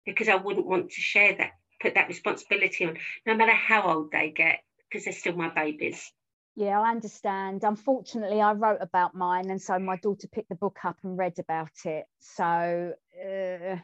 because 0.05 0.29
I 0.29 0.37
wouldn't 0.37 0.67
want 0.67 0.91
to 0.91 1.01
share 1.01 1.37
that, 1.37 1.53
put 1.81 1.95
that 1.95 2.09
responsibility 2.09 2.87
on, 2.87 2.97
no 3.27 3.35
matter 3.37 3.53
how 3.53 3.83
old 3.83 4.13
they 4.13 4.31
get, 4.31 4.61
because 4.89 5.05
they're 5.05 5.13
still 5.13 5.37
my 5.37 5.51
babies. 5.51 6.11
Yeah, 6.57 6.81
I 6.81 6.91
understand. 6.91 7.63
Unfortunately, 7.65 8.41
I 8.41 8.53
wrote 8.53 8.81
about 8.81 9.15
mine, 9.15 9.51
and 9.51 9.63
so 9.63 9.79
my 9.79 9.97
daughter 9.97 10.27
picked 10.27 10.49
the 10.49 10.57
book 10.57 10.79
up 10.85 10.97
and 11.05 11.17
read 11.17 11.39
about 11.39 11.71
it. 11.85 12.07
So, 12.19 12.93
uh, 13.25 13.77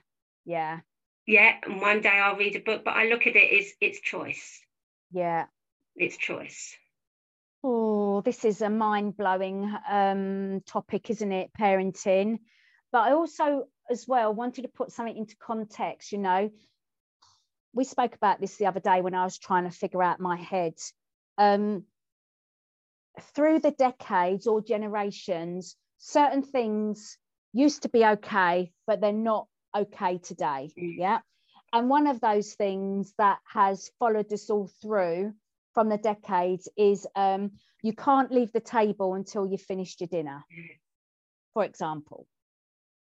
yeah. 0.45 0.81
Yeah, 1.27 1.57
and 1.65 1.81
one 1.81 2.03
day 2.03 2.09
I'll 2.09 2.37
read 2.37 2.55
a 2.55 2.61
book, 2.61 2.85
but 2.85 2.95
I 2.95 3.07
look 3.07 3.27
at 3.27 3.35
it 3.35 3.61
as 3.61 3.73
it's 3.81 4.01
choice. 4.01 4.61
Yeah. 5.11 5.47
It's 5.97 6.17
choice. 6.17 6.77
Oh, 7.65 8.21
this 8.21 8.45
is 8.45 8.61
a 8.61 8.71
mind 8.71 9.17
blowing 9.17 9.69
um, 9.91 10.61
topic, 10.67 11.11
isn't 11.11 11.33
it? 11.33 11.51
Parenting. 11.59 12.39
But 12.93 13.09
I 13.09 13.13
also, 13.13 13.65
as 13.91 14.07
well, 14.07 14.33
wanted 14.33 14.63
to 14.63 14.69
put 14.69 14.93
something 14.93 15.17
into 15.17 15.37
context. 15.37 16.13
You 16.13 16.19
know, 16.19 16.51
we 17.73 17.83
spoke 17.83 18.15
about 18.15 18.41
this 18.41 18.57
the 18.57 18.67
other 18.67 18.81
day 18.81 19.01
when 19.01 19.15
I 19.15 19.25
was 19.25 19.39
trying 19.39 19.65
to 19.65 19.71
figure 19.71 20.03
out 20.03 20.21
my 20.21 20.37
head. 20.37 20.75
Um, 21.39 21.85
through 23.35 23.61
the 23.61 23.73
decades 23.73 24.47
or 24.47 24.61
generations, 24.63 25.77
certain 25.99 26.43
things 26.43 27.19
used 27.53 27.83
to 27.83 27.89
be 27.89 28.05
okay, 28.05 28.73
but 28.87 29.01
they're 29.01 29.13
not 29.13 29.49
okay 29.77 30.19
today. 30.19 30.71
Mm. 30.79 30.99
Yeah. 30.99 31.19
And 31.73 31.89
one 31.89 32.07
of 32.07 32.21
those 32.21 32.55
things 32.55 33.13
that 33.19 33.39
has 33.53 33.91
followed 33.99 34.33
us 34.33 34.49
all 34.51 34.71
through 34.81 35.35
from 35.75 35.89
the 35.89 35.99
decades 35.99 36.69
is 36.77 37.07
um, 37.17 37.53
you 37.83 37.93
can't 37.93 38.33
leave 38.33 38.53
the 38.53 38.61
table 38.61 39.15
until 39.15 39.47
you've 39.47 39.61
finished 39.61 40.01
your 40.01 40.09
dinner, 40.09 40.45
for 41.53 41.65
example. 41.65 42.27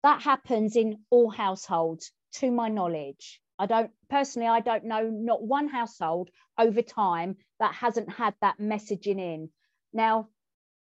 That 0.03 0.23
happens 0.23 0.77
in 0.77 0.99
all 1.11 1.31
households, 1.31 2.13
to 2.35 2.51
my 2.51 2.69
knowledge. 2.69 3.41
I 3.59 3.67
don't 3.67 3.91
personally, 4.09 4.49
I 4.49 4.61
don't 4.61 4.85
know 4.85 5.09
not 5.09 5.43
one 5.43 5.69
household 5.69 6.31
over 6.59 6.83
time 6.83 7.37
that 7.61 7.75
hasn't 7.75 8.11
had 8.11 8.35
that 8.41 8.59
messaging 8.59 9.21
in. 9.21 9.51
Now, 9.93 10.29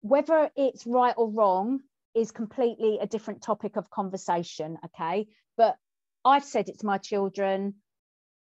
whether 0.01 0.49
it's 0.55 0.87
right 0.87 1.13
or 1.17 1.29
wrong 1.29 1.81
is 2.15 2.31
completely 2.31 2.99
a 3.01 3.07
different 3.07 3.41
topic 3.41 3.75
of 3.75 3.89
conversation, 3.89 4.77
okay? 4.85 5.27
But 5.57 5.77
I've 6.25 6.43
said 6.43 6.69
it 6.69 6.79
to 6.79 6.85
my 6.85 6.97
children, 6.97 7.75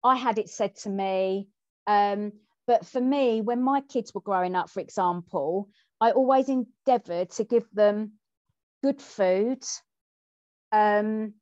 I 0.04 0.16
had 0.16 0.38
it 0.38 0.50
said 0.50 0.76
to 0.78 0.90
me. 0.90 1.48
Um, 1.88 2.34
but 2.68 2.86
for 2.86 3.02
me, 3.02 3.42
when 3.42 3.62
my 3.62 3.82
kids 3.82 4.14
were 4.14 4.22
growing 4.22 4.56
up, 4.56 4.70
for 4.70 4.80
example, 4.80 5.70
I 6.00 6.12
always 6.12 6.50
endeavored 6.50 7.32
to 7.32 7.44
give 7.44 7.70
them 7.74 8.14
good 8.84 9.02
food, 9.02 9.64
um, 10.72 11.34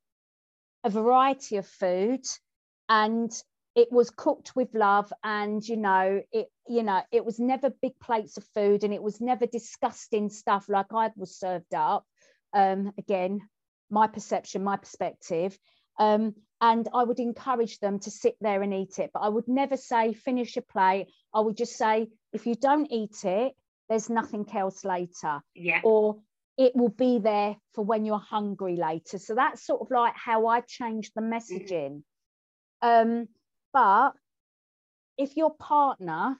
a 0.84 0.90
variety 0.90 1.56
of 1.56 1.66
food, 1.66 2.24
and 2.88 3.30
it 3.74 3.92
was 3.92 4.10
cooked 4.10 4.56
with 4.56 4.74
love 4.74 5.12
and 5.22 5.62
you 5.62 5.76
know 5.76 6.20
it 6.32 6.48
you 6.66 6.82
know 6.82 7.00
it 7.12 7.24
was 7.24 7.38
never 7.38 7.70
big 7.70 7.92
plates 8.00 8.36
of 8.36 8.44
food 8.52 8.82
and 8.82 8.92
it 8.92 9.02
was 9.02 9.20
never 9.20 9.46
disgusting 9.46 10.28
stuff 10.30 10.68
like 10.68 10.92
i 10.92 11.08
was 11.14 11.38
served 11.38 11.74
up 11.74 12.04
um, 12.54 12.92
again 12.98 13.40
my 13.90 14.06
perception 14.06 14.62
my 14.62 14.76
perspective 14.76 15.58
um, 15.98 16.34
and 16.60 16.88
I 16.92 17.04
would 17.04 17.20
encourage 17.20 17.78
them 17.78 17.98
to 18.00 18.10
sit 18.10 18.36
there 18.40 18.62
and 18.62 18.74
eat 18.74 18.98
it. 18.98 19.10
But 19.12 19.20
I 19.20 19.28
would 19.28 19.48
never 19.48 19.76
say, 19.76 20.12
finish 20.12 20.56
your 20.56 20.64
plate. 20.70 21.08
I 21.34 21.40
would 21.40 21.56
just 21.56 21.76
say, 21.76 22.08
if 22.32 22.46
you 22.46 22.54
don't 22.54 22.90
eat 22.90 23.24
it, 23.24 23.52
there's 23.88 24.10
nothing 24.10 24.46
else 24.54 24.84
later. 24.84 25.40
Yeah. 25.54 25.80
Or 25.84 26.18
it 26.56 26.74
will 26.74 26.88
be 26.88 27.18
there 27.18 27.56
for 27.74 27.84
when 27.84 28.04
you're 28.04 28.18
hungry 28.18 28.76
later. 28.76 29.18
So 29.18 29.34
that's 29.34 29.64
sort 29.64 29.80
of 29.80 29.90
like 29.90 30.14
how 30.16 30.46
I 30.46 30.60
changed 30.60 31.12
the 31.14 31.22
messaging. 31.22 32.02
Mm-hmm. 32.82 33.10
Um, 33.10 33.28
but 33.72 34.12
if 35.16 35.36
your 35.36 35.54
partner 35.54 36.36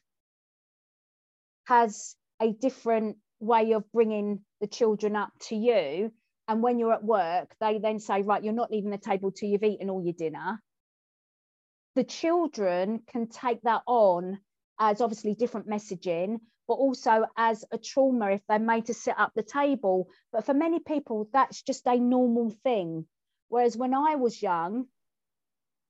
has 1.67 2.17
a 2.41 2.53
different 2.53 3.19
way 3.41 3.73
of 3.73 3.91
bringing 3.93 4.41
the 4.61 4.67
children 4.67 5.15
up 5.15 5.31
to 5.49 5.57
you, 5.57 6.13
and 6.49 6.63
when 6.63 6.79
you're 6.79 6.95
at 6.95 7.05
work, 7.05 7.55
they 7.61 7.79
then 7.79 8.01
say, 8.01 8.23
right, 8.23 8.43
you're 8.43 8.55
not 8.55 8.71
leaving 8.71 8.91
the 8.91 8.99
table 8.99 9.31
till 9.31 9.51
you've 9.51 9.63
eaten 9.63 9.91
all 9.91 10.03
your 10.03 10.15
dinner. 10.15 10.61
The 11.95 12.05
children 12.05 13.03
can 13.07 13.29
take 13.29 13.61
that 13.63 13.83
on 13.87 14.41
as 14.81 15.01
obviously 15.01 15.35
different 15.35 15.69
messaging, 15.69 16.39
but 16.67 16.75
also 16.75 17.27
as 17.37 17.65
a 17.71 17.79
trauma 17.79 18.31
if 18.31 18.41
they're 18.49 18.59
made 18.59 18.87
to 18.87 18.95
sit 18.95 19.19
up 19.19 19.33
the 19.35 19.43
table. 19.43 20.09
But 20.33 20.47
for 20.47 20.55
many 20.55 20.81
people, 20.81 21.29
that's 21.33 21.63
just 21.63 21.87
a 21.87 21.99
normal 21.99 22.51
thing. 22.65 23.07
Whereas 23.49 23.77
when 23.77 23.93
I 23.93 24.15
was 24.17 24.43
young, 24.43 24.87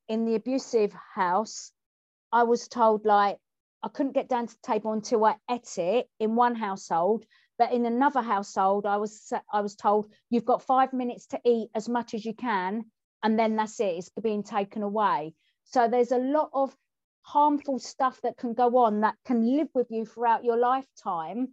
in 0.09 0.25
the 0.25 0.35
abusive 0.35 0.93
house, 1.15 1.71
I 2.33 2.45
was 2.45 2.67
told 2.67 3.05
like 3.05 3.39
I 3.83 3.89
couldn't 3.89 4.13
get 4.13 4.29
down 4.29 4.47
to 4.47 4.55
the 4.55 4.73
table 4.73 4.93
until 4.93 5.25
I 5.25 5.37
ate 5.51 5.79
it 5.79 6.09
in 6.19 6.35
one 6.35 6.55
household. 6.55 7.25
But 7.59 7.73
in 7.73 7.87
another 7.87 8.23
household, 8.23 8.87
I 8.87 8.97
was 8.97 9.33
I 9.53 9.61
was 9.61 9.75
told 9.75 10.13
you've 10.31 10.45
got 10.45 10.63
five 10.63 10.93
minutes 10.93 11.27
to 11.29 11.41
eat 11.45 11.71
as 11.75 11.89
much 11.89 12.15
as 12.15 12.25
you 12.25 12.35
can, 12.35 12.85
and 13.23 13.39
then 13.39 13.57
that's 13.57 13.81
it. 13.81 13.97
It's 13.97 14.11
being 14.23 14.45
taken 14.45 14.83
away. 14.83 15.35
So 15.65 15.89
there's 15.89 16.13
a 16.13 16.19
lot 16.19 16.51
of 16.55 16.75
harmful 17.23 17.79
stuff 17.79 18.21
that 18.23 18.39
can 18.39 18.55
go 18.55 18.79
on 18.79 19.01
that 19.01 19.17
can 19.25 19.57
live 19.57 19.69
with 19.75 19.89
you 19.91 20.07
throughout 20.07 20.45
your 20.45 20.57
lifetime. 20.57 21.49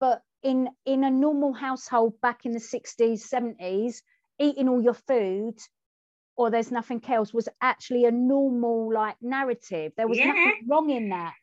But 0.00 0.22
in 0.42 0.68
in 0.86 1.04
a 1.04 1.10
normal 1.10 1.52
household 1.52 2.20
back 2.20 2.46
in 2.46 2.52
the 2.52 2.60
60s, 2.60 3.28
70s, 3.28 4.02
eating 4.38 4.68
all 4.68 4.80
your 4.80 4.94
food 4.94 5.58
or 6.36 6.50
there's 6.50 6.70
nothing 6.70 7.02
else 7.08 7.32
was 7.32 7.48
actually 7.60 8.04
a 8.04 8.10
normal 8.10 8.92
like 8.92 9.16
narrative. 9.20 9.92
There 9.96 10.08
was 10.08 10.18
yeah. 10.18 10.26
nothing 10.26 10.66
wrong 10.68 10.90
in 10.90 11.10
that. 11.10 11.34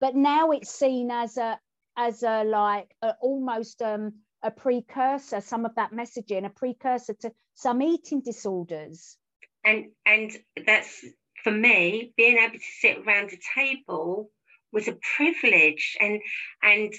But 0.00 0.14
now 0.14 0.50
it's 0.52 0.70
seen 0.70 1.10
as 1.10 1.36
a 1.36 1.58
as 1.98 2.22
a 2.22 2.44
like 2.44 2.94
a, 3.02 3.14
almost 3.20 3.82
um, 3.82 4.14
a 4.42 4.50
precursor, 4.50 5.40
some 5.40 5.66
of 5.66 5.74
that 5.74 5.92
messaging, 5.92 6.46
a 6.46 6.50
precursor 6.50 7.14
to 7.14 7.32
some 7.54 7.82
eating 7.82 8.20
disorders. 8.20 9.18
And 9.64 9.86
and 10.06 10.30
that's 10.64 11.04
for 11.42 11.50
me, 11.50 12.12
being 12.16 12.38
able 12.38 12.54
to 12.54 12.64
sit 12.80 12.98
around 12.98 13.32
a 13.32 13.60
table 13.60 14.30
was 14.72 14.86
a 14.86 14.96
privilege. 15.16 15.96
And 16.00 16.20
and 16.62 16.94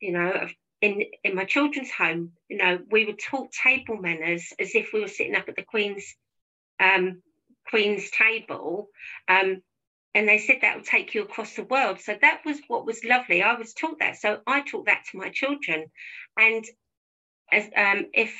you 0.00 0.12
know, 0.12 0.48
in 0.80 1.04
in 1.22 1.34
my 1.34 1.44
children's 1.44 1.90
home, 1.90 2.32
you 2.48 2.56
know, 2.56 2.78
we 2.90 3.04
were 3.04 3.12
taught 3.12 3.52
table 3.52 3.98
manners 3.98 4.52
as 4.58 4.74
if 4.74 4.92
we 4.94 5.00
were 5.00 5.08
sitting 5.08 5.36
up 5.36 5.48
at 5.48 5.56
the 5.56 5.62
Queen's 5.62 6.14
um, 6.80 7.22
Queen's 7.68 8.10
table. 8.10 8.88
Um, 9.28 9.62
and 10.14 10.28
they 10.28 10.38
said 10.38 10.58
that 10.62 10.76
will 10.76 10.84
take 10.84 11.14
you 11.14 11.22
across 11.22 11.54
the 11.54 11.64
world. 11.64 12.00
So 12.00 12.16
that 12.20 12.40
was 12.44 12.58
what 12.68 12.86
was 12.86 13.04
lovely. 13.04 13.42
I 13.42 13.54
was 13.54 13.74
taught 13.74 13.98
that, 14.00 14.16
so 14.16 14.40
I 14.46 14.62
taught 14.62 14.86
that 14.86 15.04
to 15.10 15.18
my 15.18 15.30
children. 15.30 15.86
And 16.36 16.64
as 17.52 17.64
um, 17.76 18.06
if 18.14 18.34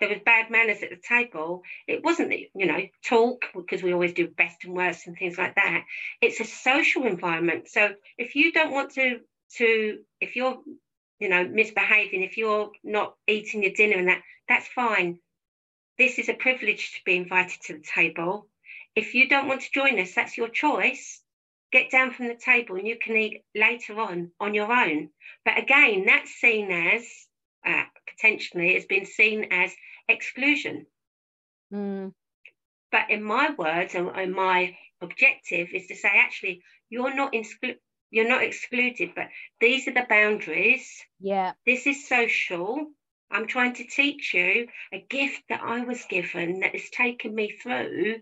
there 0.00 0.08
was 0.08 0.18
bad 0.24 0.50
manners 0.50 0.82
at 0.82 0.90
the 0.90 1.00
table, 1.08 1.62
it 1.86 2.04
wasn't 2.04 2.32
you 2.32 2.66
know 2.66 2.80
talk 3.04 3.46
because 3.54 3.82
we 3.82 3.92
always 3.92 4.12
do 4.12 4.28
best 4.28 4.64
and 4.64 4.74
worst 4.74 5.06
and 5.06 5.16
things 5.16 5.38
like 5.38 5.54
that. 5.56 5.84
It's 6.20 6.40
a 6.40 6.44
social 6.44 7.06
environment. 7.06 7.68
So 7.68 7.90
if 8.16 8.34
you 8.34 8.52
don't 8.52 8.72
want 8.72 8.92
to 8.94 9.20
to 9.56 9.98
if 10.20 10.36
you're 10.36 10.58
you 11.18 11.28
know 11.28 11.46
misbehaving, 11.48 12.22
if 12.22 12.36
you're 12.36 12.70
not 12.84 13.14
eating 13.26 13.62
your 13.62 13.72
dinner 13.72 13.96
and 13.96 14.08
that, 14.08 14.22
that's 14.48 14.68
fine. 14.68 15.18
This 15.96 16.18
is 16.18 16.28
a 16.28 16.34
privilege 16.34 16.92
to 16.94 17.00
be 17.04 17.16
invited 17.16 17.60
to 17.62 17.72
the 17.74 17.82
table 17.82 18.46
if 18.94 19.14
you 19.14 19.28
don't 19.28 19.48
want 19.48 19.62
to 19.62 19.70
join 19.72 19.98
us, 20.00 20.14
that's 20.14 20.36
your 20.36 20.48
choice. 20.48 21.22
Get 21.70 21.90
down 21.90 22.12
from 22.12 22.28
the 22.28 22.34
table 22.36 22.76
and 22.76 22.86
you 22.86 22.96
can 22.98 23.16
eat 23.16 23.44
later 23.54 23.98
on 24.00 24.30
on 24.40 24.54
your 24.54 24.72
own. 24.72 25.10
But 25.44 25.58
again, 25.58 26.06
that's 26.06 26.30
seen 26.30 26.70
as 26.70 27.06
uh, 27.66 27.84
potentially 28.08 28.74
has 28.74 28.86
been 28.86 29.04
seen 29.04 29.48
as 29.50 29.72
exclusion. 30.08 30.86
Mm. 31.72 32.12
But 32.90 33.10
in 33.10 33.22
my 33.22 33.50
words 33.56 33.94
and, 33.94 34.08
and 34.08 34.32
my 34.32 34.76
objective 35.00 35.68
is 35.72 35.86
to 35.88 35.94
say, 35.94 36.10
actually, 36.14 36.62
you're 36.88 37.14
not 37.14 37.32
exclu- 37.32 37.76
you're 38.10 38.28
not 38.28 38.42
excluded, 38.42 39.10
but 39.14 39.28
these 39.60 39.86
are 39.86 39.92
the 39.92 40.06
boundaries. 40.08 40.88
Yeah. 41.20 41.52
This 41.66 41.86
is 41.86 42.08
social. 42.08 42.86
I'm 43.30 43.46
trying 43.46 43.74
to 43.74 43.84
teach 43.84 44.32
you 44.32 44.68
a 44.92 45.04
gift 45.10 45.42
that 45.50 45.60
I 45.62 45.84
was 45.84 46.02
given 46.08 46.60
that 46.60 46.72
has 46.72 46.88
taken 46.88 47.34
me 47.34 47.50
through. 47.62 48.20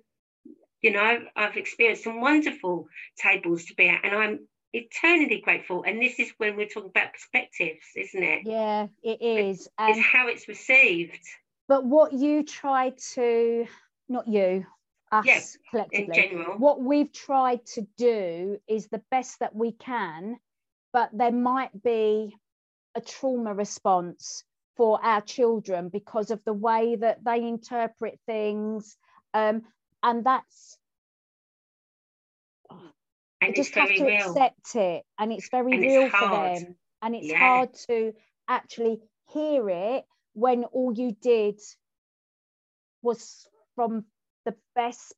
You 0.86 0.92
know, 0.92 1.18
I've 1.34 1.56
experienced 1.56 2.04
some 2.04 2.20
wonderful 2.20 2.86
tables 3.18 3.64
to 3.64 3.74
be 3.74 3.88
at, 3.88 4.04
and 4.04 4.14
I'm 4.14 4.46
eternally 4.72 5.40
grateful. 5.44 5.82
And 5.84 6.00
this 6.00 6.20
is 6.20 6.32
when 6.38 6.56
we're 6.56 6.68
talking 6.68 6.90
about 6.90 7.12
perspectives, 7.12 7.84
isn't 7.96 8.22
it? 8.22 8.42
Yeah, 8.44 8.86
it 9.02 9.20
is. 9.20 9.68
It's 9.80 9.98
how 9.98 10.28
it's 10.28 10.46
received. 10.46 11.18
But 11.66 11.84
what 11.84 12.12
you 12.12 12.44
try 12.44 12.92
to, 13.14 13.66
not 14.08 14.28
you, 14.28 14.64
us 15.10 15.26
Yeah, 15.26 15.40
collectively, 15.72 16.04
In 16.04 16.12
general. 16.12 16.56
what 16.56 16.80
we've 16.80 17.12
tried 17.12 17.66
to 17.74 17.84
do 17.98 18.58
is 18.68 18.86
the 18.86 19.02
best 19.10 19.40
that 19.40 19.56
we 19.56 19.72
can, 19.72 20.36
but 20.92 21.10
there 21.12 21.32
might 21.32 21.82
be 21.82 22.32
a 22.94 23.00
trauma 23.00 23.54
response 23.54 24.44
for 24.76 25.04
our 25.04 25.20
children 25.20 25.88
because 25.88 26.30
of 26.30 26.40
the 26.44 26.52
way 26.52 26.94
that 26.94 27.24
they 27.24 27.42
interpret 27.42 28.20
things. 28.24 28.96
Um, 29.34 29.62
and 30.02 30.24
that's 30.24 30.78
oh, 32.70 32.80
and 33.40 33.50
you 33.50 33.56
just 33.56 33.74
have 33.74 33.88
to 33.94 34.04
real. 34.04 34.16
accept 34.16 34.74
it 34.76 35.04
and 35.18 35.32
it's 35.32 35.48
very 35.50 35.74
And 35.74 35.84
it's 35.84 35.92
real 35.92 36.10
for 36.10 36.28
them 36.30 36.76
and 37.02 37.14
it's 37.14 37.30
Yeah. 37.30 37.38
hard 37.38 37.74
to 37.88 38.12
actually 38.48 39.00
hear 39.32 39.68
it 39.68 40.04
when 40.34 40.64
all 40.64 40.92
you 40.92 41.12
did 41.12 41.60
was 43.02 43.48
from 43.74 44.04
the 44.44 44.54
best 44.74 45.14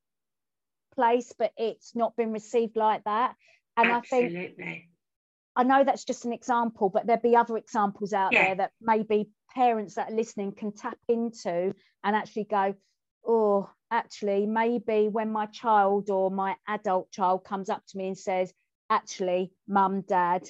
place 0.95 1.33
but 1.37 1.51
it's 1.57 1.95
not 1.95 2.15
been 2.15 2.31
received 2.31 2.75
like 2.75 3.03
that 3.05 3.35
and 3.77 3.91
i 3.91 4.01
think 4.01 4.33
i 5.55 5.63
know 5.63 5.83
that's 5.83 6.03
just 6.03 6.25
an 6.25 6.33
example 6.33 6.89
but 6.89 7.05
there'll 7.05 7.21
be 7.21 7.35
other 7.35 7.57
examples 7.57 8.11
out 8.13 8.33
Yeah. 8.33 8.47
there 8.47 8.55
that 8.55 8.71
maybe 8.81 9.29
parents 9.55 9.95
that 9.95 10.11
are 10.11 10.15
listening 10.15 10.51
can 10.51 10.73
tap 10.73 10.97
into 11.07 11.73
and 12.03 12.15
actually 12.15 12.45
go 12.45 12.75
oh 13.25 13.69
actually 13.91 14.45
maybe 14.45 15.07
when 15.07 15.31
my 15.31 15.45
child 15.47 16.09
or 16.09 16.29
my 16.29 16.55
adult 16.67 17.11
child 17.11 17.43
comes 17.43 17.69
up 17.69 17.83
to 17.87 17.97
me 17.97 18.07
and 18.07 18.17
says 18.17 18.53
actually 18.89 19.51
mum 19.67 20.01
dad 20.01 20.49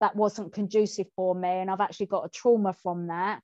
that 0.00 0.14
wasn't 0.16 0.52
conducive 0.52 1.06
for 1.16 1.34
me 1.34 1.48
and 1.48 1.70
i've 1.70 1.80
actually 1.80 2.06
got 2.06 2.24
a 2.24 2.28
trauma 2.28 2.72
from 2.72 3.06
that 3.08 3.40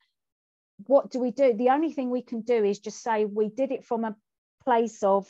what 0.87 1.11
do 1.11 1.18
we 1.18 1.31
do? 1.31 1.53
The 1.55 1.71
only 1.71 1.93
thing 1.93 2.11
we 2.11 2.23
can 2.23 2.41
do 2.43 2.64
is 2.64 2.79
just 2.79 3.03
say 3.03 3.25
we 3.25 3.49
did 3.49 3.73
it 3.73 3.85
from 3.85 4.05
a 4.05 4.16
place 4.64 5.03
of 5.03 5.29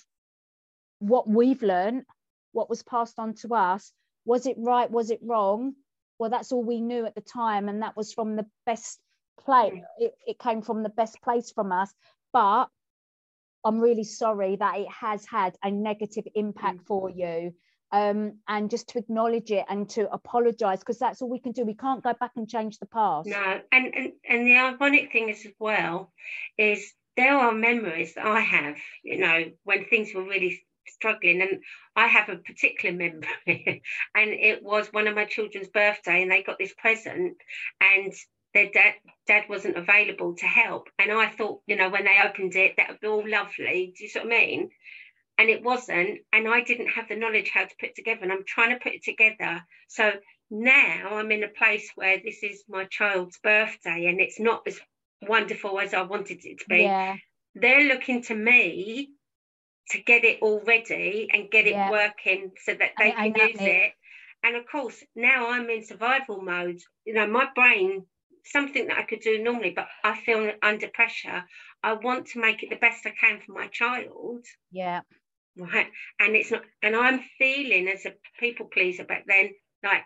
what 0.98 1.28
we've 1.28 1.62
learned 1.62 2.04
what 2.52 2.68
was 2.68 2.82
passed 2.82 3.18
on 3.18 3.34
to 3.34 3.54
us. 3.54 3.92
Was 4.24 4.46
it 4.46 4.56
right? 4.58 4.90
Was 4.90 5.10
it 5.10 5.20
wrong? 5.22 5.74
Well 6.18 6.30
that's 6.30 6.52
all 6.52 6.62
we 6.62 6.80
knew 6.80 7.06
at 7.06 7.14
the 7.14 7.20
time 7.20 7.68
and 7.68 7.82
that 7.82 7.96
was 7.96 8.12
from 8.12 8.36
the 8.36 8.46
best 8.66 9.00
place 9.38 9.82
it, 9.98 10.14
it 10.26 10.38
came 10.38 10.60
from 10.60 10.82
the 10.82 10.88
best 10.88 11.22
place 11.22 11.50
from 11.50 11.72
us. 11.72 11.92
But 12.32 12.66
i'm 13.64 13.78
really 13.78 14.04
sorry 14.04 14.56
that 14.56 14.78
it 14.78 14.88
has 14.88 15.24
had 15.26 15.56
a 15.62 15.70
negative 15.70 16.24
impact 16.34 16.80
for 16.86 17.10
you. 17.10 17.54
Um, 17.92 18.38
and 18.46 18.70
just 18.70 18.90
to 18.90 18.98
acknowledge 18.98 19.50
it 19.50 19.64
and 19.68 19.88
to 19.90 20.08
apologize 20.12 20.78
because 20.78 21.00
that's 21.00 21.22
all 21.22 21.28
we 21.28 21.40
can 21.40 21.50
do. 21.50 21.64
We 21.64 21.74
can't 21.74 22.04
go 22.04 22.12
back 22.12 22.30
and 22.36 22.48
change 22.48 22.78
the 22.78 22.86
past. 22.86 23.28
No, 23.28 23.60
and, 23.72 23.92
and 23.92 24.12
and 24.28 24.46
the 24.46 24.58
ironic 24.58 25.10
thing 25.10 25.28
is 25.28 25.44
as 25.44 25.52
well 25.58 26.12
is 26.56 26.92
there 27.16 27.36
are 27.36 27.52
memories 27.52 28.14
that 28.14 28.26
I 28.26 28.40
have, 28.40 28.76
you 29.02 29.18
know, 29.18 29.46
when 29.64 29.86
things 29.86 30.14
were 30.14 30.22
really 30.22 30.62
struggling, 30.86 31.42
and 31.42 31.62
I 31.96 32.06
have 32.06 32.28
a 32.28 32.36
particular 32.36 32.96
memory, 32.96 33.82
and 34.14 34.30
it 34.30 34.62
was 34.62 34.92
one 34.92 35.06
of 35.06 35.14
my 35.14 35.24
children's 35.24 35.68
birthday, 35.68 36.22
and 36.22 36.30
they 36.30 36.42
got 36.42 36.58
this 36.58 36.74
present, 36.74 37.36
and 37.80 38.12
their 38.54 38.70
dad 38.70 38.94
dad 39.26 39.44
wasn't 39.48 39.76
available 39.76 40.34
to 40.36 40.46
help, 40.46 40.88
and 40.98 41.12
I 41.12 41.28
thought, 41.28 41.62
you 41.66 41.76
know, 41.76 41.88
when 41.88 42.04
they 42.04 42.18
opened 42.24 42.56
it, 42.56 42.76
that 42.76 42.88
would 42.88 43.00
be 43.00 43.06
all 43.06 43.28
lovely. 43.28 43.92
Do 43.96 44.04
you 44.04 44.10
see 44.10 44.18
what 44.18 44.26
I 44.26 44.30
mean? 44.30 44.70
And 45.38 45.48
it 45.48 45.62
wasn't, 45.62 46.20
and 46.32 46.48
I 46.48 46.60
didn't 46.60 46.88
have 46.88 47.08
the 47.08 47.16
knowledge 47.16 47.50
how 47.54 47.64
to 47.64 47.74
put 47.80 47.90
it 47.90 47.94
together, 47.94 48.22
and 48.22 48.32
I'm 48.32 48.44
trying 48.44 48.70
to 48.70 48.82
put 48.82 48.92
it 48.92 49.02
together. 49.04 49.64
So 49.88 50.12
now 50.50 51.10
I'm 51.12 51.30
in 51.30 51.44
a 51.44 51.48
place 51.48 51.90
where 51.94 52.18
this 52.22 52.42
is 52.42 52.64
my 52.68 52.84
child's 52.84 53.38
birthday 53.38 54.06
and 54.06 54.20
it's 54.20 54.40
not 54.40 54.62
as 54.66 54.80
wonderful 55.22 55.78
as 55.78 55.94
I 55.94 56.02
wanted 56.02 56.44
it 56.44 56.58
to 56.58 56.64
be. 56.68 56.82
yeah 56.82 57.16
They're 57.54 57.88
looking 57.88 58.22
to 58.22 58.34
me 58.34 59.10
to 59.90 60.02
get 60.02 60.24
it 60.24 60.38
all 60.42 60.60
ready 60.60 61.28
and 61.32 61.50
get 61.50 61.66
it 61.66 61.74
Yeah. 61.74 61.90
working 61.90 62.52
so 62.64 62.74
that 62.74 62.92
they 62.98 63.12
can 63.12 63.34
use 63.34 63.60
it. 63.60 63.66
it. 63.66 63.92
And 64.42 64.56
of 64.56 64.66
course, 64.66 65.02
now 65.14 65.50
I'm 65.50 65.68
in 65.70 65.84
survival 65.84 66.40
mode. 66.42 66.80
You 67.04 67.14
know, 67.14 67.26
my 67.26 67.48
brain, 67.54 68.06
something 68.44 68.86
that 68.88 68.98
I 68.98 69.02
could 69.02 69.20
do 69.20 69.42
normally, 69.42 69.70
but 69.70 69.88
I 70.04 70.16
feel 70.20 70.52
under 70.62 70.88
pressure. 70.88 71.44
I 71.82 71.94
want 71.94 72.26
to 72.28 72.40
make 72.40 72.62
it 72.62 72.70
the 72.70 72.76
best 72.76 73.06
I 73.06 73.10
can 73.10 73.40
for 73.40 73.52
my 73.52 73.68
child. 73.68 74.44
Yeah. 74.70 75.00
Right? 75.56 75.88
And 76.18 76.36
it's 76.36 76.50
not 76.50 76.62
and 76.82 76.94
i'm 76.96 77.20
feeling 77.38 77.88
as 77.88 78.06
a 78.06 78.14
people 78.38 78.66
pleaser 78.72 79.04
but 79.06 79.24
then 79.26 79.50
like 79.82 80.02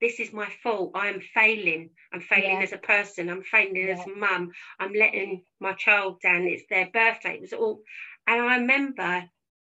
this 0.00 0.20
is 0.20 0.32
my 0.32 0.48
fault. 0.62 0.92
I'm 0.94 1.20
failing. 1.20 1.90
I'm 2.12 2.20
failing 2.20 2.58
Yeah. 2.58 2.62
as 2.62 2.72
a 2.72 2.78
person. 2.78 3.30
I'm 3.30 3.42
failing 3.42 3.88
as 3.88 4.06
a 4.06 4.10
mum. 4.10 4.52
I'm 4.78 4.92
letting 4.92 5.44
my 5.58 5.72
child 5.72 6.20
down. 6.20 6.42
It's 6.44 6.64
their 6.68 6.90
birthday. 6.90 7.36
It 7.36 7.40
was 7.40 7.52
all 7.54 7.80
and 8.26 8.42
i 8.42 8.56
remember 8.56 9.24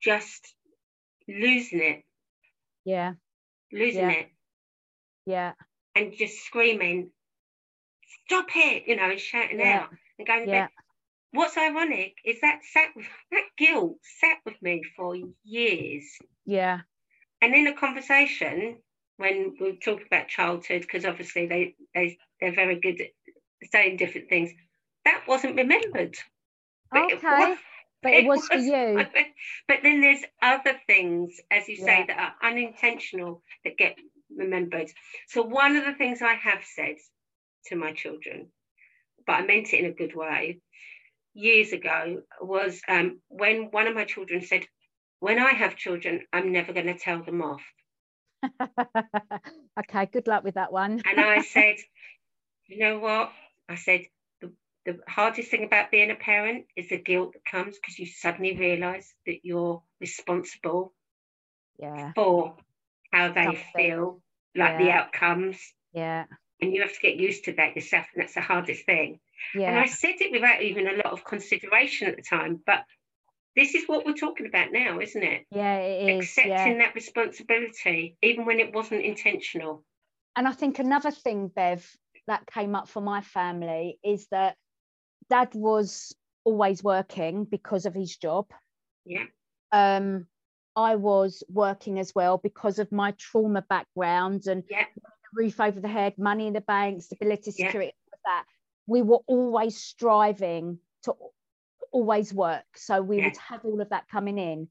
just 0.01 0.55
losing 1.29 1.81
it. 1.81 2.03
Yeah. 2.85 3.15
Losing 3.73 4.11
Yeah. 4.11 4.21
it. 4.21 4.29
Yeah. 5.27 5.53
And 5.95 6.13
just 6.17 6.45
screaming 6.45 7.11
stop 8.27 8.47
it 8.55 8.85
you 8.87 8.97
know 8.97 9.11
and 9.11 9.21
shouting 9.21 9.61
Yeah. 9.61 9.83
out 9.83 9.91
and 10.19 10.27
going 10.27 10.49
yeah. 10.49 10.69
What's 11.33 11.57
ironic 11.59 12.15
is 12.25 12.41
that 12.41 12.61
sat 12.65 12.91
that 13.33 13.45
guilt 13.59 13.99
sat 14.21 14.39
with 14.45 14.61
me 14.63 14.83
for 14.97 15.17
years. 15.45 16.05
Yeah. 16.47 16.81
And 17.43 17.55
in 17.55 17.67
a 17.67 17.75
conversation 17.75 18.79
when 19.19 19.55
we 19.61 19.77
talk 19.77 20.01
about 20.07 20.29
childhood 20.29 20.83
because 20.83 21.05
obviously 21.05 21.47
they, 21.47 21.75
they 21.95 22.19
they're 22.41 22.55
very 22.55 22.77
good 22.81 23.01
at 23.01 23.71
saying 23.71 23.97
different 23.97 24.29
things 24.29 24.51
that 25.05 25.25
wasn't 25.29 25.57
remembered. 25.57 26.17
But 26.91 27.11
it 27.11 27.17
okay. 27.19 27.29
was- 27.49 27.59
but 28.03 28.13
it 28.13 28.27
was 28.27 28.47
for 28.47 28.57
you. 28.57 29.05
But 29.69 29.79
then 29.83 30.01
there's 30.01 30.23
other 30.41 30.79
things 30.87 31.41
as 31.51 31.69
you 31.69 31.77
say 31.77 32.01
Yeah. 32.01 32.07
that 32.07 32.19
are 32.43 32.51
unintentional 32.51 33.43
that 33.65 33.77
get 33.77 33.97
remembered. 34.35 34.89
So 35.29 35.43
one 35.43 35.77
of 35.77 35.85
the 35.85 35.95
things 35.95 36.23
i 36.23 36.35
have 36.35 36.63
said 36.65 36.97
to 37.67 37.77
my 37.77 37.93
children 37.93 38.49
but 39.27 39.35
i 39.35 39.43
meant 39.47 39.73
it 39.73 39.81
in 39.81 39.87
a 39.87 39.93
good 39.95 40.15
way 40.15 40.61
years 41.35 41.73
ago 41.73 42.23
was 42.41 42.81
um, 42.89 43.21
when 43.29 43.65
one 43.71 43.87
of 43.87 43.95
my 43.95 44.05
children 44.05 44.41
said 44.43 44.65
when 45.21 45.39
i 45.39 45.53
have 45.53 45.77
children 45.77 46.23
i'm 46.33 46.53
never 46.53 46.73
going 46.73 46.87
to 46.87 46.99
tell 46.99 47.23
them 47.23 47.43
off 47.43 47.63
okay 49.79 50.07
good 50.13 50.27
luck 50.27 50.45
with 50.45 50.55
that 50.55 50.73
one 50.73 51.03
And 51.09 51.21
I 51.21 51.41
said, 51.55 51.77
you 52.69 52.79
know 52.79 52.99
what? 52.99 53.33
I 53.69 53.75
said, 53.77 54.03
the, 54.41 54.53
the 54.85 54.99
hardest 55.09 55.51
thing 55.51 55.65
about 55.65 55.91
being 55.91 56.11
a 56.11 56.15
parent 56.15 56.67
is 56.77 56.89
the 56.89 56.99
guilt 56.99 57.33
that 57.33 57.45
comes 57.51 57.77
because 57.77 57.99
you 57.99 58.07
suddenly 58.07 58.57
realize 58.57 59.13
that 59.27 59.39
you're 59.43 59.83
responsible 60.01 60.93
yeah 61.79 62.13
for 62.15 62.57
how 63.13 63.33
they 63.33 63.45
Something. 63.45 63.63
feel, 63.77 64.21
like 64.55 64.79
the 64.79 64.91
outcomes. 64.91 65.59
yeah 65.93 66.25
And 66.61 66.73
you 66.73 66.83
have 66.83 66.93
to 66.93 67.01
get 67.01 67.17
used 67.17 67.45
to 67.45 67.53
that 67.55 67.77
yourself. 67.77 68.07
And 68.15 68.23
that's 68.23 68.35
the 68.35 68.41
hardest 68.41 68.87
thing. 68.87 69.21
And 69.55 69.79
I 69.79 69.87
said 69.87 70.15
it 70.21 70.33
without 70.33 70.63
even 70.63 70.87
a 70.87 70.93
lot 70.97 71.13
of 71.13 71.25
consideration 71.25 72.09
at 72.09 72.17
the 72.17 72.23
time. 72.23 72.61
But 72.65 72.85
this 73.55 73.75
is 73.75 73.85
what 73.87 74.05
we're 74.07 74.15
talking 74.15 74.47
about 74.47 74.73
now, 74.73 75.01
isn't 75.01 75.23
it? 75.23 75.47
yeah 75.51 75.77
it 75.79 76.17
is 76.19 76.25
Accepting 76.25 76.53
yeah 76.79 76.79
that 76.79 76.95
responsibility, 76.95 78.17
even 78.23 78.45
when 78.47 78.61
it 78.61 78.75
wasn't 78.75 79.03
intentional. 79.05 79.85
and 80.37 80.47
I 80.49 80.53
think 80.53 80.79
another 80.79 81.11
thing, 81.11 81.49
Bev, 81.49 81.87
that 82.27 82.47
came 82.47 82.75
up 82.75 82.89
for 82.89 83.01
my 83.01 83.21
family 83.21 83.99
is 84.05 84.27
that 84.31 84.57
dad 85.31 85.51
was 85.55 86.15
always 86.45 86.83
working 86.83 87.45
because 87.45 87.87
of 87.87 87.95
his 87.95 88.17
job. 88.17 88.47
Yeah. 89.05 89.25
Um, 89.73 90.27
I 90.75 90.97
was 90.97 91.43
working 91.49 91.99
as 91.99 92.15
well 92.15 92.37
because 92.39 92.79
of 92.79 92.93
my 92.93 93.13
trauma 93.13 93.63
background 93.63 94.47
and 94.47 94.65
Yeah. 94.69 94.85
Roof 95.37 95.61
over 95.61 95.81
the 95.81 95.89
head, 95.89 96.19
money 96.19 96.47
in 96.49 96.53
the 96.55 96.61
bank, 96.63 97.03
stability, 97.03 97.53
Yeah. 97.57 97.67
security, 97.67 97.93
all 98.07 98.15
of 98.15 98.21
that. 98.25 98.45
We 98.87 99.03
were 99.03 99.21
always 99.27 99.77
striving 99.77 100.81
to 101.05 101.15
always 101.93 102.33
work. 102.35 102.67
So 102.77 103.03
we 103.03 103.19
Yeah. 103.19 103.25
would 103.27 103.37
have 103.37 103.65
all 103.65 103.81
of 103.81 103.91
that 103.91 104.09
coming 104.09 104.39
in. 104.39 104.69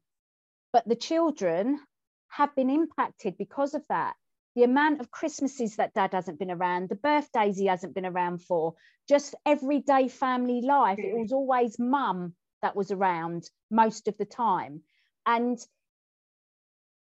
but 0.74 0.86
the 0.90 0.96
children 0.96 1.80
have 2.28 2.54
been 2.54 2.70
impacted 2.70 3.38
because 3.38 3.74
of 3.76 3.84
that 3.88 4.14
the 4.56 4.64
amount 4.64 5.02
of 5.02 5.12
Christmases 5.12 5.76
that 5.76 5.94
dad 5.94 6.14
hasn't 6.14 6.40
been 6.40 6.52
around, 6.52 6.88
the 6.90 6.96
birthdays 6.96 7.58
he 7.58 7.66
hasn't 7.66 7.94
been 7.94 8.06
around 8.06 8.42
for, 8.42 8.74
just 9.08 9.36
everyday 9.46 10.08
family 10.08 10.62
life. 10.62 10.98
It 11.00 11.18
was 11.18 11.34
always 11.34 11.78
mum 11.78 12.36
that 12.62 12.76
was 12.76 12.90
around 12.92 13.50
most 13.70 14.08
of 14.08 14.18
the 14.18 14.26
time. 14.26 14.82
And 15.26 15.58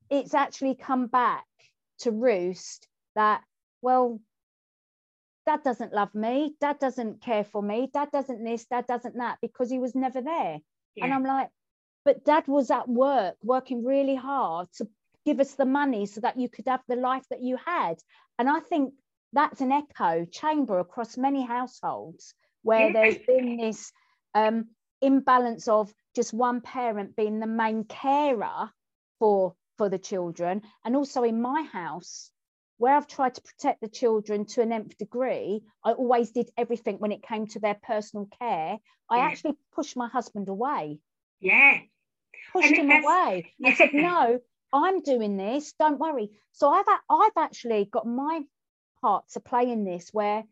it's 0.10 0.34
actually 0.34 0.76
come 0.76 1.08
back 1.08 1.46
to 2.00 2.12
roost 2.12 2.88
that, 3.16 3.44
well, 3.82 4.20
dad 5.46 5.64
doesn't 5.64 5.94
love 5.94 6.14
me, 6.14 6.56
dad 6.60 6.80
doesn't 6.80 7.22
care 7.22 7.44
for 7.44 7.62
me, 7.62 7.90
dad 7.94 8.10
doesn't 8.12 8.44
this, 8.44 8.66
dad 8.66 8.88
doesn't 8.88 9.18
that, 9.18 9.38
because 9.42 9.70
he 9.70 9.80
was 9.80 9.96
never 9.96 10.22
there. 10.22 10.60
Yeah. 10.96 11.06
And 11.06 11.14
I'm 11.14 11.24
like, 11.24 11.50
but 12.04 12.26
dad 12.26 12.48
was 12.48 12.72
at 12.72 12.88
work 12.88 13.36
working 13.44 13.84
really 13.84 14.16
hard 14.16 14.68
to 14.78 14.88
give 15.26 15.40
us 15.40 15.54
the 15.54 15.66
money 15.66 16.06
so 16.06 16.22
that 16.22 16.40
you 16.40 16.50
could 16.50 16.68
have 16.68 16.82
the 16.88 16.96
life 16.96 17.24
that 17.30 17.42
you 17.42 17.58
had. 17.58 17.98
And 18.40 18.50
I 18.50 18.60
think 18.60 18.94
that's 19.34 19.62
an 19.62 19.72
echo 19.72 20.26
chamber 20.26 20.80
across 20.80 21.18
many 21.18 21.46
households 21.46 22.34
where 22.64 22.88
yeah. 22.88 22.94
there's 22.94 23.18
been 23.20 23.58
this 23.58 23.92
um, 24.34 24.70
imbalance 25.02 25.68
of 25.68 25.94
just 26.16 26.34
one 26.34 26.62
parent 26.62 27.16
being 27.16 27.40
the 27.40 27.48
main 27.48 27.84
carer 27.84 28.70
for 29.20 29.56
for 29.78 29.90
the 29.90 29.98
children 29.98 30.62
and 30.86 30.96
also 30.96 31.24
in 31.24 31.42
my 31.42 31.64
house 31.64 32.30
where 32.82 32.96
I've 32.96 33.06
tried 33.06 33.36
to 33.36 33.44
protect 33.44 33.80
the 33.80 33.88
children 33.88 34.46
to 34.46 34.62
an 34.64 34.72
nth 34.72 34.98
degree, 34.98 35.62
I 35.86 35.92
always 35.92 36.32
did 36.32 36.50
everything 36.58 36.98
when 36.98 37.12
it 37.12 37.22
came 37.22 37.46
to 37.50 37.60
their 37.60 37.76
personal 37.76 38.28
care. 38.40 38.80
I 39.08 39.18
yeah. 39.18 39.24
actually 39.24 39.54
pushed 39.76 39.96
my 39.96 40.08
husband 40.08 40.50
away. 40.50 40.98
Yeah. 41.40 41.78
Pushed 42.52 42.74
him 42.74 42.90
away. 42.90 43.54
Yeah. 43.60 43.70
I 43.70 43.74
said, 43.76 43.90
no, 43.94 44.40
I'm 44.74 45.02
doing 45.02 45.38
this, 45.38 45.74
don't 45.74 46.00
worry. 46.00 46.32
So 46.54 46.72
I've 46.72 46.88
I've 47.08 47.38
actually 47.38 47.86
got 47.86 48.08
my 48.08 48.42
part 49.00 49.26
to 49.34 49.40
play 49.40 49.70
in 49.72 49.86
this 49.86 50.10
where 50.12 50.44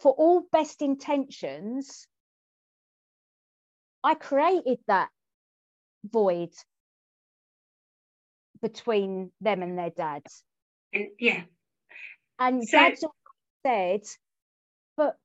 for 0.00 0.10
all 0.10 0.48
best 0.50 0.82
intentions, 0.82 2.08
I 4.02 4.14
created 4.14 4.80
that 4.88 5.10
void 6.02 6.50
between 8.60 9.30
them 9.40 9.62
and 9.62 9.78
their 9.78 9.90
dads. 9.90 10.42
And 10.92 11.08
yeah. 11.18 11.42
And 12.38 12.66
so, 12.66 12.78
dad's 12.78 13.04
said, 13.64 14.02
but 14.96 15.16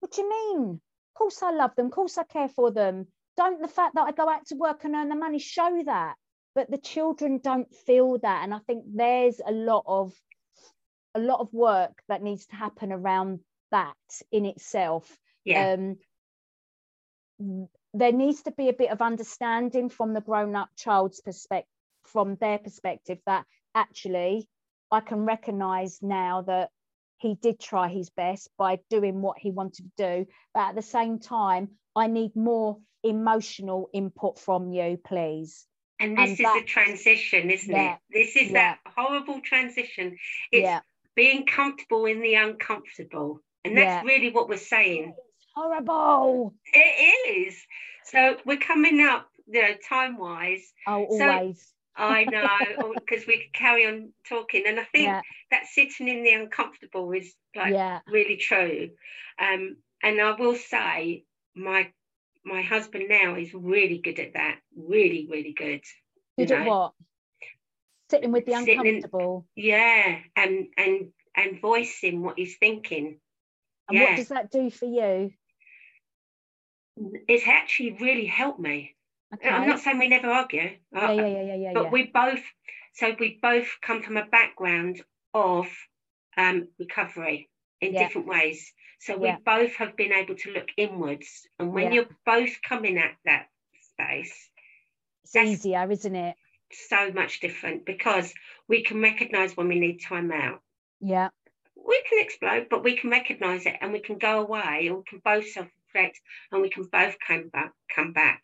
what 0.00 0.12
do 0.12 0.22
you 0.22 0.30
mean? 0.30 0.70
Of 0.70 1.18
course 1.18 1.42
I 1.42 1.52
love 1.52 1.74
them, 1.76 1.86
of 1.86 1.92
course 1.92 2.18
I 2.18 2.24
care 2.24 2.48
for 2.48 2.70
them. 2.70 3.06
Don't 3.36 3.60
the 3.60 3.68
fact 3.68 3.94
that 3.94 4.02
I 4.02 4.12
go 4.12 4.28
out 4.28 4.46
to 4.46 4.56
work 4.56 4.84
and 4.84 4.94
earn 4.94 5.08
the 5.08 5.16
money 5.16 5.38
show 5.38 5.82
that? 5.86 6.16
but 6.58 6.68
the 6.72 6.78
children 6.78 7.38
don't 7.38 7.72
feel 7.86 8.18
that 8.18 8.42
and 8.42 8.52
i 8.52 8.58
think 8.66 8.82
there's 8.92 9.40
a 9.46 9.52
lot 9.52 9.84
of 9.86 10.12
a 11.14 11.20
lot 11.20 11.38
of 11.38 11.52
work 11.52 11.92
that 12.08 12.20
needs 12.20 12.46
to 12.46 12.56
happen 12.56 12.90
around 12.90 13.38
that 13.70 13.94
in 14.32 14.44
itself 14.44 15.16
yeah. 15.44 15.74
um, 15.74 15.96
there 17.94 18.10
needs 18.10 18.42
to 18.42 18.50
be 18.50 18.68
a 18.68 18.72
bit 18.72 18.90
of 18.90 19.00
understanding 19.00 19.88
from 19.88 20.14
the 20.14 20.20
grown-up 20.20 20.68
child's 20.76 21.20
perspective 21.20 21.70
from 22.06 22.36
their 22.40 22.58
perspective 22.58 23.18
that 23.24 23.44
actually 23.74 24.48
i 24.90 25.00
can 25.00 25.24
recognize 25.24 25.98
now 26.02 26.42
that 26.42 26.70
he 27.18 27.34
did 27.34 27.58
try 27.58 27.88
his 27.88 28.10
best 28.10 28.48
by 28.56 28.78
doing 28.90 29.20
what 29.20 29.38
he 29.38 29.50
wanted 29.50 29.84
to 29.84 29.90
do 29.96 30.26
but 30.54 30.68
at 30.68 30.74
the 30.74 30.82
same 30.82 31.18
time 31.18 31.68
i 31.96 32.06
need 32.06 32.34
more 32.36 32.78
emotional 33.04 33.88
input 33.92 34.38
from 34.38 34.72
you 34.72 34.98
please 35.04 35.66
and 36.00 36.16
this 36.16 36.22
and 36.22 36.32
is 36.32 36.38
that, 36.38 36.60
a 36.62 36.64
transition, 36.64 37.50
isn't 37.50 37.74
yeah, 37.74 37.94
it? 37.94 37.98
This 38.10 38.36
is 38.36 38.50
yeah. 38.50 38.76
that 38.84 38.92
horrible 38.94 39.40
transition. 39.40 40.16
It's 40.52 40.62
yeah. 40.62 40.80
being 41.16 41.44
comfortable 41.44 42.06
in 42.06 42.20
the 42.20 42.34
uncomfortable. 42.34 43.40
And 43.64 43.76
that's 43.76 44.06
really 44.06 44.30
what 44.30 44.48
we're 44.48 44.56
saying. 44.56 45.14
It's 45.16 45.46
horrible. 45.54 46.54
It 46.72 47.48
is. 47.48 47.56
So 48.04 48.36
we're 48.46 48.58
coming 48.58 49.00
up, 49.00 49.28
you 49.46 49.60
know, 49.60 49.74
time 49.88 50.16
wise. 50.16 50.72
Oh, 50.86 51.04
always. 51.04 51.58
So, 51.58 51.64
I 51.98 52.24
know, 52.24 52.94
because 52.94 53.26
we 53.26 53.38
could 53.38 53.52
carry 53.52 53.86
on 53.86 54.12
talking. 54.28 54.64
And 54.66 54.78
I 54.78 54.84
think 54.84 55.08
that 55.50 55.66
sitting 55.66 56.08
in 56.08 56.22
the 56.22 56.32
uncomfortable 56.32 57.10
is 57.12 57.34
like 57.54 58.02
really 58.06 58.36
true. 58.36 58.90
Um, 59.38 59.76
and 60.02 60.20
I 60.20 60.32
will 60.32 60.54
say, 60.54 61.24
my 61.54 61.90
my 62.44 62.62
husband 62.62 63.06
now 63.08 63.34
is 63.34 63.52
really 63.52 63.98
good 63.98 64.18
at 64.18 64.34
that. 64.34 64.58
Really, 64.76 65.28
really 65.30 65.52
good. 65.52 65.82
Good 66.38 66.52
at 66.52 66.66
what? 66.66 66.92
Sitting 68.10 68.32
with 68.32 68.46
the 68.46 68.54
uncomfortable. 68.54 69.46
In, 69.56 69.64
yeah, 69.64 70.18
and 70.36 70.68
and 70.76 71.08
and 71.36 71.60
voicing 71.60 72.22
what 72.22 72.38
he's 72.38 72.56
thinking. 72.56 73.18
And 73.88 73.98
yeah. 73.98 74.04
what 74.04 74.16
does 74.16 74.28
that 74.28 74.50
do 74.50 74.70
for 74.70 74.86
you? 74.86 75.30
It's 77.28 77.46
actually 77.46 77.96
really 78.00 78.26
helped 78.26 78.60
me. 78.60 78.96
Okay. 79.34 79.48
I'm 79.48 79.68
not 79.68 79.80
saying 79.80 79.98
we 79.98 80.08
never 80.08 80.28
argue. 80.28 80.70
Yeah, 80.92 81.12
yeah, 81.12 81.26
yeah, 81.26 81.42
yeah, 81.42 81.54
yeah. 81.54 81.72
But 81.74 81.84
yeah. 81.84 81.90
we 81.90 82.04
both, 82.04 82.40
so 82.94 83.14
we 83.18 83.38
both 83.42 83.68
come 83.82 84.02
from 84.02 84.16
a 84.16 84.24
background 84.24 85.02
of 85.34 85.66
um, 86.36 86.68
recovery 86.78 87.50
in 87.80 87.92
yeah. 87.92 88.04
different 88.04 88.26
ways. 88.26 88.72
So 89.00 89.16
we 89.16 89.28
yeah. 89.28 89.36
both 89.44 89.74
have 89.76 89.96
been 89.96 90.12
able 90.12 90.34
to 90.34 90.50
look 90.50 90.68
inwards. 90.76 91.46
And 91.58 91.72
when 91.72 91.92
you're 91.92 92.08
both 92.24 92.50
coming 92.66 92.98
at 92.98 93.16
that 93.26 93.48
space, 93.92 94.48
it's 95.24 95.36
easier, 95.36 95.90
isn't 95.90 96.16
it? 96.16 96.34
So 96.72 97.12
much 97.12 97.40
different 97.40 97.84
because 97.84 98.32
we 98.66 98.82
can 98.82 99.00
recognize 99.00 99.56
when 99.56 99.68
we 99.68 99.78
need 99.78 99.98
time 99.98 100.32
out. 100.32 100.62
Yeah. 101.00 101.28
We 101.76 102.02
can 102.08 102.18
explode, 102.22 102.66
but 102.70 102.82
we 102.82 102.96
can 102.96 103.10
recognize 103.10 103.66
it 103.66 103.76
and 103.80 103.92
we 103.92 104.00
can 104.00 104.18
go 104.18 104.40
away 104.40 104.86
and 104.88 104.96
we 104.96 105.02
can 105.04 105.20
both 105.24 105.48
self-reflect 105.48 106.20
and 106.50 106.62
we 106.62 106.70
can 106.70 106.84
both 106.84 107.16
come 107.26 107.48
back 107.48 107.72
come 107.94 108.12
back 108.12 108.42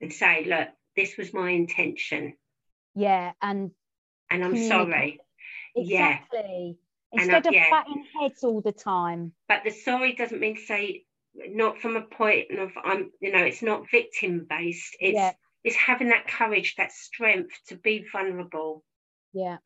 and 0.00 0.12
say, 0.12 0.44
look, 0.44 0.68
this 0.96 1.16
was 1.16 1.32
my 1.32 1.50
intention. 1.50 2.34
Yeah. 2.94 3.32
And 3.40 3.70
and 4.30 4.44
I'm 4.44 4.68
sorry. 4.68 5.20
Exactly. 5.74 6.76
Yeah 6.78 6.84
instead 7.12 7.46
of 7.46 7.52
yeah. 7.52 7.84
heads 8.20 8.44
all 8.44 8.60
the 8.60 8.72
time. 8.72 9.32
But 9.48 9.62
the 9.64 9.70
sorry 9.70 10.14
doesn't 10.14 10.40
mean 10.40 10.56
to 10.56 10.62
say 10.62 11.04
not 11.34 11.78
from 11.78 11.96
a 11.96 12.02
point 12.02 12.58
of 12.58 12.70
I'm 12.82 13.10
you 13.20 13.32
know 13.32 13.44
it's 13.44 13.62
not 13.62 13.90
victim 13.90 14.46
based. 14.48 14.96
It's 15.00 15.16
yeah. 15.16 15.32
it's 15.64 15.76
having 15.76 16.08
that 16.08 16.28
courage, 16.28 16.74
that 16.76 16.92
strength 16.92 17.52
to 17.68 17.76
be 17.76 18.04
vulnerable. 18.10 18.84
Yeah. 19.32 19.58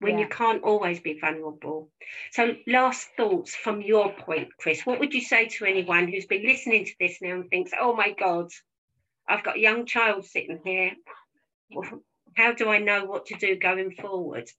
When 0.00 0.16
yeah. 0.16 0.24
you 0.24 0.28
can't 0.30 0.62
always 0.62 0.98
be 1.00 1.18
vulnerable. 1.20 1.90
So, 2.32 2.56
last 2.66 3.08
thoughts 3.18 3.54
from 3.54 3.82
your 3.82 4.10
point, 4.10 4.48
Chris. 4.58 4.86
What 4.86 4.98
would 4.98 5.12
you 5.12 5.20
say 5.20 5.48
to 5.48 5.66
anyone 5.66 6.08
who's 6.08 6.24
been 6.24 6.46
listening 6.46 6.86
to 6.86 6.94
this 6.98 7.18
now 7.20 7.34
and 7.34 7.50
thinks, 7.50 7.72
oh 7.78 7.94
my 7.94 8.12
God, 8.18 8.48
I've 9.30 9.44
got 9.44 9.56
a 9.56 9.60
young 9.60 9.86
child 9.86 10.24
sitting 10.24 10.60
here. 10.64 10.92
How 12.34 12.52
do 12.52 12.68
I 12.68 12.78
know 12.78 13.04
what 13.04 13.26
to 13.26 13.36
do 13.36 13.56
going 13.56 13.92
forward? 13.92 14.50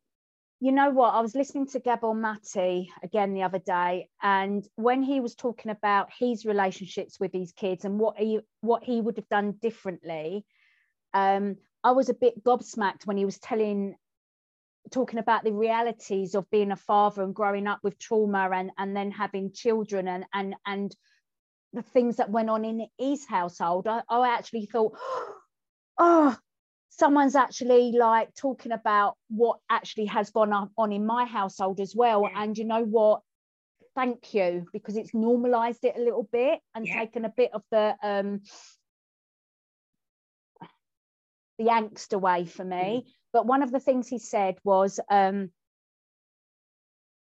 you 0.63 0.71
know 0.71 0.91
what? 0.91 1.15
I 1.15 1.21
was 1.21 1.33
listening 1.33 1.65
to 1.69 1.79
Gabor 1.79 2.13
Mate 2.13 2.87
again 3.01 3.33
the 3.33 3.41
other 3.41 3.57
day, 3.57 4.09
and 4.21 4.65
when 4.75 5.01
he 5.01 5.19
was 5.19 5.33
talking 5.33 5.71
about 5.71 6.09
his 6.17 6.45
relationships 6.45 7.19
with 7.19 7.33
his 7.33 7.51
kids 7.51 7.83
and 7.83 7.99
what 7.99 8.15
he 8.17 8.41
what 8.61 8.83
he 8.83 9.01
would 9.01 9.17
have 9.17 9.27
done 9.27 9.53
differently, 9.53 10.45
um, 11.15 11.57
I 11.83 11.91
was 11.93 12.09
a 12.09 12.13
bit 12.13 12.43
gobsmacked 12.43 13.07
when 13.07 13.17
he 13.17 13.25
was 13.25 13.39
telling, 13.39 13.95
talking 14.91 15.17
about 15.17 15.43
the 15.43 15.51
realities 15.51 16.35
of 16.35 16.49
being 16.51 16.71
a 16.71 16.75
father 16.75 17.23
and 17.23 17.33
growing 17.33 17.65
up 17.65 17.79
with 17.81 17.97
trauma 17.97 18.47
and 18.53 18.69
and 18.77 18.95
then 18.95 19.09
having 19.09 19.53
children 19.53 20.07
and 20.07 20.25
and 20.31 20.55
and 20.67 20.95
the 21.73 21.81
things 21.81 22.17
that 22.17 22.29
went 22.29 22.49
on 22.49 22.65
in 22.65 22.87
his 22.97 23.25
household. 23.25 23.87
I, 23.87 24.01
I 24.09 24.29
actually 24.33 24.65
thought, 24.65 24.97
oh, 25.97 26.37
someone's 26.91 27.35
actually 27.35 27.93
like 27.93 28.33
talking 28.35 28.71
about 28.71 29.15
what 29.29 29.59
actually 29.69 30.05
has 30.05 30.29
gone 30.29 30.69
on 30.77 30.91
in 30.91 31.05
my 31.05 31.25
household 31.25 31.79
as 31.79 31.95
well 31.95 32.29
yeah. 32.29 32.43
and 32.43 32.57
you 32.57 32.65
know 32.65 32.83
what 32.83 33.21
thank 33.95 34.33
you 34.33 34.65
because 34.71 34.97
it's 34.97 35.13
normalized 35.13 35.83
it 35.83 35.95
a 35.97 36.01
little 36.01 36.27
bit 36.31 36.59
and 36.75 36.85
yeah. 36.85 36.99
taken 36.99 37.25
a 37.25 37.33
bit 37.35 37.51
of 37.53 37.63
the 37.71 37.95
um 38.03 38.41
the 41.57 41.65
angst 41.65 42.13
away 42.13 42.45
for 42.45 42.63
me 42.63 43.03
mm. 43.05 43.11
but 43.33 43.45
one 43.45 43.63
of 43.63 43.71
the 43.71 43.79
things 43.79 44.07
he 44.07 44.19
said 44.19 44.55
was 44.63 44.99
um 45.09 45.49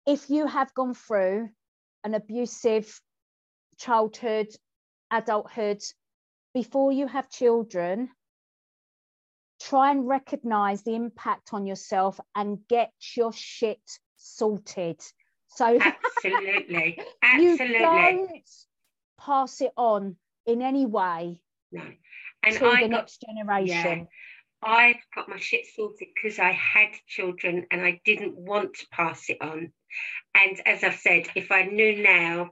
if 0.07 0.31
you 0.31 0.47
have 0.47 0.73
gone 0.75 0.95
through 0.95 1.49
an 2.05 2.15
abusive 2.15 3.01
childhood 3.79 4.49
adulthood 5.11 5.83
before 6.53 6.93
you 6.93 7.07
have 7.07 7.31
children 7.31 8.11
try 9.61 9.91
and 9.91 10.07
recognize 10.07 10.83
the 10.83 10.95
impact 10.95 11.51
on 11.53 11.67
yourself 11.67 12.19
and 12.35 12.59
get 12.69 12.93
your 13.17 13.33
shit 13.33 13.81
sorted. 14.17 15.01
So 15.49 15.79
absolutely, 15.81 17.01
absolutely, 17.23 17.67
you 17.67 17.81
don't 17.81 18.31
pass 19.19 19.61
it 19.61 19.73
on 19.77 20.17
in 20.47 20.63
any 20.63 20.87
way. 20.87 21.41
No, 21.73 21.83
and 22.43 22.55
to 22.57 22.67
I 22.67 22.83
the 22.83 22.89
got, 22.89 22.91
next 22.91 23.25
generation. 23.27 24.09
I've 24.63 24.97
got 25.15 25.29
my 25.29 25.39
shit 25.39 25.67
sorted 25.75 26.09
because 26.15 26.39
I 26.39 26.51
had 26.51 26.89
children 27.07 27.67
and 27.71 27.81
I 27.81 28.01
didn't 28.05 28.37
want 28.37 28.75
to 28.75 28.87
pass 28.91 29.29
it 29.29 29.39
on. 29.41 29.73
And 30.35 30.61
as 30.67 30.83
I've 30.83 30.97
said, 30.97 31.29
if 31.37 31.53
I 31.53 31.63
knew 31.63 32.03
now 32.03 32.51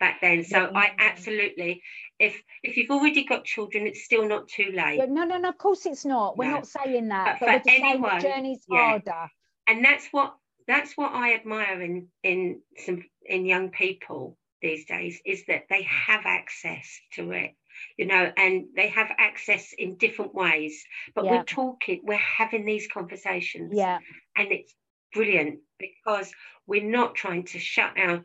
back 0.00 0.20
then, 0.20 0.44
so 0.44 0.58
yeah. 0.58 0.70
I 0.74 0.92
absolutely, 0.98 1.82
if 2.18 2.42
if 2.62 2.76
you've 2.76 2.90
already 2.90 3.24
got 3.24 3.44
children, 3.44 3.86
it's 3.86 4.04
still 4.04 4.26
not 4.26 4.48
too 4.48 4.72
late. 4.74 4.98
Yeah, 4.98 5.06
no, 5.06 5.24
no, 5.24 5.38
no. 5.38 5.50
Of 5.50 5.58
course, 5.58 5.86
it's 5.86 6.04
not. 6.04 6.36
We're 6.36 6.46
no. 6.46 6.56
not 6.56 6.66
saying 6.66 7.08
that, 7.08 7.38
but, 7.38 7.46
but 7.46 7.48
we're 7.48 7.58
just 7.58 7.68
anyone, 7.68 8.10
saying 8.10 8.22
the 8.22 8.28
journey's 8.28 8.64
yeah. 8.68 8.88
harder. 8.88 9.30
And 9.68 9.84
that's 9.84 10.08
what 10.10 10.34
that's 10.66 10.96
what 10.96 11.12
I 11.12 11.34
admire 11.34 11.80
in 11.80 12.08
in 12.24 12.62
some 12.78 13.04
in 13.24 13.46
young 13.46 13.70
people 13.70 14.36
these 14.60 14.86
days 14.86 15.20
is 15.24 15.44
that 15.46 15.64
they 15.70 15.82
have 15.82 16.22
access 16.26 17.00
to 17.12 17.30
it 17.32 17.54
you 17.96 18.06
know, 18.06 18.30
and 18.36 18.66
they 18.76 18.88
have 18.88 19.10
access 19.18 19.72
in 19.76 19.96
different 19.96 20.34
ways. 20.34 20.84
But 21.14 21.24
yeah. 21.24 21.30
we're 21.30 21.44
talking, 21.44 22.00
we're 22.04 22.16
having 22.16 22.64
these 22.64 22.88
conversations. 22.88 23.72
Yeah. 23.74 23.98
And 24.36 24.52
it's 24.52 24.74
brilliant 25.12 25.60
because 25.78 26.30
we're 26.66 26.88
not 26.88 27.14
trying 27.14 27.44
to 27.46 27.58
shut 27.58 27.92
our 27.96 28.24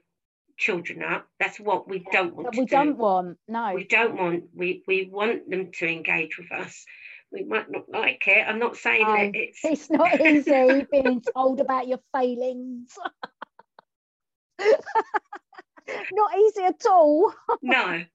children 0.58 1.04
up. 1.04 1.28
That's 1.40 1.60
what 1.60 1.88
we 1.88 2.06
don't 2.12 2.36
want. 2.36 2.56
we 2.56 2.66
do. 2.66 2.76
don't 2.76 2.98
want. 2.98 3.38
No. 3.48 3.74
We 3.74 3.86
don't 3.86 4.18
want. 4.18 4.46
We 4.54 4.84
we 4.88 5.10
want 5.12 5.50
them 5.50 5.72
to 5.80 5.88
engage 5.88 6.38
with 6.38 6.52
us. 6.52 6.86
We 7.32 7.44
might 7.44 7.70
not 7.70 7.90
like 7.90 8.24
it. 8.28 8.48
I'm 8.48 8.60
not 8.60 8.78
saying 8.78 9.06
no, 9.06 9.16
that 9.16 9.32
it's 9.34 9.60
it's 9.64 9.90
not 9.90 10.20
easy 10.22 10.86
being 10.92 11.22
told 11.34 11.60
about 11.60 11.88
your 11.88 12.00
failings. 12.14 12.98
not 14.60 16.38
easy 16.38 16.64
at 16.64 16.86
all. 16.86 17.34
no, 17.62 18.06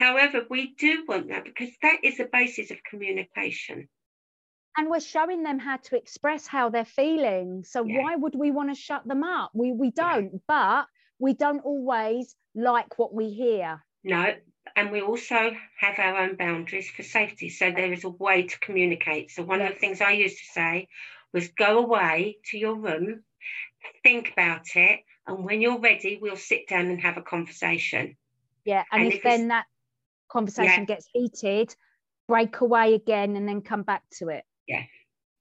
However, 0.00 0.46
we 0.48 0.74
do 0.78 1.04
want 1.06 1.28
that 1.28 1.44
because 1.44 1.68
that 1.82 1.98
is 2.02 2.16
the 2.16 2.28
basis 2.32 2.70
of 2.70 2.82
communication. 2.82 3.86
And 4.76 4.88
we're 4.88 5.00
showing 5.00 5.42
them 5.42 5.58
how 5.58 5.76
to 5.76 5.96
express 5.96 6.46
how 6.46 6.70
they're 6.70 6.86
feeling. 6.86 7.64
So 7.64 7.84
yeah. 7.84 8.02
why 8.02 8.16
would 8.16 8.34
we 8.34 8.50
want 8.50 8.70
to 8.70 8.74
shut 8.74 9.06
them 9.06 9.22
up? 9.22 9.50
We 9.52 9.72
we 9.72 9.90
don't, 9.90 10.32
yeah. 10.32 10.38
but 10.48 10.86
we 11.20 11.34
don't 11.34 11.60
always 11.60 12.34
like 12.54 12.98
what 12.98 13.14
we 13.14 13.30
hear. 13.30 13.84
No, 14.02 14.34
and 14.74 14.90
we 14.90 15.02
also 15.02 15.52
have 15.78 15.98
our 15.98 16.16
own 16.16 16.36
boundaries 16.36 16.90
for 16.90 17.02
safety. 17.02 17.50
So 17.50 17.70
there 17.70 17.92
is 17.92 18.04
a 18.04 18.08
way 18.08 18.44
to 18.44 18.58
communicate. 18.58 19.30
So 19.30 19.42
one 19.42 19.60
yes. 19.60 19.68
of 19.68 19.74
the 19.74 19.80
things 19.80 20.00
I 20.00 20.12
used 20.12 20.38
to 20.38 20.52
say 20.52 20.88
was 21.32 21.48
go 21.48 21.78
away 21.78 22.38
to 22.50 22.58
your 22.58 22.74
room, 22.74 23.22
think 24.02 24.32
about 24.32 24.66
it, 24.74 25.00
and 25.26 25.44
when 25.44 25.60
you're 25.60 25.78
ready, 25.78 26.18
we'll 26.20 26.36
sit 26.36 26.66
down 26.66 26.86
and 26.86 27.00
have 27.00 27.18
a 27.18 27.22
conversation. 27.22 28.16
Yeah, 28.64 28.84
and, 28.90 29.04
and 29.04 29.12
if, 29.12 29.22
then 29.22 29.48
that 29.48 29.66
conversation 30.28 30.86
yeah. 30.88 30.96
gets 30.96 31.06
heated, 31.12 31.74
break 32.26 32.60
away 32.60 32.94
again 32.94 33.36
and 33.36 33.46
then 33.46 33.60
come 33.60 33.82
back 33.82 34.02
to 34.18 34.28
it. 34.28 34.44
Yeah. 34.66 34.84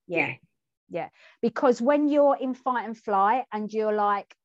Yeah. 0.07 0.33
Yeah. 0.89 1.09
Because 1.41 1.81
when 1.81 2.09
you're 2.09 2.37
in 2.39 2.53
fight 2.53 2.85
and 2.85 2.97
flight 2.97 3.45
and 3.53 3.71
you're 3.71 3.93
like, 3.93 4.35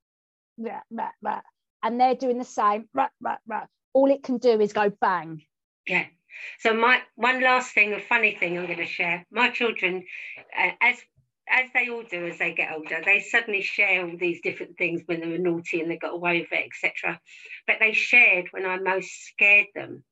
rah, 0.59 0.81
rah, 0.91 1.11
rah, 1.23 1.41
and 1.83 2.01
they're 2.01 2.15
doing 2.15 2.39
the 2.39 2.45
same, 2.45 2.89
right, 2.95 3.11
right, 3.21 3.39
right. 3.47 3.67
all 3.93 4.11
it 4.11 4.23
can 4.23 4.39
do 4.39 4.61
is 4.61 4.73
go 4.73 4.91
bang. 5.01 5.43
Yeah. 5.87 6.07
So 6.59 6.75
my 6.75 7.01
one 7.15 7.41
last 7.43 7.75
thing, 7.75 7.93
a 7.93 8.01
funny 8.01 8.35
thing 8.35 8.59
I'm 8.59 8.67
going 8.67 8.79
to 8.79 8.87
share. 8.87 9.25
My 9.31 9.51
children, 9.51 10.05
uh, 10.59 10.71
as 10.81 10.97
as 11.49 11.69
they 11.75 11.91
all 11.91 12.03
do 12.03 12.27
as 12.27 12.39
they 12.39 12.53
get 12.53 12.73
older, 12.73 13.03
they 13.05 13.21
suddenly 13.21 13.63
share 13.63 14.05
all 14.05 14.17
these 14.19 14.41
different 14.41 14.79
things 14.79 15.03
when 15.07 15.21
they 15.21 15.29
were 15.29 15.39
naughty 15.39 15.81
and 15.81 15.91
they 15.91 15.99
got 15.99 16.15
away 16.15 16.41
with 16.41 16.53
it, 16.53 16.67
etc. 16.67 17.21
But 17.67 17.77
they 17.81 17.93
shared 17.93 18.47
when 18.51 18.65
I 18.65 18.79
most 18.79 19.11
scared 19.27 19.67
them. 19.75 20.05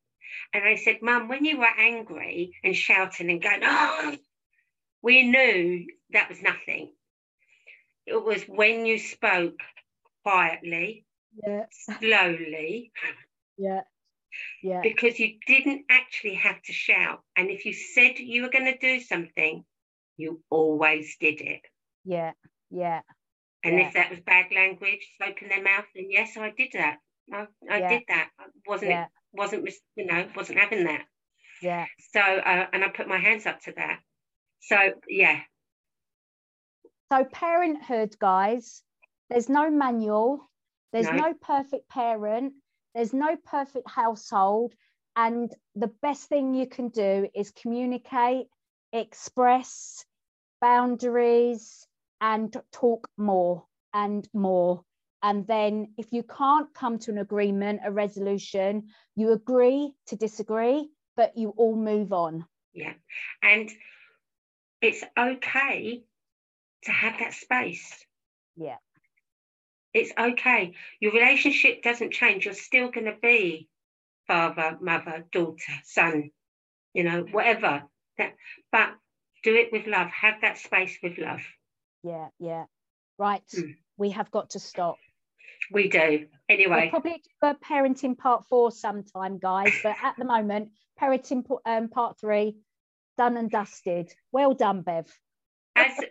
And 0.53 0.65
I 0.65 0.77
said, 0.77 0.99
Mum, 1.03 1.29
when 1.29 1.45
you 1.45 1.59
were 1.59 1.79
angry 1.79 2.53
and 2.63 2.77
shouting 2.77 3.31
and 3.31 3.43
going, 3.43 3.61
oh, 3.65 4.17
we 5.03 5.25
knew 5.25 5.87
that 6.13 6.29
was 6.29 6.43
nothing. 6.43 6.93
It 8.07 8.23
was 8.23 8.43
when 8.45 8.85
you 8.85 8.99
spoke 8.99 9.59
quietly, 10.23 11.05
yeah. 11.47 11.65
slowly. 12.01 12.93
Yeah. 13.57 13.83
Yeah. 14.63 14.81
Because 14.83 15.19
you 15.19 15.35
didn't 15.47 15.85
actually 15.91 16.35
have 16.35 16.61
to 16.63 16.73
shout. 16.73 17.21
And 17.37 17.51
if 17.51 17.67
you 17.67 17.73
said 17.73 18.19
you 18.19 18.43
were 18.43 18.51
going 18.51 18.65
to 18.73 18.79
do 18.79 19.01
something, 19.01 19.65
you 20.17 20.41
always 20.51 21.17
did 21.21 21.41
it. 21.41 21.61
Yeah. 22.05 22.33
Yeah. 22.71 23.01
And 23.65 23.79
yeah. 23.79 23.87
if 23.89 23.95
that 23.95 24.11
was 24.11 24.21
bad 24.21 24.47
language, 24.55 25.07
open 25.23 25.49
their 25.49 25.63
mouth, 25.63 25.85
then 25.95 26.11
yes, 26.11 26.37
I 26.37 26.51
did 26.57 26.71
that. 26.73 26.99
I, 27.33 27.47
I 27.71 27.79
yeah. 27.79 27.89
did 27.89 28.03
that. 28.09 28.31
Wasn't 28.67 28.91
yeah. 28.91 29.05
it 29.05 29.11
wasn't 29.33 29.69
you 29.97 30.07
know 30.07 30.27
wasn't 30.37 30.59
having 30.59 30.85
that 30.85 31.03
yeah 31.63 31.87
so 32.13 32.21
uh, 32.21 32.67
and 32.73 32.85
i 32.85 32.89
put 32.89 33.09
my 33.09 33.19
hands 33.19 33.47
up 33.47 33.61
to 33.61 33.73
that 33.73 33.99
so 34.61 34.77
yeah 35.09 35.41
so 37.11 37.25
parenthood 37.25 38.15
guys 38.19 38.83
there's 39.33 39.49
no 39.49 39.71
manual 39.71 40.51
there's 40.93 41.07
no. 41.07 41.29
no 41.29 41.35
perfect 41.35 41.89
parent 41.89 42.53
there's 42.95 43.13
no 43.13 43.37
perfect 43.47 43.89
household 43.91 44.75
and 45.17 45.51
the 45.75 45.91
best 46.03 46.29
thing 46.29 46.55
you 46.55 46.67
can 46.67 46.89
do 46.89 47.29
is 47.35 47.51
communicate 47.51 48.47
express 48.93 50.05
boundaries 50.61 51.87
and 52.21 52.57
talk 52.73 53.09
more 53.17 53.65
and 53.95 54.29
more 54.33 54.85
and 55.23 55.47
then, 55.47 55.95
if 55.97 56.13
you 56.13 56.25
can't 56.25 56.75
come 56.75 56.99
to 56.99 57.13
an 57.13 57.19
agreement, 57.19 57.81
a 57.85 57.93
resolution, 57.93 58.89
you 59.15 59.31
agree 59.31 59.95
to 60.09 60.17
disagree, 60.17 60.91
but 61.17 61.37
you 61.37 61.51
all 61.57 61.77
move 61.77 62.13
on. 62.13 62.45
Yeah. 62.73 62.95
And 63.41 63.71
it's 64.81 65.05
okay 65.17 66.03
to 66.85 66.91
have 66.91 67.21
that 67.21 67.35
space. 67.35 68.05
Yeah. 68.57 68.79
It's 69.95 70.13
okay. 70.19 70.73
Your 71.01 71.13
relationship 71.13 71.83
doesn't 71.83 72.13
change. 72.13 72.45
You're 72.45 72.55
still 72.55 72.91
going 72.91 73.07
to 73.07 73.17
be 73.21 73.69
father, 74.27 74.79
mother, 74.81 75.25
daughter, 75.33 75.73
son, 75.85 76.31
you 76.95 77.05
know, 77.05 77.27
whatever. 77.31 77.83
That, 78.19 78.35
but 78.71 78.91
do 79.43 79.55
it 79.55 79.71
with 79.73 79.87
love. 79.87 80.09
Have 80.09 80.41
that 80.43 80.59
space 80.59 80.99
with 81.03 81.19
love. 81.19 81.41
Yeah, 82.03 82.29
yeah. 82.39 82.65
Right. 83.19 83.43
Mm. 83.55 83.77
We 83.97 84.11
have 84.11 84.31
got 84.31 84.51
to 84.51 84.59
stop. 84.59 84.97
We 85.71 85.89
do. 85.89 86.27
Anyway. 86.49 86.91
We'll 86.93 87.01
probably 87.01 87.23
do 87.43 87.49
a 87.49 87.55
parenting 87.55 88.17
part 88.17 88.45
four 88.49 88.71
sometime, 88.73 89.39
guys. 89.39 89.73
But 89.83 89.97
at 90.03 90.17
the 90.17 90.25
moment, 90.25 90.71
parenting 91.01 91.45
um, 91.67 91.89
part 91.89 92.19
three, 92.19 92.57
done 93.19 93.37
and 93.37 93.51
dusted. 93.51 94.13
Well 94.33 94.55
done, 94.55 94.83
Bev. 94.83 95.07
As 95.77 95.93
as 95.99 96.07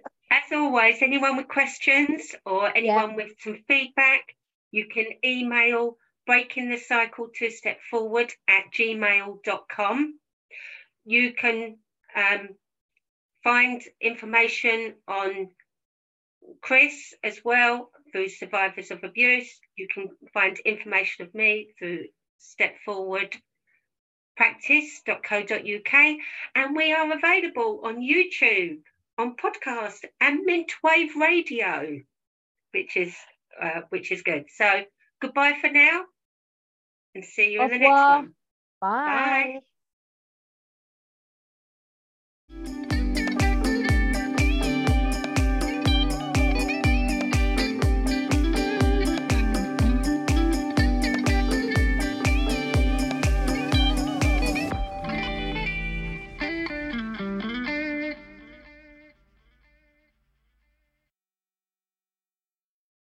always, 0.54 1.02
anyone 1.02 1.38
with 1.38 1.48
questions 1.48 2.36
or 2.46 2.76
anyone 2.76 3.12
yeah. 3.12 3.16
with 3.16 3.32
some 3.40 3.64
feedback, 3.68 4.36
you 4.72 4.88
can 4.88 5.06
email 5.24 5.98
breaking 6.26 6.70
the 6.70 6.78
cycle 6.78 7.30
to 7.36 7.50
step 7.50 7.80
forward 7.90 8.32
at 8.48 8.66
gmail.com. 8.74 10.20
You 11.06 11.34
can 11.34 11.78
um, 12.16 12.50
find 13.44 13.82
information 14.00 14.96
on 15.08 15.50
Chris 16.62 17.14
as 17.24 17.40
well 17.44 17.92
through 18.12 18.30
Survivors 18.30 18.92
of 18.92 19.04
Abuse. 19.04 19.60
You 19.76 19.88
can 19.94 20.10
find 20.34 20.58
information 20.60 21.26
of 21.26 21.34
me 21.34 21.70
through 21.80 22.06
Step 22.38 22.76
Forward 22.86 23.36
practice.co.uk 24.38 25.94
and 26.56 26.76
we 26.76 26.94
are 26.94 27.14
available 27.14 27.82
on 27.84 28.02
YouTube, 28.02 28.82
on 29.18 29.36
podcast 29.36 30.06
and 30.20 30.48
Mintwave 30.48 31.16
Radio, 31.16 32.00
which 32.72 32.98
is 32.98 33.16
uh, 33.62 33.82
which 33.90 34.12
is 34.12 34.22
good. 34.22 34.46
So 34.56 34.84
goodbye 35.22 35.58
for 35.60 35.70
now 35.70 36.04
and 37.16 37.24
see 37.24 37.54
you 37.54 37.62
in 37.62 37.70
the 37.70 37.78
next 37.78 37.90
one. 37.92 38.34
Bye. 38.80 39.62
Bye. 42.50 42.88